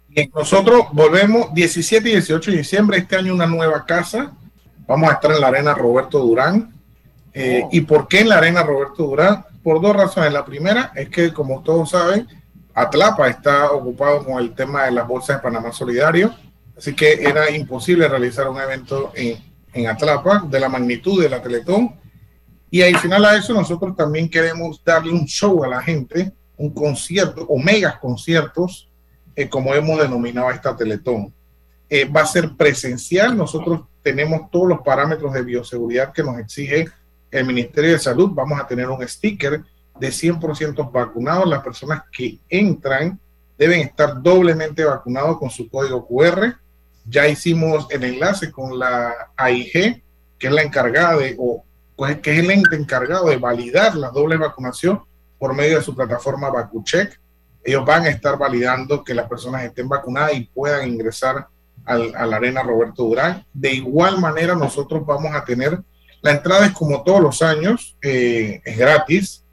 Bien, 0.06 0.30
nosotros 0.32 0.84
volvemos 0.92 1.52
17 1.52 2.08
y 2.08 2.12
18 2.12 2.50
de 2.52 2.56
diciembre, 2.58 2.98
este 2.98 3.16
año 3.16 3.34
una 3.34 3.46
nueva 3.46 3.84
casa. 3.84 4.32
Vamos 4.86 5.10
a 5.10 5.14
estar 5.14 5.32
en 5.32 5.40
la 5.40 5.48
Arena 5.48 5.74
Roberto 5.74 6.20
Durán 6.20 6.81
eh, 7.34 7.66
¿Y 7.70 7.80
por 7.82 8.08
qué 8.08 8.20
en 8.20 8.28
la 8.28 8.38
arena 8.38 8.62
Roberto 8.62 9.04
Durán? 9.04 9.44
Por 9.62 9.80
dos 9.80 9.96
razones. 9.96 10.32
La 10.32 10.44
primera 10.44 10.92
es 10.94 11.08
que, 11.08 11.32
como 11.32 11.62
todos 11.62 11.90
saben, 11.90 12.26
Atlapa 12.74 13.28
está 13.28 13.70
ocupado 13.70 14.24
con 14.24 14.38
el 14.38 14.54
tema 14.54 14.84
de 14.84 14.92
las 14.92 15.06
bolsas 15.06 15.36
de 15.36 15.42
Panamá 15.42 15.72
Solidario, 15.72 16.34
así 16.76 16.94
que 16.94 17.12
era 17.12 17.50
imposible 17.50 18.08
realizar 18.08 18.48
un 18.48 18.60
evento 18.60 19.12
en, 19.14 19.38
en 19.72 19.86
Atlapa 19.86 20.44
de 20.48 20.60
la 20.60 20.68
magnitud 20.68 21.22
de 21.22 21.28
la 21.28 21.42
Teletón. 21.42 21.94
Y 22.70 22.82
adicional 22.82 23.24
a 23.24 23.36
eso, 23.36 23.52
nosotros 23.52 23.94
también 23.94 24.28
queremos 24.28 24.82
darle 24.84 25.12
un 25.12 25.26
show 25.26 25.62
a 25.62 25.68
la 25.68 25.82
gente, 25.82 26.32
un 26.56 26.70
concierto 26.70 27.44
o 27.48 27.58
megas 27.58 27.98
conciertos, 27.98 28.90
eh, 29.36 29.48
como 29.48 29.74
hemos 29.74 30.00
denominado 30.00 30.50
esta 30.50 30.74
Teletón. 30.76 31.32
Eh, 31.88 32.06
va 32.06 32.22
a 32.22 32.26
ser 32.26 32.56
presencial, 32.56 33.36
nosotros 33.36 33.82
tenemos 34.02 34.50
todos 34.50 34.68
los 34.68 34.80
parámetros 34.80 35.32
de 35.34 35.42
bioseguridad 35.42 36.12
que 36.12 36.22
nos 36.22 36.38
exige 36.38 36.86
el 37.32 37.46
Ministerio 37.46 37.92
de 37.92 37.98
Salud, 37.98 38.30
vamos 38.32 38.60
a 38.60 38.66
tener 38.66 38.88
un 38.88 39.06
sticker 39.08 39.62
de 39.98 40.08
100% 40.08 40.92
vacunados. 40.92 41.48
Las 41.48 41.62
personas 41.62 42.02
que 42.12 42.38
entran 42.48 43.18
deben 43.56 43.80
estar 43.80 44.22
doblemente 44.22 44.84
vacunados 44.84 45.38
con 45.38 45.50
su 45.50 45.68
código 45.68 46.06
QR. 46.06 46.54
Ya 47.06 47.26
hicimos 47.26 47.86
el 47.90 48.04
enlace 48.04 48.52
con 48.52 48.78
la 48.78 49.30
AIG, 49.36 50.02
que 50.38 50.46
es 50.46 50.52
la 50.52 50.62
encargada 50.62 51.16
de, 51.16 51.34
o 51.38 51.64
pues, 51.96 52.18
que 52.20 52.32
es 52.32 52.38
el 52.40 52.50
ente 52.50 52.76
encargado 52.76 53.28
de 53.28 53.38
validar 53.38 53.96
la 53.96 54.10
doble 54.10 54.36
vacunación 54.36 55.00
por 55.38 55.54
medio 55.54 55.78
de 55.78 55.84
su 55.84 55.96
plataforma 55.96 56.50
VacuCheck. 56.50 57.18
Ellos 57.64 57.84
van 57.86 58.04
a 58.04 58.10
estar 58.10 58.36
validando 58.36 59.02
que 59.02 59.14
las 59.14 59.28
personas 59.28 59.64
estén 59.64 59.88
vacunadas 59.88 60.34
y 60.34 60.44
puedan 60.44 60.86
ingresar 60.86 61.46
al, 61.84 62.14
a 62.14 62.26
la 62.26 62.36
arena 62.36 62.62
Roberto 62.62 63.04
Durán. 63.04 63.46
De 63.52 63.72
igual 63.72 64.20
manera, 64.20 64.54
nosotros 64.54 65.06
vamos 65.06 65.34
a 65.34 65.44
tener 65.44 65.80
la 66.22 66.30
entrada 66.30 66.66
es 66.66 66.72
como 66.72 67.02
todos 67.02 67.20
los 67.20 67.42
años, 67.42 67.96
eh, 68.00 68.62
es 68.64 68.78
gratis. 68.78 69.44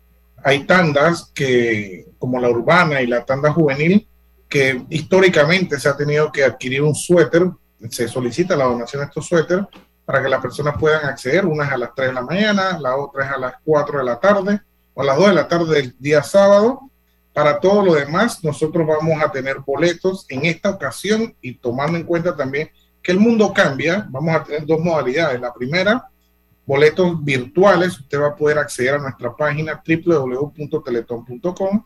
Hay 0.44 0.66
tandas 0.66 1.32
que, 1.34 2.06
como 2.20 2.40
la 2.40 2.50
urbana 2.50 3.02
y 3.02 3.08
la 3.08 3.26
tanda 3.26 3.52
juvenil, 3.52 4.08
que 4.48 4.84
históricamente 4.90 5.80
se 5.80 5.90
ha 5.90 5.98
tenido 5.98 6.32
que 6.32 6.44
adquirir 6.44 6.84
un 6.84 6.96
suéter, 6.96 7.50
se 7.90 8.08
solicita 8.08 8.56
la 8.56 8.66
donación 8.66 9.02
de 9.02 9.08
estos 9.08 9.26
suéteres 9.26 9.66
para 10.06 10.22
que 10.22 10.30
las 10.30 10.42
personas 10.42 10.76
puedan 10.80 11.06
acceder. 11.06 11.46
Una 11.46 11.66
es 11.66 11.72
a 11.72 11.78
las 11.78 11.96
3 11.96 12.10
de 12.10 12.14
la 12.14 12.22
mañana, 12.22 12.80
la 12.80 12.96
otra 12.96 13.26
es 13.26 13.32
a 13.32 13.38
las 13.38 13.54
4 13.64 14.00
de 14.00 14.06
la 14.06 14.20
tarde 14.20 14.62
o 14.94 15.02
a 15.02 15.06
las 15.06 15.18
2 15.18 15.28
de 15.28 15.34
la 15.34 15.48
tarde 15.48 15.76
del 15.76 15.96
día 15.98 16.22
sábado. 16.22 16.82
Para 17.34 17.60
todo 17.60 17.84
lo 17.84 17.96
demás, 17.96 18.44
nosotros 18.44 18.86
vamos 18.86 19.22
a 19.24 19.32
tener 19.32 19.58
boletos 19.60 20.26
en 20.30 20.46
esta 20.46 20.70
ocasión 20.70 21.36
y 21.42 21.56
tomando 21.56 21.98
en 21.98 22.04
cuenta 22.04 22.36
también 22.36 22.70
que 23.02 23.12
el 23.12 23.20
mundo 23.20 23.54
cambia, 23.54 24.06
vamos 24.10 24.36
a 24.36 24.44
tener 24.44 24.66
dos 24.66 24.80
modalidades. 24.80 25.40
La 25.40 25.54
primera 25.54 26.10
boletos 26.70 27.22
virtuales. 27.24 28.00
Usted 28.00 28.22
va 28.22 28.28
a 28.28 28.36
poder 28.36 28.60
acceder 28.60 28.94
a 28.94 29.00
nuestra 29.00 29.36
página 29.36 29.82
www.teleton.com 29.84 31.84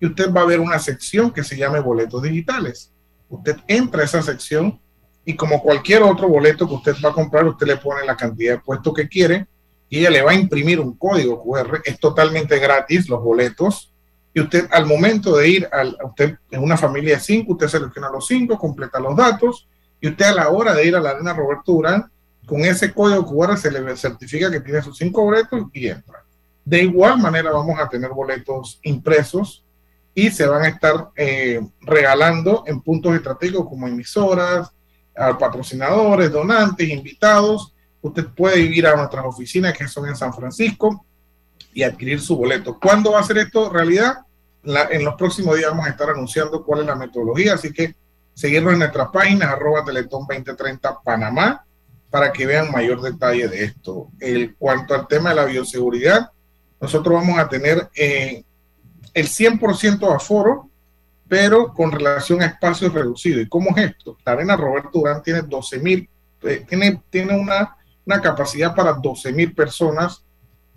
y 0.00 0.06
usted 0.06 0.32
va 0.32 0.40
a 0.40 0.46
ver 0.46 0.58
una 0.58 0.78
sección 0.78 1.30
que 1.30 1.44
se 1.44 1.58
llame 1.58 1.80
boletos 1.80 2.22
digitales. 2.22 2.90
Usted 3.28 3.58
entra 3.68 4.00
a 4.00 4.06
esa 4.06 4.22
sección 4.22 4.80
y 5.26 5.36
como 5.36 5.60
cualquier 5.60 6.02
otro 6.02 6.28
boleto 6.28 6.66
que 6.66 6.76
usted 6.76 6.94
va 7.04 7.10
a 7.10 7.12
comprar, 7.12 7.44
usted 7.44 7.66
le 7.66 7.76
pone 7.76 8.06
la 8.06 8.16
cantidad 8.16 8.54
de 8.54 8.60
puestos 8.60 8.94
que 8.94 9.06
quiere 9.06 9.46
y 9.90 9.98
ella 9.98 10.08
le 10.08 10.22
va 10.22 10.30
a 10.30 10.34
imprimir 10.34 10.80
un 10.80 10.96
código 10.96 11.44
QR. 11.44 11.82
Es 11.84 12.00
totalmente 12.00 12.58
gratis 12.58 13.10
los 13.10 13.22
boletos. 13.22 13.92
Y 14.32 14.40
usted 14.40 14.66
al 14.70 14.86
momento 14.86 15.36
de 15.36 15.46
ir, 15.46 15.68
a 15.70 16.06
usted 16.06 16.38
en 16.50 16.62
una 16.62 16.78
familia 16.78 17.16
de 17.16 17.20
cinco, 17.20 17.52
usted 17.52 17.68
selecciona 17.68 18.08
los 18.08 18.26
cinco, 18.26 18.58
completa 18.58 18.98
los 18.98 19.14
datos 19.14 19.68
y 20.00 20.08
usted 20.08 20.24
a 20.24 20.32
la 20.32 20.48
hora 20.48 20.72
de 20.72 20.86
ir 20.86 20.96
a 20.96 21.00
la 21.00 21.10
arena 21.10 21.34
Roberto 21.34 21.72
Durán, 21.72 22.10
con 22.46 22.60
ese 22.64 22.92
código 22.92 23.26
QR 23.26 23.56
se 23.56 23.70
le 23.70 23.96
certifica 23.96 24.50
que 24.50 24.60
tiene 24.60 24.82
sus 24.82 24.96
cinco 24.96 25.22
boletos 25.22 25.64
y 25.72 25.88
entra. 25.88 26.24
De 26.64 26.82
igual 26.82 27.18
manera 27.18 27.50
vamos 27.50 27.78
a 27.78 27.88
tener 27.88 28.10
boletos 28.10 28.78
impresos 28.82 29.64
y 30.14 30.30
se 30.30 30.46
van 30.46 30.62
a 30.62 30.68
estar 30.68 31.10
eh, 31.16 31.60
regalando 31.80 32.64
en 32.66 32.80
puntos 32.80 33.14
estratégicos 33.14 33.68
como 33.68 33.88
emisoras, 33.88 34.70
a 35.16 35.36
patrocinadores, 35.36 36.30
donantes, 36.30 36.88
invitados. 36.88 37.74
Usted 38.00 38.26
puede 38.26 38.60
ir 38.60 38.86
a 38.86 38.96
nuestras 38.96 39.24
oficinas 39.24 39.76
que 39.76 39.88
son 39.88 40.08
en 40.08 40.16
San 40.16 40.32
Francisco 40.32 41.04
y 41.72 41.82
adquirir 41.82 42.20
su 42.20 42.36
boleto. 42.36 42.78
¿Cuándo 42.78 43.12
va 43.12 43.20
a 43.20 43.24
ser 43.24 43.38
esto 43.38 43.70
realidad? 43.70 44.18
en 44.64 45.04
los 45.04 45.14
próximos 45.16 45.56
días 45.56 45.70
vamos 45.70 45.86
a 45.86 45.90
estar 45.90 46.08
anunciando 46.10 46.64
cuál 46.64 46.80
es 46.80 46.86
la 46.86 46.94
metodología, 46.94 47.54
así 47.54 47.72
que 47.72 47.96
seguirnos 48.32 48.74
en 48.74 48.78
nuestras 48.78 49.08
páginas, 49.08 49.48
arroba 49.48 49.84
Teletón 49.84 50.24
2030 50.28 51.00
Panamá, 51.02 51.64
para 52.12 52.30
que 52.30 52.44
vean 52.44 52.70
mayor 52.70 53.00
detalle 53.00 53.48
de 53.48 53.64
esto. 53.64 54.10
El 54.20 54.54
cuanto 54.56 54.94
al 54.94 55.08
tema 55.08 55.30
de 55.30 55.36
la 55.36 55.46
bioseguridad, 55.46 56.30
nosotros 56.78 57.14
vamos 57.14 57.38
a 57.38 57.48
tener 57.48 57.88
eh, 57.96 58.44
el 59.14 59.26
100% 59.26 59.98
de 59.98 60.14
aforo, 60.14 60.68
pero 61.26 61.72
con 61.72 61.90
relación 61.90 62.42
a 62.42 62.46
espacios 62.46 62.92
reducidos. 62.92 63.42
¿Y 63.42 63.48
cómo 63.48 63.74
es 63.74 63.92
esto? 63.92 64.18
La 64.26 64.32
arena 64.32 64.56
Roberto 64.58 64.90
Durán 64.92 65.22
tiene 65.22 65.40
12 65.40 65.78
mil, 65.78 66.06
eh, 66.42 66.66
tiene, 66.68 67.00
tiene 67.08 67.34
una, 67.34 67.78
una, 68.04 68.20
capacidad 68.20 68.74
para 68.74 68.92
12 68.92 69.32
mil 69.32 69.54
personas 69.54 70.22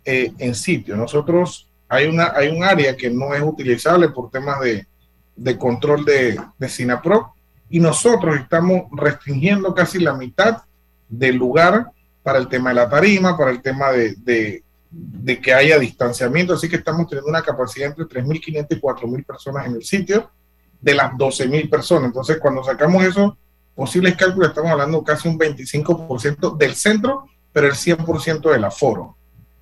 eh, 0.05 0.31
en 0.38 0.55
sitio. 0.55 0.95
Nosotros 0.95 1.69
hay, 1.89 2.05
una, 2.05 2.31
hay 2.33 2.47
un 2.47 2.63
área 2.63 2.95
que 2.95 3.09
no 3.09 3.33
es 3.33 3.41
utilizable 3.41 4.07
por 4.07 4.31
temas 4.31 4.61
de, 4.61 4.88
de 5.36 5.57
control 5.57 6.05
de, 6.05 6.39
de 6.57 6.69
SINAPRO 6.69 7.33
y 7.69 7.81
nosotros 7.81 8.38
estamos 8.38 8.83
restringiendo 8.93 9.75
casi 9.75 9.99
la 9.99 10.13
mitad 10.13 10.59
del 11.08 11.36
lugar 11.36 11.91
para 12.24 12.39
el 12.39 12.47
tema 12.47 12.70
de 12.70 12.76
la 12.76 12.89
tarima, 12.89 13.38
para 13.38 13.51
el 13.51 13.62
tema 13.62 13.91
de, 13.91 14.64
de, 14.91 15.41
que 15.41 15.53
haya 15.53 15.78
distanciamiento. 15.78 16.53
Así 16.53 16.68
que 16.68 16.78
estamos 16.78 17.08
teniendo 17.08 17.30
una 17.30 17.41
capacidad 17.41 17.89
entre 17.89 18.06
3.500 18.24 18.68
y 18.70 18.82
4.000 18.82 19.26
personas 19.26 19.68
en 19.68 19.76
el 19.76 19.84
sitio 19.84 20.32
de 20.82 20.95
las 20.95 21.12
12.000 21.14 21.70
personas. 21.70 22.06
Entonces, 22.06 22.38
cuando 22.39 22.64
sacamos 22.64 23.03
esos 23.03 23.34
posibles 23.76 24.16
cálculos, 24.16 24.49
estamos 24.49 24.72
hablando 24.72 25.03
casi 25.03 25.28
un 25.28 25.38
25% 25.38 26.58
del 26.58 26.76
centro, 26.76 27.26
pero 27.51 27.68
el 27.68 27.74
100% 27.74 28.51
del 28.51 28.64
aforo. 28.64 29.16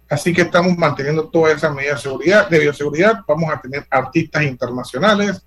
Así 0.09 0.33
que 0.33 0.43
estamos 0.43 0.77
manteniendo 0.77 1.29
todas 1.29 1.55
esas 1.55 1.73
medidas 1.73 1.95
de 1.95 2.09
seguridad, 2.09 2.49
de 2.49 2.59
bioseguridad. 2.59 3.19
Vamos 3.27 3.51
a 3.51 3.59
tener 3.59 3.87
artistas 3.89 4.43
internacionales, 4.43 5.45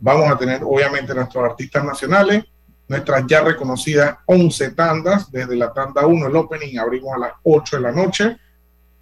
vamos 0.00 0.30
a 0.30 0.38
tener 0.38 0.62
obviamente 0.64 1.14
nuestros 1.14 1.44
artistas 1.44 1.84
nacionales, 1.84 2.44
nuestras 2.88 3.24
ya 3.26 3.42
reconocidas 3.42 4.16
11 4.26 4.70
tandas. 4.70 5.30
Desde 5.30 5.56
la 5.56 5.72
tanda 5.72 6.06
1, 6.06 6.26
el 6.26 6.36
opening, 6.36 6.78
abrimos 6.78 7.14
a 7.14 7.18
las 7.18 7.32
8 7.42 7.76
de 7.76 7.82
la 7.82 7.92
noche. 7.92 8.36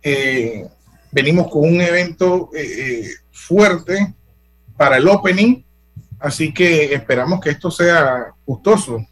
Eh, 0.02 0.66
venimos 1.12 1.50
con 1.50 1.62
un 1.62 1.80
evento 1.80 2.50
eh, 2.54 2.62
eh, 2.62 3.08
fuerte 3.30 4.14
para 4.76 4.96
el 4.96 5.06
opening, 5.08 5.62
así 6.18 6.52
que 6.52 6.92
esperamos 6.92 7.40
que 7.40 7.50
esto 7.50 7.70
sea 7.70 8.34
gustoso. 8.44 9.04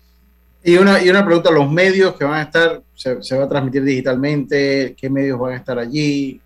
Y 0.64 0.76
una, 0.76 1.02
y 1.02 1.08
una 1.08 1.24
pregunta, 1.24 1.50
los 1.50 1.70
medios 1.70 2.14
que 2.14 2.24
van 2.24 2.40
a 2.40 2.42
estar, 2.42 2.82
se, 2.94 3.22
se 3.22 3.36
va 3.36 3.44
a 3.44 3.48
transmitir 3.48 3.82
digitalmente, 3.82 4.94
¿qué 4.96 5.10
medios 5.10 5.38
van 5.38 5.54
a 5.54 5.56
estar 5.56 5.78
allí? 5.78 6.40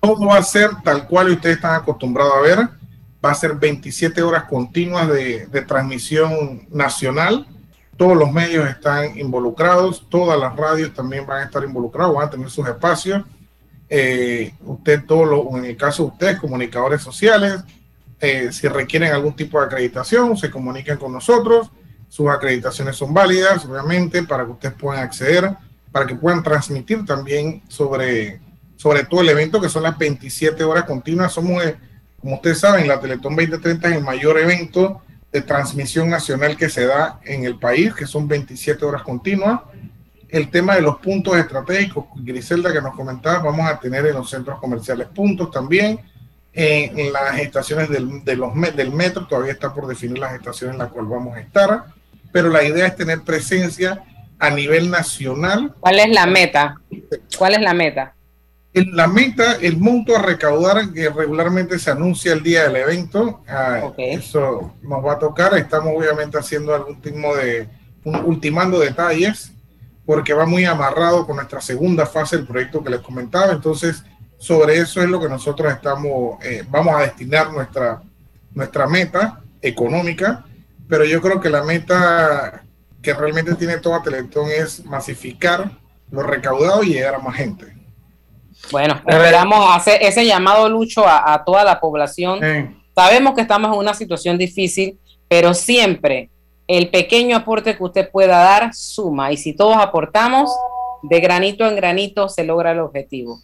Todo 0.00 0.26
va 0.26 0.38
a 0.38 0.42
ser 0.42 0.70
tal 0.82 1.06
cual 1.06 1.30
ustedes 1.30 1.56
están 1.56 1.74
acostumbrados 1.74 2.34
a 2.36 2.40
ver, 2.40 2.58
va 3.24 3.30
a 3.30 3.34
ser 3.34 3.54
27 3.54 4.22
horas 4.22 4.44
continuas 4.44 5.08
de, 5.08 5.46
de 5.46 5.62
transmisión 5.62 6.66
nacional 6.70 7.46
todos 8.00 8.16
los 8.16 8.32
medios 8.32 8.66
están 8.66 9.18
involucrados, 9.18 10.06
todas 10.08 10.40
las 10.40 10.56
radios 10.56 10.94
también 10.94 11.26
van 11.26 11.42
a 11.42 11.44
estar 11.44 11.62
involucradas, 11.62 12.14
van 12.14 12.28
a 12.28 12.30
tener 12.30 12.48
sus 12.48 12.66
espacios. 12.66 13.22
Eh, 13.90 14.54
usted, 14.64 15.04
todo 15.04 15.26
lo, 15.26 15.58
en 15.58 15.66
el 15.66 15.76
caso 15.76 16.04
de 16.04 16.08
ustedes, 16.08 16.40
comunicadores 16.40 17.02
sociales, 17.02 17.62
eh, 18.18 18.48
si 18.52 18.68
requieren 18.68 19.12
algún 19.12 19.36
tipo 19.36 19.60
de 19.60 19.66
acreditación, 19.66 20.34
se 20.38 20.50
comuniquen 20.50 20.96
con 20.96 21.12
nosotros. 21.12 21.70
sus 22.08 22.26
acreditaciones 22.30 22.96
son 22.96 23.12
válidas, 23.12 23.66
obviamente, 23.66 24.22
para 24.22 24.46
que 24.46 24.52
ustedes 24.52 24.74
puedan 24.76 25.02
acceder, 25.02 25.54
para 25.92 26.06
que 26.06 26.14
puedan 26.14 26.42
transmitir 26.42 27.04
también 27.04 27.62
sobre, 27.68 28.40
sobre 28.76 29.04
todo 29.04 29.20
el 29.20 29.28
evento, 29.28 29.60
que 29.60 29.68
son 29.68 29.82
las 29.82 29.98
27 29.98 30.64
horas 30.64 30.84
continuas. 30.84 31.34
Somos, 31.34 31.62
eh, 31.62 31.76
como 32.18 32.36
ustedes 32.36 32.60
saben, 32.60 32.88
la 32.88 32.98
Teletón 32.98 33.36
2030 33.36 33.88
es 33.90 33.96
el 33.96 34.04
mayor 34.04 34.38
evento 34.38 35.02
de 35.32 35.42
transmisión 35.42 36.08
nacional 36.10 36.56
que 36.56 36.68
se 36.68 36.86
da 36.86 37.20
en 37.24 37.44
el 37.44 37.58
país, 37.58 37.94
que 37.94 38.06
son 38.06 38.26
27 38.26 38.84
horas 38.84 39.02
continuas. 39.02 39.60
El 40.28 40.50
tema 40.50 40.76
de 40.76 40.82
los 40.82 40.98
puntos 40.98 41.36
estratégicos, 41.36 42.06
Griselda 42.16 42.72
que 42.72 42.80
nos 42.80 42.94
comentaba, 42.94 43.38
vamos 43.38 43.68
a 43.68 43.78
tener 43.78 44.06
en 44.06 44.14
los 44.14 44.30
centros 44.30 44.58
comerciales 44.58 45.08
puntos 45.08 45.50
también, 45.50 46.00
en, 46.52 47.12
las 47.12 47.38
estaciones 47.38 47.88
del, 47.88 48.24
de 48.24 48.36
los, 48.36 48.52
del 48.74 48.92
metro, 48.92 49.26
todavía 49.26 49.52
está 49.52 49.72
por 49.72 49.86
definir 49.86 50.18
las 50.18 50.34
estaciones 50.34 50.74
en 50.74 50.78
las 50.80 50.90
cuales 50.90 51.10
vamos 51.10 51.36
a 51.36 51.40
estar 51.40 51.84
pero 52.32 52.48
la 52.48 52.64
idea 52.64 52.86
es 52.86 52.96
tener 52.96 53.22
presencia 53.22 54.02
a 54.38 54.50
nivel 54.50 54.90
nacional. 54.90 55.74
¿Cuál 55.80 55.98
es 55.98 56.08
la 56.10 56.26
meta? 56.26 56.80
¿Cuál 57.36 57.54
es 57.54 57.60
la 57.60 57.74
meta? 57.74 58.14
La 58.72 59.08
meta, 59.08 59.54
el 59.54 59.78
monto 59.78 60.16
a 60.16 60.22
recaudar 60.22 60.92
que 60.92 61.08
regularmente 61.08 61.78
se 61.78 61.90
anuncia 61.90 62.32
el 62.32 62.42
día 62.42 62.64
del 62.64 62.76
evento, 62.76 63.42
ah, 63.48 63.92
eso 63.96 64.74
nos 64.82 65.04
va 65.04 65.14
a 65.14 65.18
tocar. 65.18 65.56
Estamos 65.56 65.92
obviamente 65.96 66.38
haciendo 66.38 66.74
algún 66.74 67.00
tipo 67.00 67.36
de 67.36 67.68
ultimando 68.04 68.78
detalles 68.78 69.52
porque 70.06 70.32
va 70.32 70.46
muy 70.46 70.64
amarrado 70.64 71.26
con 71.26 71.36
nuestra 71.36 71.60
segunda 71.60 72.06
fase 72.06 72.36
del 72.36 72.46
proyecto 72.46 72.82
que 72.82 72.90
les 72.90 73.00
comentaba. 73.00 73.52
Entonces, 73.52 74.04
sobre 74.38 74.78
eso 74.78 75.02
es 75.02 75.08
lo 75.08 75.20
que 75.20 75.28
nosotros 75.28 75.72
estamos, 75.72 76.42
eh, 76.44 76.64
vamos 76.68 76.94
a 76.94 77.02
destinar 77.02 77.52
nuestra, 77.52 78.02
nuestra 78.52 78.86
meta 78.86 79.40
económica 79.60 80.44
pero 80.90 81.04
yo 81.04 81.22
creo 81.22 81.40
que 81.40 81.48
la 81.48 81.62
meta 81.62 82.64
que 83.00 83.14
realmente 83.14 83.54
tiene 83.54 83.78
toda 83.78 84.02
Teletón 84.02 84.50
es 84.50 84.84
masificar 84.84 85.70
lo 86.10 86.24
recaudado 86.24 86.82
y 86.82 86.94
llegar 86.94 87.14
a 87.14 87.20
más 87.20 87.36
gente. 87.36 87.72
Bueno, 88.70 88.94
esperamos 89.06 89.76
hacer 89.76 90.02
ese 90.02 90.24
llamado, 90.24 90.68
Lucho, 90.68 91.04
a, 91.06 91.42
toda 91.44 91.64
la 91.64 91.80
población. 91.80 92.40
Sabemos 92.94 93.34
que 93.34 93.40
estamos 93.40 93.72
en 93.72 93.78
una 93.78 93.94
situación 93.94 94.38
difícil, 94.38 94.98
pero 95.28 95.54
siempre 95.54 96.30
el 96.66 96.88
pequeño 96.90 97.36
aporte 97.36 97.76
que 97.76 97.82
usted 97.82 98.10
pueda 98.10 98.38
dar 98.38 98.74
suma. 98.74 99.32
Y 99.32 99.36
si 99.36 99.54
todos 99.54 99.76
aportamos, 99.76 100.50
de 101.02 101.20
granito 101.20 101.66
en 101.66 101.76
granito 101.76 102.28
se 102.28 102.44
logra 102.44 102.72
el 102.72 102.80
objetivo. 102.80 103.40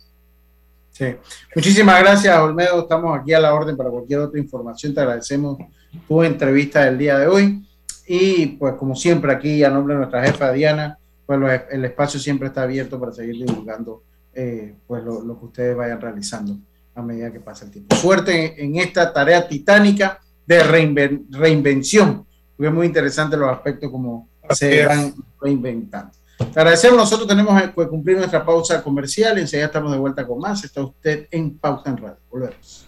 Sí. 0.92 1.14
Muchísimas 1.54 2.00
gracias, 2.00 2.38
Olmedo. 2.38 2.80
Estamos 2.80 3.18
aquí 3.18 3.32
a 3.34 3.40
la 3.40 3.52
orden 3.52 3.76
para 3.76 3.90
cualquier 3.90 4.20
otra 4.20 4.40
información. 4.40 4.94
Te 4.94 5.00
agradecemos 5.00 5.58
tu 6.06 6.22
entrevista 6.22 6.84
del 6.84 6.98
día 6.98 7.18
de 7.18 7.26
hoy. 7.26 7.66
Y 8.06 8.46
pues 8.46 8.74
como 8.74 8.94
siempre 8.94 9.32
aquí 9.32 9.64
a 9.64 9.70
nombre 9.70 9.94
de 9.94 9.98
nuestra 9.98 10.24
jefa 10.24 10.52
Diana, 10.52 10.96
pues 11.26 11.62
el 11.70 11.84
espacio 11.84 12.20
siempre 12.20 12.48
está 12.48 12.62
abierto 12.62 13.00
para 13.00 13.12
seguir 13.12 13.44
divulgando 13.44 14.02
eh, 14.36 14.74
pues 14.86 15.02
lo, 15.02 15.38
que 15.38 15.44
ustedes 15.46 15.76
vayan 15.76 16.00
realizando 16.00 16.58
a 16.94 17.02
medida 17.02 17.32
que 17.32 17.40
pasa 17.40 17.64
el 17.64 17.70
tiempo. 17.70 17.96
Suerte 17.96 18.62
en, 18.62 18.76
esta 18.76 19.12
tarea 19.12 19.48
titánica 19.48 20.20
de 20.46 20.62
reinvención, 20.62 22.26
porque 22.56 22.68
es 22.68 22.74
muy 22.74 22.86
interesante 22.86 23.36
los 23.36 23.50
aspectos 23.50 23.90
como 23.90 24.28
se 24.50 24.86
van 24.86 25.14
reinventando. 25.40 26.12
Te 26.38 26.60
agradecemos, 26.60 26.98
nosotros 26.98 27.26
tenemos 27.26 27.60
que 27.62 27.88
cumplir 27.88 28.18
nuestra 28.18 28.44
pausa 28.44 28.82
comercial, 28.82 29.38
enseguida 29.38 29.66
estamos 29.66 29.90
de 29.90 29.98
vuelta 29.98 30.26
con 30.26 30.38
más. 30.38 30.62
Está 30.62 30.82
usted 30.82 31.26
en 31.30 31.58
Pausa 31.58 31.90
en 31.90 31.96
Radio. 31.96 32.18
Volvemos 32.30 32.86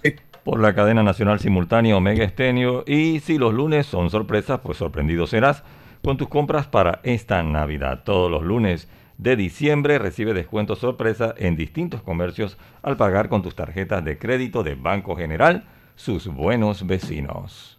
por 0.48 0.60
la 0.60 0.74
cadena 0.74 1.02
nacional 1.02 1.40
simultánea 1.40 1.94
Omega 1.94 2.24
Estenio. 2.24 2.82
Y 2.86 3.20
si 3.20 3.36
los 3.36 3.52
lunes 3.52 3.86
son 3.86 4.08
sorpresas, 4.08 4.60
pues 4.62 4.78
sorprendido 4.78 5.26
serás 5.26 5.62
con 6.02 6.16
tus 6.16 6.28
compras 6.28 6.66
para 6.66 7.00
esta 7.02 7.42
Navidad. 7.42 8.02
Todos 8.02 8.30
los 8.30 8.42
lunes 8.42 8.88
de 9.18 9.36
diciembre 9.36 9.98
recibe 9.98 10.32
descuento 10.32 10.76
sorpresa 10.76 11.34
en 11.36 11.56
distintos 11.56 12.02
comercios 12.02 12.56
al 12.82 12.96
pagar 12.96 13.28
con 13.28 13.42
tus 13.42 13.54
tarjetas 13.54 14.04
de 14.04 14.16
crédito 14.16 14.62
de 14.62 14.76
Banco 14.76 15.16
General, 15.16 15.64
sus 15.96 16.28
buenos 16.28 16.86
vecinos. 16.86 17.78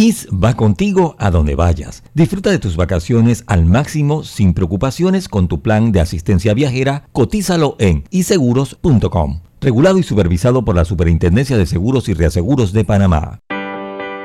IS 0.00 0.28
va 0.32 0.54
contigo 0.54 1.14
a 1.18 1.30
donde 1.30 1.54
vayas. 1.54 2.02
Disfruta 2.14 2.50
de 2.50 2.58
tus 2.58 2.74
vacaciones 2.74 3.44
al 3.46 3.66
máximo 3.66 4.24
sin 4.24 4.54
preocupaciones 4.54 5.28
con 5.28 5.46
tu 5.46 5.60
plan 5.60 5.92
de 5.92 6.00
asistencia 6.00 6.54
viajera. 6.54 7.04
Cotízalo 7.12 7.76
en 7.78 8.04
iseguros.com. 8.08 9.40
Regulado 9.60 9.98
y 9.98 10.02
supervisado 10.02 10.64
por 10.64 10.74
la 10.74 10.86
Superintendencia 10.86 11.58
de 11.58 11.66
Seguros 11.66 12.08
y 12.08 12.14
Reaseguros 12.14 12.72
de 12.72 12.84
Panamá. 12.86 13.40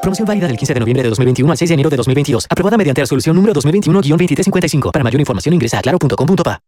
Promoción 0.00 0.26
válida 0.26 0.46
del 0.46 0.56
15 0.56 0.74
de 0.74 0.80
noviembre 0.80 1.02
de 1.02 1.10
2021 1.10 1.52
al 1.52 1.58
6 1.58 1.68
de 1.68 1.74
enero 1.74 1.90
de 1.90 1.96
2022. 1.96 2.46
Aprobada 2.48 2.78
mediante 2.78 3.02
resolución 3.02 3.36
número 3.36 3.52
2021-2355. 3.54 4.92
Para 4.92 5.04
mayor 5.04 5.20
información 5.20 5.54
ingresa 5.54 5.78
a 5.78 5.82
claro.com.pa. 5.82 6.60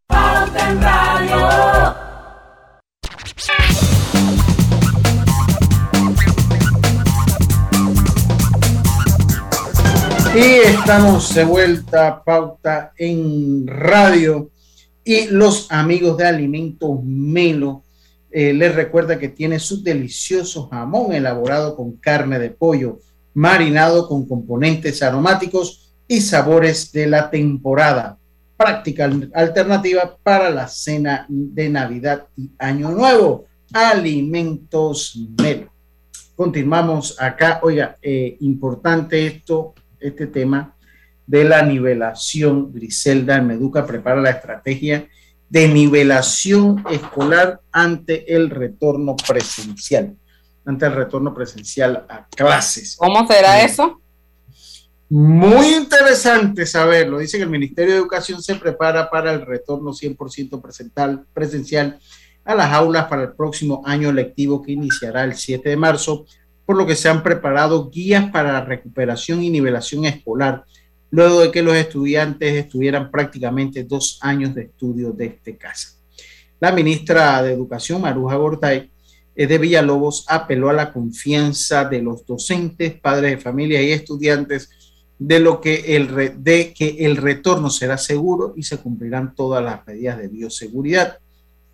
Y 10.35 10.41
estamos 10.41 11.35
de 11.35 11.45
vuelta, 11.45 12.23
pauta 12.23 12.93
en 12.99 13.67
radio. 13.67 14.51
Y 15.05 15.29
los 15.29 15.73
amigos 15.73 16.17
de 16.19 16.27
Alimentos 16.27 17.03
Melo 17.03 17.83
eh, 18.31 18.53
les 18.53 18.75
recuerda 18.75 19.19
que 19.19 19.29
tiene 19.29 19.59
su 19.59 19.83
delicioso 19.83 20.69
jamón 20.69 21.13
elaborado 21.13 21.77
con 21.77 21.93
carne 21.97 22.39
de 22.39 22.51
pollo 22.51 22.99
marinado 23.35 24.09
con 24.09 24.27
componentes 24.27 25.03
aromáticos 25.03 25.95
y 26.07 26.21
sabores 26.21 26.93
de 26.93 27.07
la 27.07 27.31
temporada. 27.31 28.19
práctica 28.55 29.11
alternativa 29.35 30.17
para 30.23 30.49
la 30.49 30.69
cena 30.69 31.27
de 31.29 31.69
Navidad 31.69 32.27
y 32.37 32.53
Año 32.59 32.91
Nuevo. 32.91 33.47
Alimentos 33.73 35.19
Melo. 35.41 35.73
Continuamos 36.37 37.21
acá. 37.21 37.59
Oiga, 37.63 37.99
eh, 38.01 38.37
importante 38.41 39.27
esto, 39.27 39.75
este 39.99 40.29
tema 40.29 40.77
de 41.27 41.45
la 41.45 41.63
nivelación. 41.63 42.73
Griselda 42.73 43.41
Meduca 43.41 43.85
prepara 43.85 44.21
la 44.21 44.31
estrategia 44.31 45.09
de 45.49 45.69
nivelación 45.69 46.83
escolar 46.91 47.61
ante 47.71 48.35
el 48.35 48.49
retorno 48.49 49.17
presencial, 49.17 50.17
ante 50.65 50.87
el 50.87 50.95
retorno 50.95 51.35
presencial 51.35 52.07
a 52.09 52.27
clases. 52.29 52.97
¿Cómo 52.97 53.27
será 53.27 53.63
eso? 53.63 54.01
Muy 55.09 55.75
interesante 55.75 56.65
saberlo. 56.65 57.19
Dice 57.19 57.37
que 57.37 57.43
el 57.45 57.51
Ministerio 57.51 57.93
de 57.93 57.99
Educación 57.99 58.43
se 58.43 58.55
prepara 58.55 59.11
para 59.11 59.33
el 59.33 59.45
retorno 59.45 59.91
100% 59.91 61.23
presencial 61.35 61.99
a 62.45 62.55
las 62.55 62.73
aulas 62.73 63.07
para 63.07 63.25
el 63.25 63.33
próximo 63.33 63.83
año 63.85 64.11
lectivo 64.11 64.63
que 64.63 64.73
iniciará 64.73 65.25
el 65.25 65.35
7 65.35 65.69
de 65.69 65.77
marzo, 65.77 66.25
por 66.65 66.77
lo 66.77 66.87
que 66.87 66.97
se 66.97 67.09
han 67.09 67.23
preparado 67.23 67.91
guías 67.91 68.31
para 68.31 68.53
la 68.53 68.65
recuperación 68.65 69.43
y 69.43 69.51
nivelación 69.51 70.07
escolar, 70.07 70.65
luego 71.11 71.41
de 71.41 71.51
que 71.51 71.63
los 71.63 71.75
estudiantes 71.75 72.55
estuvieran 72.55 73.11
prácticamente 73.11 73.85
dos 73.85 74.19
años 74.23 74.55
de 74.55 74.63
estudio 74.63 75.13
desde 75.13 75.35
este 75.35 75.57
casa. 75.59 75.89
La 76.59 76.73
ministra 76.73 77.43
de 77.43 77.53
Educación, 77.53 78.01
Maruja 78.01 78.37
Gortay, 78.37 78.92
de 79.35 79.59
Villalobos, 79.59 80.25
apeló 80.29 80.71
a 80.71 80.75
la 80.75 80.93
confianza 80.93 81.85
de 81.85 82.03
los 82.03 82.27
docentes, 82.27 82.95
padres 83.01 83.33
de 83.33 83.39
familia 83.39 83.83
y 83.83 83.93
estudiantes 83.93 84.71
de 85.19 85.39
lo 85.41 85.61
que 85.61 85.97
el, 85.97 86.43
de 86.43 86.75
que 86.75 87.07
el 87.07 87.17
retorno 87.17 87.71
será 87.71 87.97
seguro 87.97 88.55
y 88.57 88.65
se 88.65 88.79
cumplirán 88.79 89.35
todas 89.35 89.63
las 89.63 89.87
medidas 89.87 90.19
de 90.19 90.29
bioseguridad. 90.29 91.19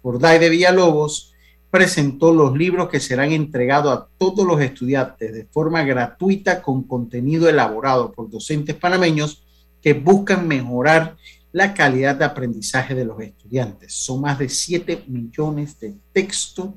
Forday 0.03 0.39
de 0.39 0.51
Villalobos 0.51 1.35
presentó 1.71 2.33
los 2.33 2.57
libros 2.57 2.89
que 2.89 3.01
serán 3.01 3.33
entregados 3.33 3.93
a 3.97 4.09
todos 4.17 4.47
los 4.47 4.61
estudiantes 4.61 5.33
de 5.33 5.45
forma 5.47 5.83
gratuita 5.83 6.63
con 6.63 6.83
contenido 6.83 7.49
elaborado 7.49 8.13
por 8.13 8.31
docentes 8.31 8.75
panameños 8.75 9.45
que 9.83 9.93
buscan 9.95 10.47
mejorar 10.47 11.17
la 11.53 11.75
calidad 11.75 12.17
de 12.17 12.25
aprendizaje 12.25 12.95
de 12.95 13.05
los 13.05 13.21
estudiantes. 13.21 13.95
Son 13.95 14.21
más 14.21 14.39
de 14.39 14.49
7 14.49 15.05
millones 15.09 15.79
de 15.81 15.95
textos 16.13 16.71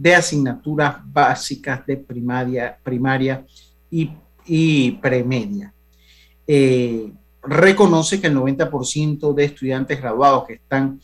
de 0.00 0.14
asignaturas 0.14 0.96
básicas 1.04 1.84
de 1.84 1.98
primaria, 1.98 2.78
primaria 2.82 3.44
y, 3.90 4.92
premedia. 4.92 5.74
Eh, 6.46 7.12
reconoce 7.42 8.18
que 8.18 8.28
el 8.28 8.34
90% 8.34 9.34
de 9.34 9.44
estudiantes 9.44 10.00
graduados 10.00 10.46
que 10.46 10.54
están, 10.54 10.98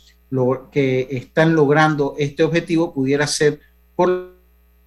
que 0.73 1.09
están 1.11 1.55
logrando 1.55 2.15
este 2.17 2.43
objetivo 2.43 2.95
pudiera 2.95 3.27
ser 3.27 3.61
por 3.95 4.35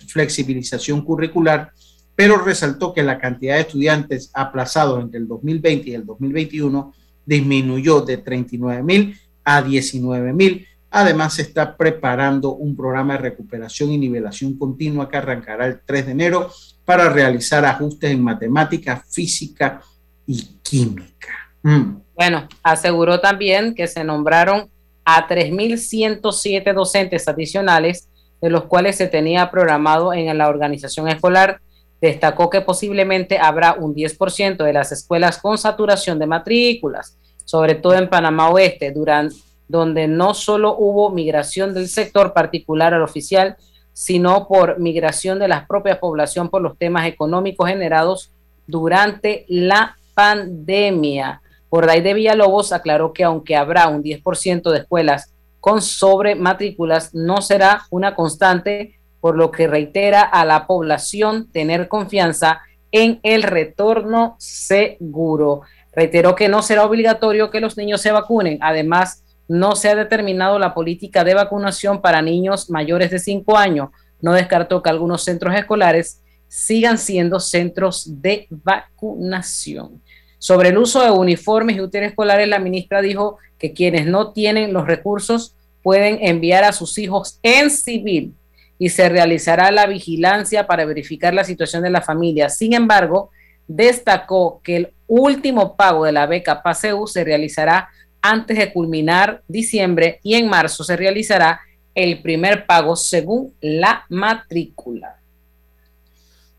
flexibilización 0.07 1.03
curricular, 1.03 1.71
pero 2.15 2.39
resaltó 2.39 2.95
que 2.95 3.03
la 3.03 3.19
cantidad 3.19 3.55
de 3.55 3.61
estudiantes 3.61 4.31
aplazados 4.33 5.03
entre 5.03 5.19
el 5.19 5.27
2020 5.27 5.87
y 5.87 5.93
el 5.93 6.05
2021 6.07 6.95
disminuyó 7.27 8.01
de 8.01 8.17
39 8.17 8.81
mil 8.81 9.15
a 9.43 9.61
19 9.61 10.33
mil. 10.33 10.65
Además, 10.91 11.33
se 11.35 11.43
está 11.43 11.77
preparando 11.77 12.53
un 12.53 12.75
programa 12.75 13.13
de 13.13 13.19
recuperación 13.19 13.91
y 13.91 13.97
nivelación 13.97 14.57
continua 14.57 15.07
que 15.07 15.17
arrancará 15.17 15.67
el 15.67 15.81
3 15.85 16.07
de 16.07 16.11
enero 16.11 16.51
para 16.83 17.09
realizar 17.09 17.63
ajustes 17.65 18.09
en 18.11 18.23
matemática, 18.23 19.03
física 19.07 19.81
y 20.25 20.41
química. 20.63 21.29
Mm. 21.61 21.97
Bueno, 22.15 22.47
aseguró 22.63 23.19
también 23.19 23.75
que 23.75 23.87
se 23.87 24.03
nombraron 24.03 24.69
a 25.05 25.27
3.107 25.27 26.73
docentes 26.73 27.27
adicionales, 27.27 28.09
de 28.41 28.49
los 28.49 28.65
cuales 28.65 28.95
se 28.95 29.07
tenía 29.07 29.51
programado 29.51 30.13
en 30.13 30.35
la 30.37 30.49
organización 30.49 31.07
escolar. 31.07 31.61
Destacó 32.01 32.49
que 32.49 32.61
posiblemente 32.61 33.37
habrá 33.37 33.73
un 33.73 33.93
10% 33.93 34.63
de 34.63 34.73
las 34.73 34.91
escuelas 34.91 35.37
con 35.37 35.57
saturación 35.57 36.17
de 36.17 36.27
matrículas, 36.27 37.17
sobre 37.45 37.75
todo 37.75 37.95
en 37.95 38.09
Panamá 38.09 38.49
Oeste, 38.49 38.91
durante, 38.91 39.35
donde 39.69 40.07
no 40.07 40.33
solo 40.33 40.75
hubo 40.77 41.11
migración 41.11 41.73
del 41.73 41.87
sector 41.87 42.33
particular 42.33 42.93
al 42.93 43.03
oficial, 43.03 43.55
sino 43.93 44.47
por 44.47 44.79
migración 44.79 45.39
de 45.39 45.47
la 45.47 45.67
propia 45.67 45.99
población 45.99 46.49
por 46.49 46.61
los 46.61 46.77
temas 46.77 47.05
económicos 47.05 47.69
generados 47.69 48.31
durante 48.65 49.45
la 49.47 49.95
pandemia. 50.15 51.41
ahí 51.87 52.01
de 52.01 52.13
Villalobos 52.13 52.73
aclaró 52.73 53.13
que 53.13 53.23
aunque 53.23 53.55
habrá 53.55 53.87
un 53.87 54.03
10% 54.03 54.71
de 54.71 54.79
escuelas 54.79 55.33
con 55.59 55.81
sobre 55.81 56.33
matrículas, 56.35 57.13
no 57.13 57.41
será 57.41 57.83
una 57.91 58.15
constante, 58.15 58.99
por 59.21 59.37
lo 59.37 59.51
que 59.51 59.67
reitera 59.67 60.21
a 60.21 60.45
la 60.45 60.65
población 60.65 61.51
tener 61.51 61.87
confianza 61.87 62.61
en 62.91 63.19
el 63.21 63.43
retorno 63.43 64.35
seguro. 64.39 65.61
Reiteró 65.91 66.35
que 66.35 66.47
no 66.47 66.63
será 66.63 66.85
obligatorio 66.85 67.51
que 67.51 67.59
los 67.59 67.77
niños 67.77 68.01
se 68.01 68.11
vacunen. 68.11 68.57
Además, 68.61 69.23
no 69.49 69.75
se 69.75 69.89
ha 69.89 69.95
determinado 69.95 70.59
la 70.59 70.73
política 70.73 71.23
de 71.23 71.33
vacunación 71.33 72.01
para 72.01 72.21
niños 72.21 72.69
mayores 72.69 73.09
de 73.09 73.19
5 73.19 73.57
años. 73.57 73.89
No 74.21 74.33
descartó 74.33 74.81
que 74.83 74.91
algunos 74.91 75.23
centros 75.23 75.55
escolares 75.55 76.21
sigan 76.47 76.99
siendo 76.99 77.39
centros 77.39 78.21
de 78.21 78.47
vacunación. 78.49 80.01
Sobre 80.37 80.69
el 80.69 80.77
uso 80.77 81.01
de 81.01 81.11
uniformes 81.11 81.75
y 81.75 81.81
útiles 81.81 82.09
escolares, 82.09 82.47
la 82.47 82.59
ministra 82.59 83.01
dijo 83.01 83.39
que 83.57 83.73
quienes 83.73 84.05
no 84.05 84.31
tienen 84.31 84.71
los 84.71 84.87
recursos 84.87 85.55
pueden 85.81 86.19
enviar 86.21 86.63
a 86.63 86.71
sus 86.71 86.97
hijos 86.99 87.39
en 87.41 87.71
civil 87.71 88.35
y 88.77 88.89
se 88.89 89.09
realizará 89.09 89.71
la 89.71 89.87
vigilancia 89.87 90.67
para 90.67 90.85
verificar 90.85 91.33
la 91.33 91.43
situación 91.43 91.81
de 91.81 91.89
la 91.89 92.01
familia. 92.01 92.49
Sin 92.49 92.73
embargo, 92.73 93.31
destacó 93.67 94.61
que 94.63 94.75
el 94.77 94.93
último 95.07 95.75
pago 95.75 96.05
de 96.05 96.11
la 96.11 96.27
beca 96.27 96.61
PASEU 96.61 97.07
se 97.07 97.23
realizará 97.23 97.89
antes 98.21 98.57
de 98.57 98.71
culminar 98.73 99.41
diciembre 99.47 100.19
y 100.23 100.35
en 100.35 100.47
marzo 100.47 100.83
se 100.83 100.95
realizará 100.95 101.61
el 101.95 102.21
primer 102.21 102.65
pago 102.65 102.95
según 102.95 103.53
la 103.61 104.05
matrícula. 104.09 105.17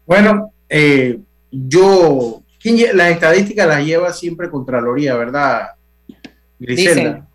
Bueno, 0.07 0.53
eh, 0.69 1.19
yo 1.51 2.43
las 2.93 3.11
estadísticas 3.11 3.67
las 3.67 3.85
lleva 3.85 4.13
siempre 4.13 4.51
Contraloría, 4.51 5.15
¿verdad, 5.15 5.71
Griselda? 6.59 7.27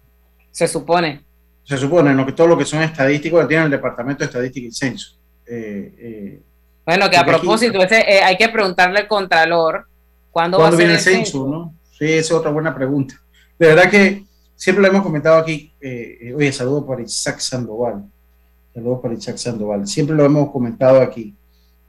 se 0.52 0.68
supone. 0.68 1.24
Se 1.64 1.78
supone, 1.78 2.14
¿no? 2.14 2.26
Que 2.26 2.32
todo 2.32 2.48
lo 2.48 2.58
que 2.58 2.66
son 2.66 2.84
estadísticos 2.84 3.42
lo 3.42 3.48
tiene 3.48 3.64
el 3.64 3.72
Departamento 3.72 4.20
de 4.20 4.26
Estadística 4.26 4.68
y 4.68 4.72
Censo. 4.72 5.18
Eh, 5.48 5.96
eh, 5.98 6.42
bueno, 6.86 7.10
que 7.10 7.18
a 7.18 7.26
propósito, 7.26 7.82
eh, 7.82 8.22
hay 8.24 8.38
que 8.38 8.50
preguntarle 8.50 9.00
al 9.00 9.08
Contralor 9.08 9.88
cuándo, 10.30 10.60
va 10.60 10.68
a 10.68 10.72
viene 10.72 10.94
el 10.94 11.00
censo, 11.00 11.48
¿no? 11.48 11.74
Sí, 11.98 12.06
esa 12.06 12.20
es 12.20 12.32
otra 12.32 12.52
buena 12.52 12.76
pregunta. 12.76 13.20
De 13.58 13.68
verdad 13.68 13.90
que 13.90 14.24
siempre 14.56 14.82
lo 14.82 14.90
hemos 14.90 15.04
comentado 15.04 15.38
aquí. 15.38 15.74
oye, 16.36 16.52
saludo 16.52 16.86
para 16.86 17.02
Isaac 17.02 17.40
Sandoval. 17.40 18.04
Saludos 18.74 19.00
para 19.02 19.14
Isaac 19.14 19.38
Sandoval. 19.38 19.88
Siempre 19.88 20.16
lo 20.16 20.26
hemos 20.26 20.52
comentado 20.52 21.02
aquí 21.02 21.36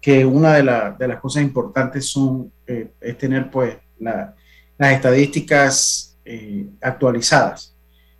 que 0.06 0.24
una 0.24 0.54
de, 0.54 0.62
las 0.62 1.20
cosas 1.20 1.42
importantes 1.42 2.08
son, 2.08 2.52
eh, 2.64 2.92
es 3.00 3.18
tener 3.18 3.50
pues 3.50 3.76
las 3.98 4.92
estadísticas 4.92 6.16
eh, 6.24 6.66
actualizadas. 6.80 7.74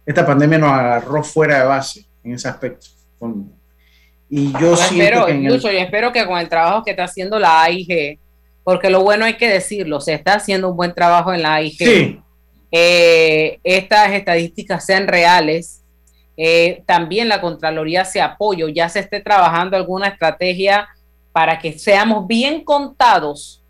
Esta 0.05 0.27
pandemia 0.27 0.59
nos 0.59 0.73
agarró 0.73 1.23
fuera 1.23 1.61
de 1.61 1.65
base 1.65 2.05
en 2.25 2.33
ese 2.33 2.49
aspecto. 2.49 2.89
y 4.29 4.53
yo, 4.59 4.75
espero, 4.75 5.29
incluso 5.29 5.71
yo 5.71 5.79
espero 5.79 6.13
que 6.13 6.27
con 6.27 6.41
el 6.41 6.49
trabajo 6.49 6.83
que 6.83 6.91
está 6.91 7.05
haciendo 7.05 7.39
la 7.39 7.63
AIG, 7.63 8.19
porque 8.65 8.91
lo 8.91 9.05
bueno 9.05 9.25
hay 9.25 9.37
que 9.37 9.49
decirlo, 9.49 10.01
se 10.01 10.15
está 10.15 10.35
haciendo 10.35 10.69
un 10.69 10.77
buen 10.77 10.93
trabajo 10.93 11.33
en 11.33 11.43
la 11.43 11.55
AIG. 11.55 12.21
Eh, 12.79 13.59
estas 13.64 14.12
estadísticas 14.12 14.85
sean 14.85 15.09
reales. 15.09 15.83
también 16.85 17.31
la 17.31 17.41
Contraloría 17.41 18.05
se 18.05 18.20
apoyo, 18.20 18.68
ya 18.68 18.91
se 18.91 19.01
esté 19.01 19.20
trabajando 19.20 19.74
alguna 19.74 20.09
estrategia 20.09 20.87
para 21.33 21.59
que 21.59 21.79
seamos 21.79 22.27
bien 22.27 22.62
contados. 22.62 23.62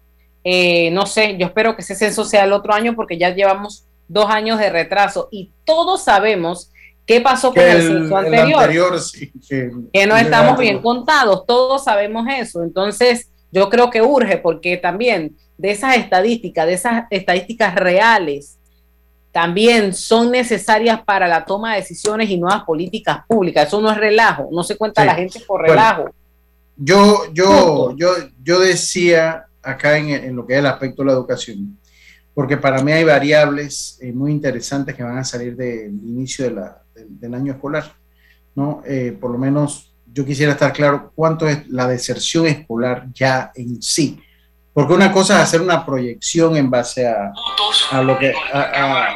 Eh, 0.43 0.91
no 0.91 1.07
sé, 1.07 1.37
yo 1.39 1.47
espero 1.47 1.77
que 1.77 1.83
ese 1.83 1.95
censo 1.95 2.25
sea 2.25 2.45
el 2.45 2.53
otro 2.53 2.73
año 2.73 2.97
porque 2.97 3.17
ya 3.19 3.35
llevamos 3.35 3.85
dos 4.09 4.27
años 4.31 4.59
de 4.59 4.71
retraso 4.71 5.29
y 5.31 5.51
todos 5.65 6.03
sabemos 6.03 6.71
qué 7.05 7.21
pasó 7.21 7.53
con 7.53 7.63
el, 7.63 7.83
censo 7.83 8.17
anterior. 8.17 8.71
que, 9.49 10.07
no 10.07 10.17
estamos 10.17 10.59
bien 10.59 10.83
contados, 10.83 11.47
todos 11.47 11.85
sabemos 11.85 12.27
eso. 12.29 12.65
Entonces, 12.65 13.31
yo 13.53 13.71
creo 13.71 13.91
que 13.91 14.03
urge 14.03 14.39
porque 14.39 14.77
también 14.77 15.37
de 15.59 15.71
esas 15.71 15.97
estadísticas, 15.97 16.67
de 16.67 16.75
esas 16.75 17.05
estadísticas 17.11 17.75
reales, 17.77 18.59
también 19.37 19.93
son 19.93 20.31
necesarias 20.31 21.03
para 21.05 21.29
la 21.29 21.45
toma 21.45 21.75
de 21.75 21.81
decisiones 21.81 22.31
y 22.31 22.39
nuevas 22.39 22.65
políticas 22.65 23.19
públicas. 23.29 23.67
Eso 23.67 23.83
no 23.83 23.91
es 23.93 23.99
relajo, 23.99 24.49
no 24.51 24.63
se 24.63 24.79
cuenta 24.79 25.05
la 25.05 25.15
gente 25.15 25.41
por 25.47 25.61
relajo. 25.61 26.09
Yo, 26.75 27.31
yo, 27.35 27.95
yo, 27.99 28.15
yo 28.43 28.61
decía 28.61 29.45
acá 29.63 29.99
en, 29.99 30.35
lo 30.35 30.47
que 30.47 30.55
es 30.55 30.61
el 30.61 30.65
aspecto 30.65 31.03
de 31.03 31.09
la 31.09 31.13
educación, 31.13 31.79
porque 32.33 32.57
para 32.57 32.83
mí 32.83 32.93
hay 32.93 33.05
variables 33.05 33.99
eh, 34.01 34.11
muy 34.11 34.33
interesantes 34.33 34.95
que 34.95 35.03
van 35.03 35.19
a 35.19 35.25
salir 35.25 35.55
del 35.55 35.93
inicio 35.93 36.47
de 36.47 36.53
la, 36.53 36.83
del, 36.95 37.35
año 37.35 37.53
escolar. 37.53 37.93
¿no? 38.55 38.81
Eh, 38.87 39.15
por 39.21 39.31
lo 39.31 39.37
menos 39.37 39.95
yo 40.11 40.25
quisiera 40.25 40.53
estar 40.53 40.73
claro 40.73 41.13
cuánto 41.15 41.47
es 41.47 41.69
la 41.69 41.87
deserción 41.87 42.47
escolar 42.47 43.09
ya 43.13 43.53
en 43.55 43.83
sí. 43.83 44.19
Porque 44.77 44.93
una 44.93 45.11
cosa 45.11 45.37
es 45.37 45.45
hacer 45.45 45.63
una 45.63 45.87
proyección 45.87 46.55
en 46.55 46.69
base 46.69 47.07
a, 47.09 47.33
a 47.93 48.03
lo 48.03 48.19
que, 48.19 48.35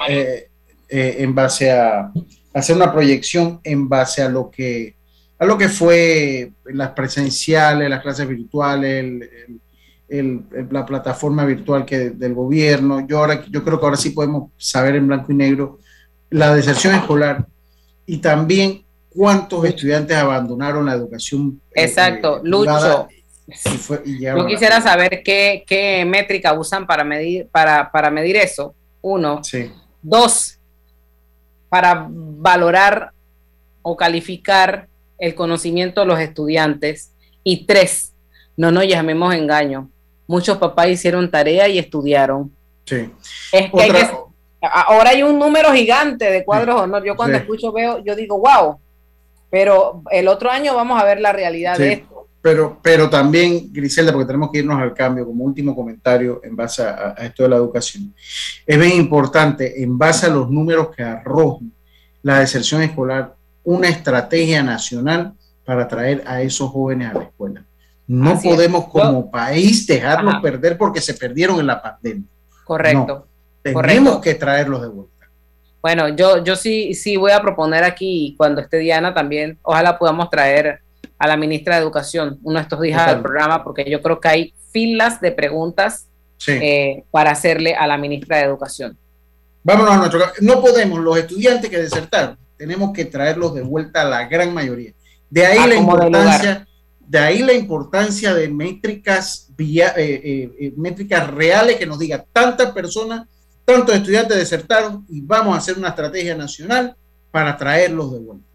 eh, 0.08 0.48
en 0.88 1.34
base 1.34 1.70
a 1.70 2.10
hacer 2.54 2.76
una 2.76 2.90
proyección 2.90 3.60
en 3.62 3.86
base 3.86 4.22
a 4.22 4.30
lo 4.30 4.50
que, 4.50 4.94
a 5.38 5.44
lo 5.44 5.58
que 5.58 5.68
fue 5.68 6.52
las 6.64 6.92
presenciales, 6.92 7.90
las 7.90 8.00
clases 8.00 8.26
virtuales, 8.26 9.28
el, 10.08 10.44
la 10.70 10.86
plataforma 10.86 11.44
virtual 11.44 11.84
que 11.84 12.08
del 12.08 12.32
gobierno. 12.32 13.06
Yo, 13.06 13.18
ahora, 13.18 13.44
yo 13.50 13.62
creo 13.62 13.78
que 13.78 13.84
ahora 13.84 13.98
sí 13.98 14.12
podemos 14.12 14.52
saber 14.56 14.96
en 14.96 15.08
blanco 15.08 15.30
y 15.30 15.34
negro 15.34 15.78
la 16.30 16.54
deserción 16.54 16.94
escolar 16.94 17.46
y 18.06 18.16
también 18.16 18.82
cuántos 19.10 19.62
estudiantes 19.66 20.16
abandonaron 20.16 20.86
la 20.86 20.94
educación. 20.94 21.60
Eh, 21.74 21.84
Exacto, 21.84 22.38
eh, 22.38 22.40
Lucho. 22.44 23.08
Yo 24.04 24.46
quisiera 24.46 24.80
saber 24.80 25.22
qué, 25.24 25.64
qué, 25.66 26.04
métrica 26.04 26.52
usan 26.52 26.86
para 26.86 27.04
medir, 27.04 27.46
para, 27.48 27.90
para 27.90 28.10
medir 28.10 28.36
eso. 28.36 28.74
Uno. 29.02 29.40
Dos, 30.02 30.58
para 31.68 32.06
valorar 32.08 33.12
o 33.82 33.96
calificar 33.96 34.88
el 35.18 35.34
conocimiento 35.34 36.00
de 36.02 36.06
los 36.06 36.18
estudiantes. 36.20 37.12
Y 37.42 37.66
tres, 37.66 38.12
no 38.56 38.70
nos 38.70 38.86
llamemos 38.86 39.34
engaño 39.34 39.90
muchos 40.30 40.58
papás 40.58 40.88
hicieron 40.88 41.28
tarea 41.28 41.66
y 41.66 41.76
estudiaron. 41.76 42.52
Sí. 42.84 43.10
ahora 44.62 45.10
hay 45.10 45.24
un 45.24 45.40
número 45.40 45.72
gigante 45.72 46.30
de 46.30 46.44
cuadros 46.44 46.80
honor. 46.80 47.04
Yo 47.04 47.16
cuando 47.16 47.36
escucho 47.36 47.72
veo, 47.72 47.98
yo 48.04 48.14
digo, 48.14 48.38
wow, 48.38 48.78
pero 49.50 50.02
el 50.12 50.28
otro 50.28 50.48
año 50.48 50.76
vamos 50.76 51.02
a 51.02 51.04
ver 51.04 51.20
la 51.20 51.32
realidad 51.32 51.76
de 51.76 51.94
esto. 51.94 52.09
Pero, 52.42 52.80
pero 52.82 53.10
también, 53.10 53.70
Griselda, 53.70 54.12
porque 54.12 54.26
tenemos 54.26 54.50
que 54.50 54.58
irnos 54.58 54.80
al 54.80 54.94
cambio, 54.94 55.26
como 55.26 55.44
último 55.44 55.74
comentario 55.76 56.40
en 56.42 56.56
base 56.56 56.82
a, 56.82 57.14
esto 57.18 57.42
de 57.42 57.50
la 57.50 57.56
educación. 57.56 58.14
Es 58.66 58.78
bien 58.78 58.92
importante, 58.92 59.82
en 59.82 59.98
base 59.98 60.26
a 60.26 60.30
los 60.30 60.50
números 60.50 60.88
que 60.94 61.02
arrojan 61.02 61.70
la 62.22 62.40
deserción 62.40 62.82
escolar, 62.82 63.34
una 63.62 63.88
estrategia 63.88 64.62
nacional 64.62 65.34
para 65.64 65.86
traer 65.86 66.22
a 66.26 66.40
esos 66.40 66.70
jóvenes 66.70 67.10
a 67.10 67.14
la 67.14 67.24
escuela. 67.24 67.64
No 68.06 68.40
podemos 68.40 68.88
como 68.88 69.30
país 69.30 69.86
dejarlos 69.86 70.36
perder 70.42 70.76
porque 70.76 71.00
se 71.00 71.14
perdieron 71.14 71.60
en 71.60 71.66
la 71.66 71.80
pandemia. 71.80 72.26
Correcto. 72.64 73.26
tenemos 73.62 74.20
que 74.20 74.34
traerlos 74.34 74.82
de 74.82 74.88
vuelta. 74.88 75.10
Bueno, 75.82 76.08
yo, 76.08 76.42
yo 76.42 76.56
sí, 76.56 76.94
sí 76.94 77.16
voy 77.16 77.32
a 77.32 77.40
proponer 77.40 77.84
aquí, 77.84 78.34
cuando 78.36 78.60
esté 78.60 78.78
Diana 78.78 79.14
también, 79.14 79.58
ojalá 79.62 79.98
podamos 79.98 80.28
traer 80.28 80.80
a 81.20 81.28
la 81.28 81.36
ministra 81.36 81.76
de 81.76 81.82
Educación 81.82 82.40
uno 82.42 82.58
de 82.58 82.62
estos 82.62 82.80
días 82.80 83.06
al 83.06 83.20
programa, 83.20 83.62
porque 83.62 83.88
yo 83.88 84.00
creo 84.02 84.18
que 84.18 84.28
hay 84.28 84.54
filas 84.72 85.20
de 85.20 85.30
preguntas 85.30 86.06
eh, 86.46 87.04
para 87.10 87.30
hacerle 87.30 87.74
a 87.74 87.86
la 87.86 87.98
ministra 87.98 88.38
de 88.38 88.44
Educación. 88.44 88.96
Vámonos 89.62 89.92
a 89.92 89.96
nuestro 89.98 90.20
No 90.40 90.62
podemos, 90.62 90.98
los 90.98 91.18
estudiantes 91.18 91.68
que 91.68 91.76
desertaron, 91.76 92.38
tenemos 92.56 92.92
que 92.94 93.04
traerlos 93.04 93.54
de 93.54 93.60
vuelta 93.60 94.00
a 94.00 94.04
la 94.04 94.24
gran 94.24 94.54
mayoría. 94.54 94.92
De 95.28 95.44
ahí 95.44 95.68
la 95.68 95.74
importancia 95.74 96.66
de 97.10 97.18
ahí 97.18 97.42
la 97.42 97.52
importancia 97.52 98.32
de 98.32 98.48
métricas, 98.48 99.48
vía, 99.56 99.92
eh, 99.96 100.48
eh, 100.60 100.72
métricas 100.76 101.28
reales 101.28 101.76
que 101.76 101.84
nos 101.84 101.98
diga 101.98 102.24
tantas 102.32 102.70
personas, 102.70 103.26
tantos 103.64 103.96
estudiantes 103.96 104.36
desertaron 104.36 105.04
y 105.08 105.20
vamos 105.20 105.54
a 105.54 105.58
hacer 105.58 105.76
una 105.76 105.88
estrategia 105.88 106.36
nacional 106.36 106.94
para 107.32 107.56
traerlos 107.56 108.12
de 108.12 108.18
vuelta. 108.20 108.49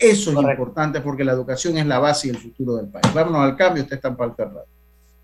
Eso 0.00 0.30
es 0.30 0.36
importante 0.36 1.02
porque 1.02 1.24
la 1.24 1.32
educación 1.32 1.76
es 1.76 1.84
la 1.84 1.98
base 1.98 2.28
y 2.28 2.30
el 2.30 2.38
futuro 2.38 2.76
del 2.76 2.88
país. 2.88 3.12
Vámonos 3.12 3.42
al 3.42 3.54
cambio, 3.54 3.82
usted 3.82 3.96
está 3.96 4.08
en 4.08 4.16
Pauta 4.16 4.44
Radio. 4.46 4.64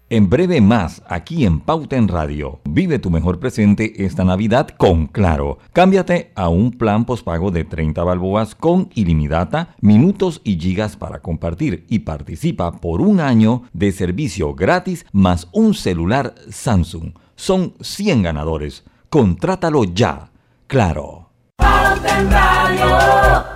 En 0.09 0.29
breve 0.29 0.61
más, 0.61 1.03
aquí 1.09 1.45
en 1.47 1.59
Pauta 1.59 1.97
en 1.97 2.07
Radio. 2.07 2.61
Vive 2.65 3.01
tu 3.01 3.11
mejor 3.11 3.41
presente 3.41 4.05
esta 4.05 4.23
Navidad 4.23 4.69
con 4.69 5.09
Claro. 5.09 5.59
Cámbiate 5.73 6.31
a 6.37 6.49
un 6.49 6.71
plan 6.71 7.07
pospago 7.07 7.51
de 7.51 7.65
30 7.65 8.05
balboas 8.05 8.55
con 8.55 8.89
ilimitada, 8.95 9.75
minutos 9.81 10.43
y 10.45 10.61
gigas 10.61 10.97
para 10.97 11.21
compartir 11.21 11.87
y 11.89 12.01
participa 12.01 12.71
por 12.71 13.01
un 13.01 13.19
año 13.19 13.63
de 13.73 13.91
servicio 13.91 14.55
gratis 14.55 15.07
más 15.11 15.49
un 15.53 15.75
celular 15.75 16.35
Samsung. 16.51 17.15
Son 17.35 17.75
100 17.81 18.23
ganadores. 18.23 18.85
Contrátalo 19.09 19.85
ya. 19.85 20.31
Claro. 20.69 21.31
Pauta 21.57 22.21
en 22.21 22.31
Radio. 22.31 23.56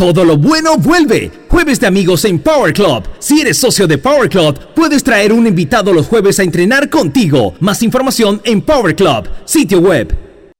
Todo 0.00 0.24
lo 0.24 0.38
bueno 0.38 0.78
vuelve. 0.78 1.30
Jueves 1.50 1.78
de 1.78 1.86
amigos 1.86 2.24
en 2.24 2.38
Power 2.38 2.72
Club. 2.72 3.04
Si 3.18 3.42
eres 3.42 3.58
socio 3.58 3.86
de 3.86 3.98
Power 3.98 4.30
Club, 4.30 4.58
puedes 4.74 5.04
traer 5.04 5.30
un 5.30 5.46
invitado 5.46 5.92
los 5.92 6.06
jueves 6.06 6.40
a 6.40 6.42
entrenar 6.42 6.88
contigo. 6.88 7.52
Más 7.60 7.82
información 7.82 8.40
en 8.44 8.62
Power 8.62 8.96
Club, 8.96 9.28
sitio 9.44 9.78
web 9.80 10.29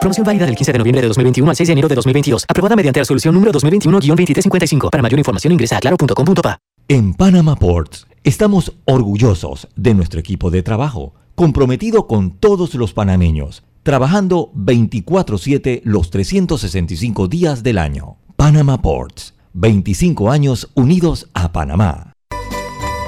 Promoción 0.00 0.24
válida 0.24 0.46
del 0.46 0.54
15 0.54 0.72
de 0.72 0.78
noviembre 0.78 1.02
de 1.02 1.08
2021 1.08 1.50
al 1.50 1.56
6 1.56 1.66
de 1.66 1.72
enero 1.72 1.88
de 1.88 1.94
2022. 1.96 2.44
Aprobada 2.48 2.76
mediante 2.76 3.00
resolución 3.00 3.34
número 3.34 3.52
2021-2355. 3.52 4.90
Para 4.90 5.02
mayor 5.02 5.18
información 5.18 5.52
ingresa 5.52 5.76
a 5.76 5.80
claro.com.pa. 5.80 6.58
En 6.88 7.12
Panama 7.14 7.56
Ports 7.56 8.06
estamos 8.24 8.72
orgullosos 8.86 9.68
de 9.76 9.94
nuestro 9.94 10.20
equipo 10.20 10.50
de 10.50 10.62
trabajo, 10.62 11.14
comprometido 11.34 12.06
con 12.06 12.30
todos 12.30 12.74
los 12.74 12.94
panameños, 12.94 13.64
trabajando 13.82 14.52
24/7 14.54 15.82
los 15.84 16.10
365 16.10 17.28
días 17.28 17.62
del 17.62 17.78
año. 17.78 18.16
Panama 18.36 18.80
Ports, 18.80 19.34
25 19.52 20.30
años 20.30 20.70
unidos 20.74 21.28
a 21.34 21.52
Panamá. 21.52 22.07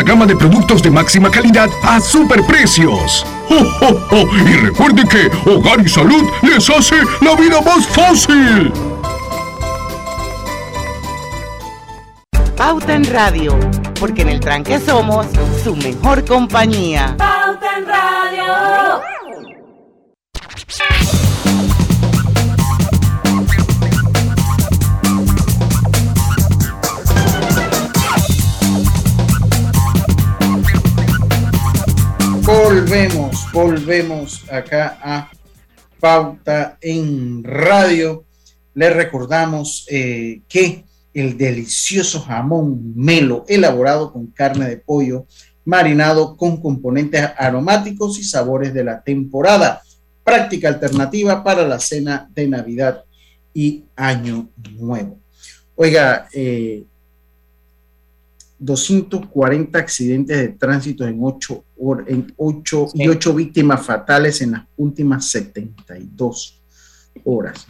gama 0.00 0.24
de 0.24 0.34
productos 0.34 0.82
de 0.82 0.90
máxima 0.90 1.30
calidad 1.30 1.68
a 1.82 2.00
superprecios. 2.00 3.26
¡Oh, 3.50 4.26
Y 4.46 4.52
recuerde 4.56 5.02
que 5.06 5.30
Hogar 5.50 5.80
y 5.84 5.88
Salud 5.90 6.24
les 6.40 6.70
hace 6.70 6.96
la 7.20 7.34
vida 7.34 7.60
más 7.60 7.86
fácil. 7.88 8.72
Pauta 12.56 12.94
en 12.94 13.04
Radio, 13.12 13.58
porque 14.00 14.22
en 14.22 14.28
el 14.30 14.40
tranque 14.40 14.78
somos 14.78 15.26
su 15.62 15.76
mejor 15.76 16.24
compañía. 16.24 17.14
Pauta 17.18 17.76
en 17.76 17.86
Radio. 17.86 18.21
Volvemos, 32.52 33.50
volvemos 33.50 34.44
acá 34.50 34.98
a 35.02 35.30
Pauta 35.98 36.76
en 36.82 37.42
Radio. 37.42 38.26
Le 38.74 38.90
recordamos 38.90 39.86
eh, 39.88 40.42
que 40.50 40.84
el 41.14 41.38
delicioso 41.38 42.20
jamón 42.20 42.92
melo 42.94 43.46
elaborado 43.48 44.12
con 44.12 44.26
carne 44.26 44.68
de 44.68 44.76
pollo 44.76 45.26
marinado 45.64 46.36
con 46.36 46.60
componentes 46.60 47.26
aromáticos 47.38 48.18
y 48.18 48.22
sabores 48.22 48.74
de 48.74 48.84
la 48.84 49.02
temporada. 49.02 49.80
Práctica 50.22 50.68
alternativa 50.68 51.42
para 51.42 51.66
la 51.66 51.80
cena 51.80 52.28
de 52.34 52.48
Navidad 52.48 53.02
y 53.54 53.84
Año 53.96 54.50
Nuevo. 54.78 55.18
Oiga, 55.74 56.28
240 58.58 59.78
accidentes 59.78 60.36
de 60.36 60.48
tránsito 60.50 61.06
en 61.06 61.18
8 61.18 61.64
en 62.06 62.32
ocho, 62.36 62.88
y 62.94 63.08
8 63.08 63.34
víctimas 63.34 63.84
fatales 63.84 64.40
en 64.40 64.52
las 64.52 64.64
últimas 64.76 65.28
72 65.30 66.62
horas. 67.24 67.66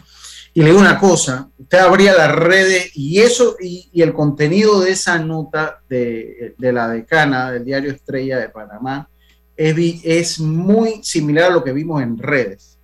Y 0.55 0.61
le 0.61 0.67
digo 0.67 0.81
una 0.81 0.99
cosa, 0.99 1.49
usted 1.57 1.79
abría 1.79 2.15
las 2.15 2.35
redes 2.35 2.91
y 2.95 3.21
eso 3.21 3.57
y, 3.59 3.89
el 3.95 4.13
contenido 4.13 4.81
de 4.81 4.91
esa 4.91 5.19
nota 5.19 5.81
de, 5.89 6.55
la 6.59 6.89
decana 6.89 7.51
del 7.51 7.65
diario 7.65 7.91
Estrella 7.91 8.39
de 8.39 8.51
Panamá 8.51 9.09
es, 9.57 9.77
es, 10.05 10.41
muy 10.41 11.03
similar 11.03 11.51
a 11.51 11.55
lo 11.55 11.65
que 11.65 11.73
vimos 11.73 12.03
en 12.03 12.19
redes. 12.19 12.79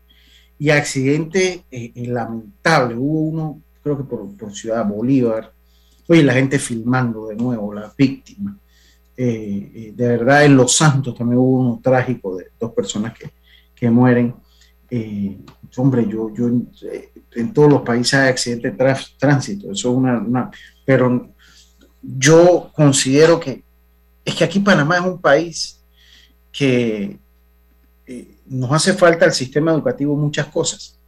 Y 0.59 0.70
accidente 0.70 1.64
eh, 1.70 1.93
eh, 1.95 2.07
lamentable, 2.07 2.97
hubo 2.97 3.20
uno, 3.20 3.62
creo 3.83 3.99
que 3.99 4.05
por, 4.05 4.35
por, 4.37 4.55
Ciudad 4.55 4.87
Bolívar, 4.87 5.53
oye, 6.09 6.22
la 6.22 6.33
gente 6.33 6.59
filmando 6.59 7.29
de 7.29 7.37
nuevo, 7.37 7.74
las 7.74 7.95
víctimas. 7.95 8.57
Eh, 9.21 9.93
de 9.97 10.09
verdad, 10.09 10.45
en 10.45 10.57
Los 10.57 10.77
Santos 10.77 11.14
también 11.16 11.39
hubo 11.41 11.59
uno 11.59 11.81
trágico 11.83 12.37
de 12.37 12.53
dos 12.59 12.73
personas 12.73 13.19
que, 13.19 13.31
que 13.75 13.91
mueren. 13.91 14.35
hombre, 15.77 16.07
yo, 16.09 16.33
yo 16.33 16.49
en 17.35 17.53
todos 17.53 17.69
los 17.69 17.83
países 17.83 18.14
hay 18.14 18.29
accidentes 18.29 18.79
de 18.79 18.95
tránsito, 19.19 19.73
eso 19.73 19.91
es 19.91 19.97
una, 19.97 20.51
pero 20.85 21.31
yo 22.03 22.71
considero 22.75 23.41
que 23.41 23.62
es 24.25 24.35
que 24.35 24.45
aquí 24.45 24.61
Panamá 24.61 24.99
es 24.99 25.05
un 25.05 25.21
país 25.21 25.81
que 26.53 27.19
eh, 28.07 28.37
nos 28.47 28.71
hace 28.73 28.93
falta 28.93 29.25
el 29.25 29.33
sistema 29.33 29.73
educativo 29.73 30.14
muchas 30.16 30.47
cosas. 30.47 30.99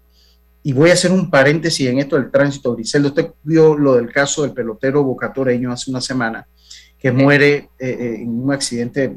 Y 0.62 0.72
voy 0.72 0.90
a 0.90 0.94
hacer 0.94 1.11
un 1.12 1.30
paréntesis 1.30 1.86
en 1.88 1.98
esto 1.98 2.16
del 2.16 2.30
tránsito. 2.30 2.74
Griseldo, 2.74 3.08
usted 3.08 3.30
vio 3.42 3.76
lo 3.76 3.94
del 3.94 4.11
caso 4.12 4.42
del 4.42 4.52
pelotero 4.52 5.02
bocatoreño 5.02 5.72
hace 5.72 5.90
una 5.90 6.00
semana, 6.00 6.46
que 7.01 7.11
muere 7.11 7.55
eh, 7.57 7.68
eh, 7.78 8.16
en 8.20 8.42
un 8.42 8.53
accidente 8.53 9.16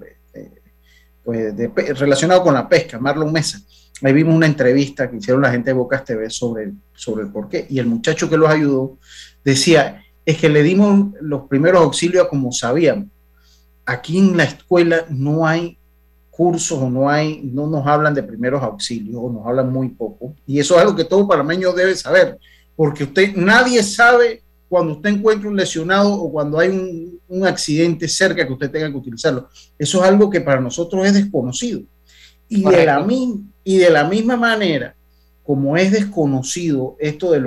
pues, 1.23 1.99
relacionado 1.99 2.41
con 2.41 2.53
la 2.53 2.67
pesca, 2.67 2.97
Marlon 2.99 3.31
Mesa. 3.31 3.59
Ahí 4.01 4.13
vimos 4.13 4.35
una 4.35 4.45
entrevista 4.47 5.09
que 5.09 5.17
hicieron 5.17 5.41
la 5.41 5.51
gente 5.51 5.69
de 5.69 5.73
Bocas 5.73 6.03
TV 6.03 6.29
sobre, 6.29 6.71
sobre 6.93 7.23
el 7.23 7.31
por 7.31 7.49
qué. 7.49 7.65
Y 7.69 7.79
el 7.79 7.85
muchacho 7.85 8.29
que 8.29 8.37
los 8.37 8.49
ayudó 8.49 8.97
decía, 9.43 10.03
es 10.25 10.37
que 10.37 10.49
le 10.49 10.63
dimos 10.63 11.11
los 11.21 11.47
primeros 11.47 11.81
auxilios 11.81 12.27
como 12.27 12.51
sabíamos. 12.51 13.07
Aquí 13.85 14.17
en 14.17 14.37
la 14.37 14.45
escuela 14.45 15.05
no 15.09 15.45
hay 15.45 15.77
cursos 16.29 16.79
o 16.79 16.89
no 16.89 17.09
hay, 17.09 17.41
no 17.43 17.67
nos 17.67 17.85
hablan 17.85 18.13
de 18.13 18.23
primeros 18.23 18.63
auxilios 18.63 19.17
o 19.21 19.31
nos 19.31 19.45
hablan 19.45 19.71
muy 19.71 19.89
poco. 19.89 20.33
Y 20.47 20.59
eso 20.59 20.75
es 20.75 20.81
algo 20.81 20.95
que 20.95 21.05
todo 21.05 21.27
panameño 21.27 21.73
debe 21.73 21.95
saber, 21.95 22.39
porque 22.75 23.03
usted, 23.03 23.35
nadie 23.35 23.83
sabe 23.83 24.41
cuando 24.69 24.93
usted 24.93 25.09
encuentra 25.09 25.49
un 25.49 25.55
lesionado 25.55 26.13
o 26.13 26.31
cuando 26.31 26.59
hay 26.59 26.69
un, 26.69 27.19
un 27.27 27.45
accidente 27.45 28.07
cerca 28.07 28.45
que 28.45 28.53
usted 28.53 28.71
tenga 28.71 28.89
que 28.89 28.97
utilizarlo. 28.97 29.49
Eso 29.77 30.03
es 30.03 30.09
algo 30.09 30.29
que 30.29 30.41
para 30.41 30.59
nosotros 30.59 31.05
es 31.05 31.13
desconocido. 31.13 31.81
Y 32.47 32.63
de, 32.63 32.85
la, 32.85 33.05
y 33.63 33.77
de 33.77 33.89
la 33.89 34.03
misma 34.03 34.35
manera, 34.37 34.95
como 35.43 35.75
es 35.77 35.91
desconocido 35.91 36.95
esto 36.99 37.31
de, 37.31 37.39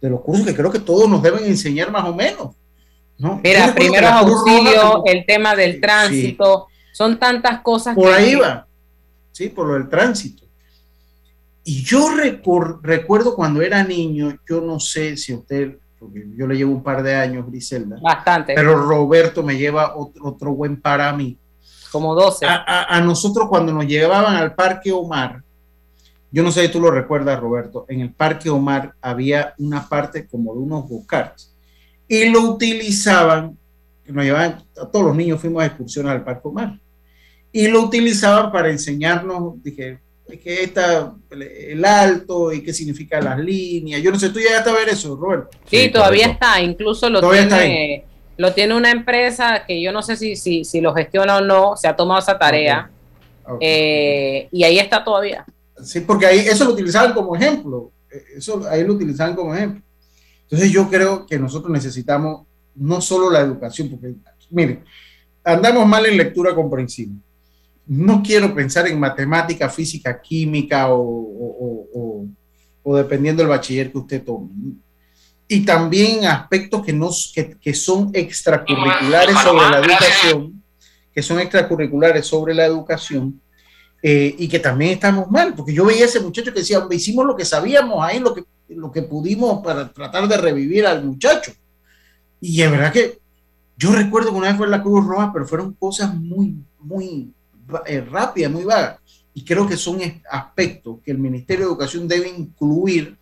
de 0.00 0.10
los 0.10 0.20
cursos 0.20 0.46
que 0.46 0.54
creo 0.54 0.70
que 0.70 0.78
todos 0.78 1.08
nos 1.08 1.22
deben 1.22 1.44
enseñar 1.44 1.90
más 1.90 2.04
o 2.04 2.14
menos. 2.14 2.54
¿no? 3.18 3.40
Mira, 3.42 3.74
primeros 3.74 4.10
auxilios, 4.10 5.02
el 5.06 5.24
tema 5.26 5.54
del 5.54 5.80
tránsito, 5.80 6.68
son 6.92 7.18
tantas 7.18 7.60
cosas. 7.60 7.94
Por 7.94 8.12
ahí 8.12 8.34
va, 8.34 8.66
sí, 9.32 9.48
por 9.48 9.66
lo 9.66 9.74
del 9.74 9.88
tránsito. 9.88 10.44
Y 11.64 11.82
yo 11.82 12.10
recuerdo 12.82 13.34
cuando 13.34 13.62
era 13.62 13.82
niño, 13.82 14.38
yo 14.48 14.60
no 14.60 14.78
sé 14.78 15.16
si 15.16 15.32
usted, 15.32 15.78
porque 16.04 16.26
yo 16.36 16.46
le 16.46 16.56
llevo 16.56 16.72
un 16.72 16.82
par 16.82 17.02
de 17.02 17.14
años, 17.14 17.46
Griselda. 17.46 17.96
Bastante. 18.00 18.54
Pero 18.54 18.76
Roberto 18.76 19.42
me 19.42 19.56
lleva 19.56 19.96
otro, 19.96 20.26
otro 20.26 20.54
buen 20.54 20.80
para 20.80 21.12
mí 21.12 21.38
como 21.94 22.12
12. 22.16 22.44
A, 22.48 23.00
nosotros 23.04 23.48
cuando 23.48 23.72
nos 23.72 23.86
llevaban 23.86 24.34
al 24.34 24.56
Parque 24.56 24.90
Omar, 24.90 25.44
yo 26.32 26.42
no 26.42 26.50
sé 26.50 26.62
si 26.62 26.72
tú 26.72 26.80
lo 26.80 26.90
recuerdas, 26.90 27.38
Roberto, 27.38 27.86
en 27.88 28.00
el 28.00 28.12
Parque 28.12 28.50
Omar 28.50 28.94
había 29.00 29.54
una 29.58 29.88
parte 29.88 30.26
como 30.26 30.54
de 30.54 30.58
unos 30.58 30.88
go 30.88 31.04
y 32.08 32.28
lo 32.30 32.40
utilizaban, 32.40 33.56
nos 34.06 34.24
llevaban, 34.24 34.64
a 34.76 34.86
todos 34.86 35.06
los 35.06 35.14
niños 35.14 35.40
fuimos 35.40 35.62
a 35.62 35.66
excursión 35.66 36.08
al 36.08 36.24
Parque 36.24 36.48
Omar 36.48 36.80
y 37.52 37.68
lo 37.68 37.82
utilizaban 37.82 38.50
para 38.50 38.70
enseñarnos, 38.70 39.62
dije, 39.62 40.00
que 40.42 40.64
está 40.64 41.14
el 41.30 41.84
alto 41.84 42.52
y 42.52 42.62
qué 42.62 42.72
significa 42.72 43.20
las 43.20 43.38
líneas. 43.38 44.02
Yo 44.02 44.10
no 44.10 44.18
sé, 44.18 44.30
tú 44.30 44.40
ya 44.40 44.58
a 44.58 44.72
ver 44.72 44.88
eso, 44.88 45.16
Roberto. 45.16 45.50
Sí, 45.66 45.90
todavía 45.90 46.26
está, 46.26 46.60
incluso 46.60 47.10
lo 47.10 47.20
tiene 47.30 48.04
lo 48.36 48.52
tiene 48.52 48.74
una 48.74 48.90
empresa 48.90 49.64
que 49.66 49.80
yo 49.80 49.92
no 49.92 50.02
sé 50.02 50.16
si, 50.16 50.36
si, 50.36 50.64
si 50.64 50.80
lo 50.80 50.94
gestiona 50.94 51.36
o 51.36 51.40
no, 51.40 51.76
se 51.76 51.86
ha 51.86 51.94
tomado 51.94 52.20
esa 52.20 52.38
tarea. 52.38 52.90
Eh, 53.60 54.48
y 54.50 54.64
ahí 54.64 54.78
está 54.78 55.04
todavía. 55.04 55.44
Sí, 55.82 56.00
porque 56.00 56.26
ahí 56.26 56.38
eso 56.40 56.64
lo 56.64 56.72
utilizaban 56.72 57.12
como 57.12 57.36
ejemplo. 57.36 57.92
Eso 58.36 58.62
ahí 58.68 58.84
lo 58.84 58.94
utilizaban 58.94 59.36
como 59.36 59.54
ejemplo. 59.54 59.82
Entonces 60.42 60.70
yo 60.72 60.88
creo 60.88 61.26
que 61.26 61.38
nosotros 61.38 61.70
necesitamos 61.70 62.46
no 62.74 63.00
solo 63.00 63.30
la 63.30 63.40
educación, 63.40 63.88
porque 63.90 64.14
miren, 64.50 64.84
andamos 65.44 65.86
mal 65.86 66.06
en 66.06 66.16
lectura 66.16 66.54
comprensiva. 66.54 67.14
No 67.86 68.22
quiero 68.22 68.54
pensar 68.54 68.86
en 68.86 68.98
matemática, 68.98 69.68
física, 69.68 70.20
química 70.20 70.88
o, 70.88 71.00
o, 71.00 71.88
o, 71.94 72.26
o 72.82 72.96
dependiendo 72.96 73.42
del 73.42 73.50
bachiller 73.50 73.92
que 73.92 73.98
usted 73.98 74.22
tome 74.22 74.48
y 75.46 75.64
también 75.64 76.24
aspectos 76.24 76.84
que, 76.84 76.92
nos, 76.92 77.32
que, 77.60 77.74
son 77.74 78.10
extracurriculares 78.14 79.36
sobre 79.38 79.70
la 79.70 79.78
educación, 79.78 80.62
que 81.12 81.22
son 81.22 81.40
extracurriculares 81.40 82.26
sobre 82.26 82.54
la 82.54 82.64
educación, 82.64 83.40
eh, 84.02 84.34
y 84.38 84.48
que 84.48 84.58
también 84.58 84.92
estamos 84.92 85.30
mal, 85.30 85.54
porque 85.54 85.72
yo 85.72 85.84
veía 85.84 86.04
a 86.04 86.08
ese 86.08 86.20
muchacho 86.20 86.52
que 86.52 86.60
decía, 86.60 86.86
hicimos 86.90 87.26
lo 87.26 87.36
que 87.36 87.44
sabíamos 87.44 88.02
ahí, 88.04 88.20
lo 88.20 88.34
que, 88.34 88.44
lo 88.68 88.90
que 88.90 89.02
pudimos 89.02 89.62
para 89.62 89.92
tratar 89.92 90.28
de 90.28 90.36
revivir 90.36 90.86
al 90.86 91.04
muchacho. 91.04 91.52
Y 92.40 92.60
es 92.60 92.70
verdad 92.70 92.92
que 92.92 93.18
yo 93.76 93.92
recuerdo 93.92 94.30
que 94.30 94.36
una 94.36 94.48
vez 94.48 94.56
fue 94.56 94.68
la 94.68 94.82
Cruz 94.82 95.06
Roja, 95.06 95.30
pero 95.32 95.46
fueron 95.46 95.74
cosas 95.74 96.14
muy, 96.14 96.56
muy 96.78 97.32
eh, 97.86 98.00
rápidas, 98.00 98.50
muy 98.50 98.64
vagas. 98.64 98.98
Y 99.34 99.44
creo 99.44 99.66
que 99.66 99.76
son 99.76 99.98
aspectos 100.30 100.98
que 101.04 101.10
el 101.10 101.18
Ministerio 101.18 101.66
de 101.66 101.70
Educación 101.72 102.06
debe 102.06 102.28
incluir 102.28 103.16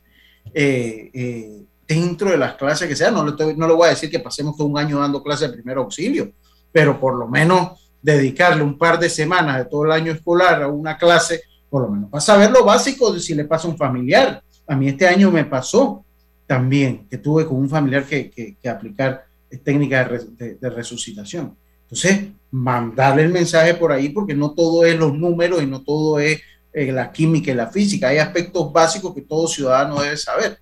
eh, 0.53 1.64
dentro 1.86 2.30
de 2.30 2.36
las 2.36 2.55
clases 2.55 2.86
que 2.86 2.97
sea. 2.97 3.11
No 3.11 3.24
le, 3.24 3.55
no 3.55 3.66
le 3.66 3.74
voy 3.74 3.86
a 3.86 3.90
decir 3.90 4.11
que 4.11 4.20
pasemos 4.20 4.57
todo 4.57 4.66
un 4.66 4.78
año 4.78 4.99
dando 4.99 5.22
clases 5.22 5.51
de 5.51 5.57
primer 5.57 5.78
auxilio, 5.78 6.32
pero 6.70 7.01
por 7.01 7.16
lo 7.16 7.28
menos 7.28 7.82
dedicarle 8.03 8.62
un 8.62 8.76
par 8.76 8.99
de 8.99 9.09
semanas 9.09 9.59
de 9.59 9.64
todo 9.66 9.84
el 9.84 9.93
año 9.93 10.12
escolar 10.12 10.62
a 10.62 10.68
una 10.68 10.99
clase, 10.99 11.43
por 11.70 11.82
lo 11.82 11.90
menos 11.90 12.11
para 12.11 12.20
saber 12.20 12.51
lo 12.51 12.64
básico 12.64 13.12
de 13.12 13.20
si 13.20 13.34
le 13.34 13.45
pasa 13.45 13.68
a 13.68 13.70
un 13.70 13.78
familiar. 13.78 14.43
A 14.66 14.76
mí 14.76 14.88
este 14.88 15.07
año 15.07 15.30
me 15.30 15.45
pasó 15.45 16.05
también 16.47 17.07
que 17.09 17.18
tuve 17.18 17.47
con 17.47 17.57
un 17.57 17.70
familiar 17.70 18.05
que, 18.05 18.30
que, 18.30 18.68
aplicar 18.68 19.24
técnicas 19.64 20.26
de, 20.36 20.70
resucitación. 20.70 21.57
Entonces, 21.82 22.28
mandarle 22.53 23.23
el 23.23 23.33
mensaje 23.33 23.75
por 23.75 23.91
ahí 23.91 24.11
porque 24.11 24.35
no 24.35 24.53
todo 24.53 24.85
es 24.85 24.97
los 24.97 25.13
números 25.15 25.63
y 25.63 25.67
no 25.67 25.83
todo 25.83 26.21
es 26.21 26.41
eh, 26.73 26.93
la 26.93 27.11
química 27.11 27.51
y 27.51 27.55
la 27.55 27.67
física. 27.67 28.09
Hay 28.09 28.19
aspectos 28.19 28.71
básicos 28.71 29.15
que 29.15 29.23
todo 29.23 29.49
ciudadano 29.49 30.01
debe 30.01 30.17
saber. 30.17 30.59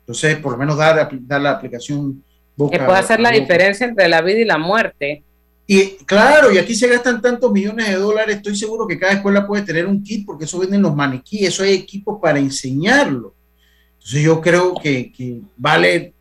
Entonces, 0.00 0.36
por 0.36 0.52
lo 0.52 0.58
menos 0.58 0.76
dar, 0.76 1.08
dar 1.22 1.40
la 1.40 1.52
aplicación 1.52 2.22
boca, 2.54 2.78
Que 2.78 2.84
puede 2.84 2.98
hacer 2.98 3.18
la 3.18 3.30
diferencia 3.30 3.86
entre 3.86 4.08
la 4.08 4.20
vida 4.20 4.40
y 4.40 4.44
la 4.44 4.58
muerte. 4.58 5.24
Y 5.66 5.96
claro, 6.04 6.52
y 6.52 6.58
aquí 6.58 6.74
se 6.74 6.86
gastan 6.86 7.20
tantos 7.20 7.50
millones 7.50 7.88
de 7.88 7.96
dólares, 7.96 8.36
estoy 8.36 8.54
seguro 8.54 8.86
que 8.86 8.98
cada 8.98 9.14
escuela 9.14 9.44
puede 9.44 9.64
tener 9.64 9.86
un 9.86 10.00
kit, 10.02 10.24
porque 10.24 10.44
eso 10.44 10.60
venden 10.60 10.82
los 10.82 10.94
maniquíes, 10.94 11.48
eso 11.48 11.64
hay 11.64 11.72
equipos 11.72 12.20
para 12.22 12.38
enseñarlo. 12.38 13.34
Entonces 13.94 14.22
yo 14.22 14.40
creo 14.40 14.74
que, 14.80 15.10
que 15.10 15.40
vale 15.56 16.14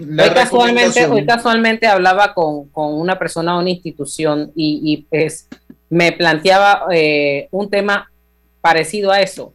hoy 0.00 0.30
casualmente, 0.30 1.06
hoy 1.06 1.26
casualmente 1.26 1.86
hablaba 1.86 2.34
con, 2.34 2.68
con, 2.68 2.94
una 2.94 3.18
persona 3.18 3.54
de 3.54 3.58
una 3.58 3.70
institución 3.70 4.52
y, 4.54 4.80
y 4.84 4.96
pues, 5.02 5.48
me 5.88 6.12
planteaba 6.12 6.84
eh, 6.92 7.48
un 7.50 7.68
tema 7.68 8.10
parecido 8.60 9.10
a 9.10 9.20
eso, 9.20 9.52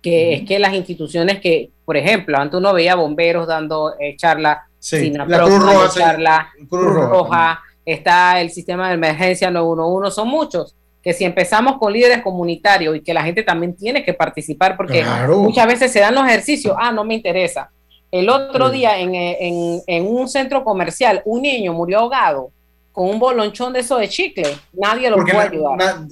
que 0.00 0.34
es 0.34 0.42
que 0.42 0.58
las 0.58 0.74
instituciones 0.74 1.40
que, 1.40 1.70
por 1.84 1.96
ejemplo, 1.96 2.38
antes 2.38 2.58
uno 2.58 2.72
veía 2.72 2.94
bomberos 2.94 3.46
dando 3.46 3.94
eh, 3.98 4.16
charlas, 4.16 4.58
la 4.90 5.26
Cruz 5.26 5.62
Roja, 5.62 5.90
charla, 5.94 6.48
Cruz, 6.68 6.92
Roja, 6.94 7.60
está 7.84 8.40
el 8.40 8.50
sistema 8.50 8.88
de 8.88 8.94
emergencia 8.94 9.50
911, 9.50 10.14
son 10.14 10.28
muchos 10.28 10.74
que 11.02 11.12
si 11.12 11.24
empezamos 11.24 11.78
con 11.78 11.92
líderes 11.92 12.22
comunitarios 12.22 12.96
y 12.96 13.00
que 13.00 13.12
la 13.12 13.24
gente 13.24 13.42
también 13.42 13.74
tiene 13.74 14.04
que 14.04 14.14
participar, 14.14 14.76
porque 14.76 15.04
muchas 15.28 15.66
veces 15.66 15.90
se 15.90 15.98
dan 15.98 16.14
los 16.14 16.24
ejercicios, 16.24 16.76
ah, 16.78 16.92
no 16.92 17.04
me 17.04 17.14
interesa. 17.14 17.70
El 18.12 18.28
otro 18.28 18.70
día 18.70 18.98
en, 19.00 19.14
en, 19.14 19.82
en, 19.86 20.06
un 20.06 20.28
centro 20.28 20.62
comercial, 20.62 21.22
un 21.24 21.42
niño 21.42 21.72
murió 21.72 21.98
ahogado 21.98 22.50
con 22.92 23.08
un 23.08 23.18
bolonchón 23.18 23.72
de 23.72 23.80
eso 23.80 23.96
de 23.96 24.08
chicle, 24.08 24.46
nadie 24.72 25.10
lo 25.10 25.16
puede 25.16 25.38
ayudar. 25.38 26.06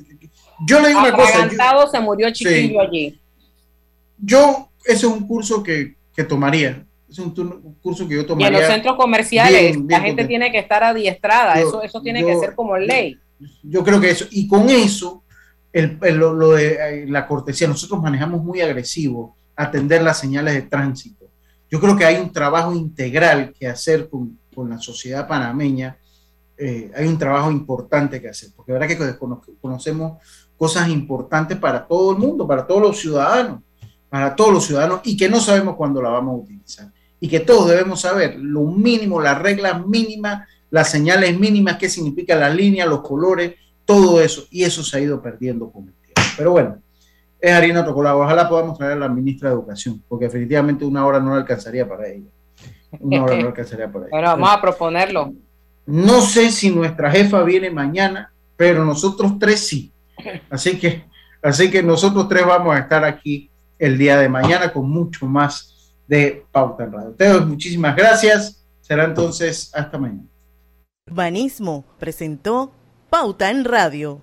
yo 0.66 0.80
le 0.80 0.88
digo 0.88 1.00
una 1.00 1.12
cosa. 1.12 1.88
se 1.90 2.00
murió 2.00 2.30
chiquillo 2.32 2.80
allí 2.80 3.20
yo, 4.22 4.68
ese 4.84 5.06
es 5.06 5.12
un 5.12 5.26
curso 5.26 5.62
que, 5.62 5.94
que 6.14 6.24
tomaría. 6.24 6.84
es 7.08 7.18
un, 7.18 7.32
curso 7.82 8.06
que 8.06 8.16
yo 8.16 8.26
tomaría. 8.26 8.50
Y 8.50 8.54
en 8.54 8.60
los 8.60 8.70
centros 8.70 8.96
comerciales 8.96 9.76
la 9.88 10.00
gente 10.00 10.24
tiene 10.26 10.52
que 10.52 10.58
estar 10.58 10.82
adiestrada, 10.82 11.54
eso, 11.54 11.82
eso 11.82 12.00
tiene 12.02 12.24
que 12.24 12.38
ser 12.38 12.54
como 12.54 12.76
ley. 12.76 13.18
Yo 13.62 13.82
creo 13.82 14.00
que 14.00 14.10
eso, 14.10 14.26
y 14.30 14.46
con 14.46 14.68
eso, 14.68 15.22
el, 15.72 15.98
lo, 16.16 16.50
de 16.50 16.72
eh, 16.74 17.06
la 17.08 17.26
cortesía, 17.26 17.66
nosotros 17.66 18.00
manejamos 18.02 18.42
muy 18.42 18.60
agresivo 18.60 19.36
atender 19.56 20.02
las 20.02 20.18
señales 20.18 20.54
de 20.54 20.62
tránsito. 20.62 21.19
Yo 21.70 21.80
creo 21.80 21.96
que 21.96 22.04
hay 22.04 22.16
un 22.16 22.32
trabajo 22.32 22.74
integral 22.74 23.52
que 23.58 23.68
hacer 23.68 24.08
con, 24.08 24.38
con 24.54 24.70
la 24.70 24.78
sociedad 24.78 25.28
panameña, 25.28 25.96
eh, 26.62 26.90
hay 26.94 27.06
un 27.06 27.16
trabajo 27.16 27.50
importante 27.50 28.20
que 28.20 28.28
hacer, 28.28 28.50
porque 28.54 28.72
verdad 28.72 28.86
que 28.86 29.16
conocemos 29.62 30.18
cosas 30.58 30.90
importantes 30.90 31.56
para 31.56 31.86
todo 31.86 32.12
el 32.12 32.18
mundo, 32.18 32.46
para 32.46 32.66
todos 32.66 32.82
los 32.82 32.98
ciudadanos, 32.98 33.62
para 34.10 34.36
todos 34.36 34.52
los 34.52 34.66
ciudadanos, 34.66 35.00
y 35.04 35.16
que 35.16 35.30
no 35.30 35.40
sabemos 35.40 35.76
cuándo 35.76 36.02
la 36.02 36.10
vamos 36.10 36.34
a 36.34 36.42
utilizar. 36.42 36.92
Y 37.18 37.28
que 37.28 37.40
todos 37.40 37.70
debemos 37.70 38.02
saber 38.02 38.36
lo 38.38 38.64
mínimo, 38.64 39.22
las 39.22 39.40
reglas 39.40 39.86
mínimas, 39.86 40.46
las 40.70 40.90
señales 40.90 41.38
mínimas, 41.38 41.78
qué 41.78 41.88
significa 41.88 42.34
la 42.34 42.50
línea, 42.50 42.84
los 42.84 43.00
colores, 43.00 43.54
todo 43.86 44.20
eso. 44.20 44.44
Y 44.50 44.64
eso 44.64 44.84
se 44.84 44.98
ha 44.98 45.00
ido 45.00 45.22
perdiendo 45.22 45.70
con 45.70 45.88
el 45.88 45.94
tiempo. 45.94 46.20
Pero 46.36 46.50
bueno, 46.50 46.82
es 47.40 47.52
harina 47.52 47.80
otro 47.80 47.94
colado. 47.94 48.20
Ojalá 48.20 48.48
podamos 48.48 48.76
traer 48.76 48.92
a 48.92 48.96
la 48.96 49.08
ministra 49.08 49.48
de 49.48 49.54
Educación, 49.54 50.02
porque 50.08 50.26
definitivamente 50.26 50.84
una 50.84 51.04
hora 51.06 51.20
no 51.20 51.34
alcanzaría 51.34 51.88
para 51.88 52.08
ella. 52.08 52.28
Una 52.98 53.24
hora 53.24 53.36
no 53.36 53.46
alcanzaría 53.48 53.90
para 53.90 54.06
ella. 54.06 54.10
Pero 54.12 54.26
vamos 54.28 54.50
a 54.50 54.60
proponerlo. 54.60 55.32
No 55.86 56.20
sé 56.20 56.50
si 56.50 56.70
nuestra 56.70 57.10
jefa 57.10 57.42
viene 57.42 57.70
mañana, 57.70 58.32
pero 58.56 58.84
nosotros 58.84 59.38
tres 59.38 59.66
sí. 59.66 59.92
Así 60.50 60.78
que, 60.78 61.04
así 61.42 61.70
que 61.70 61.82
nosotros 61.82 62.28
tres 62.28 62.44
vamos 62.44 62.76
a 62.76 62.80
estar 62.80 63.04
aquí 63.04 63.50
el 63.78 63.96
día 63.96 64.18
de 64.18 64.28
mañana 64.28 64.72
con 64.72 64.88
mucho 64.88 65.26
más 65.26 65.94
de 66.06 66.44
Pauta 66.52 66.84
en 66.84 66.92
Radio. 66.92 67.10
Ustedes, 67.10 67.46
muchísimas 67.46 67.96
gracias. 67.96 68.64
Será 68.80 69.04
entonces 69.04 69.70
hasta 69.74 69.96
mañana. 69.96 70.24
Urbanismo 71.08 71.84
presentó 71.98 72.72
Pauta 73.08 73.50
en 73.50 73.64
Radio. 73.64 74.20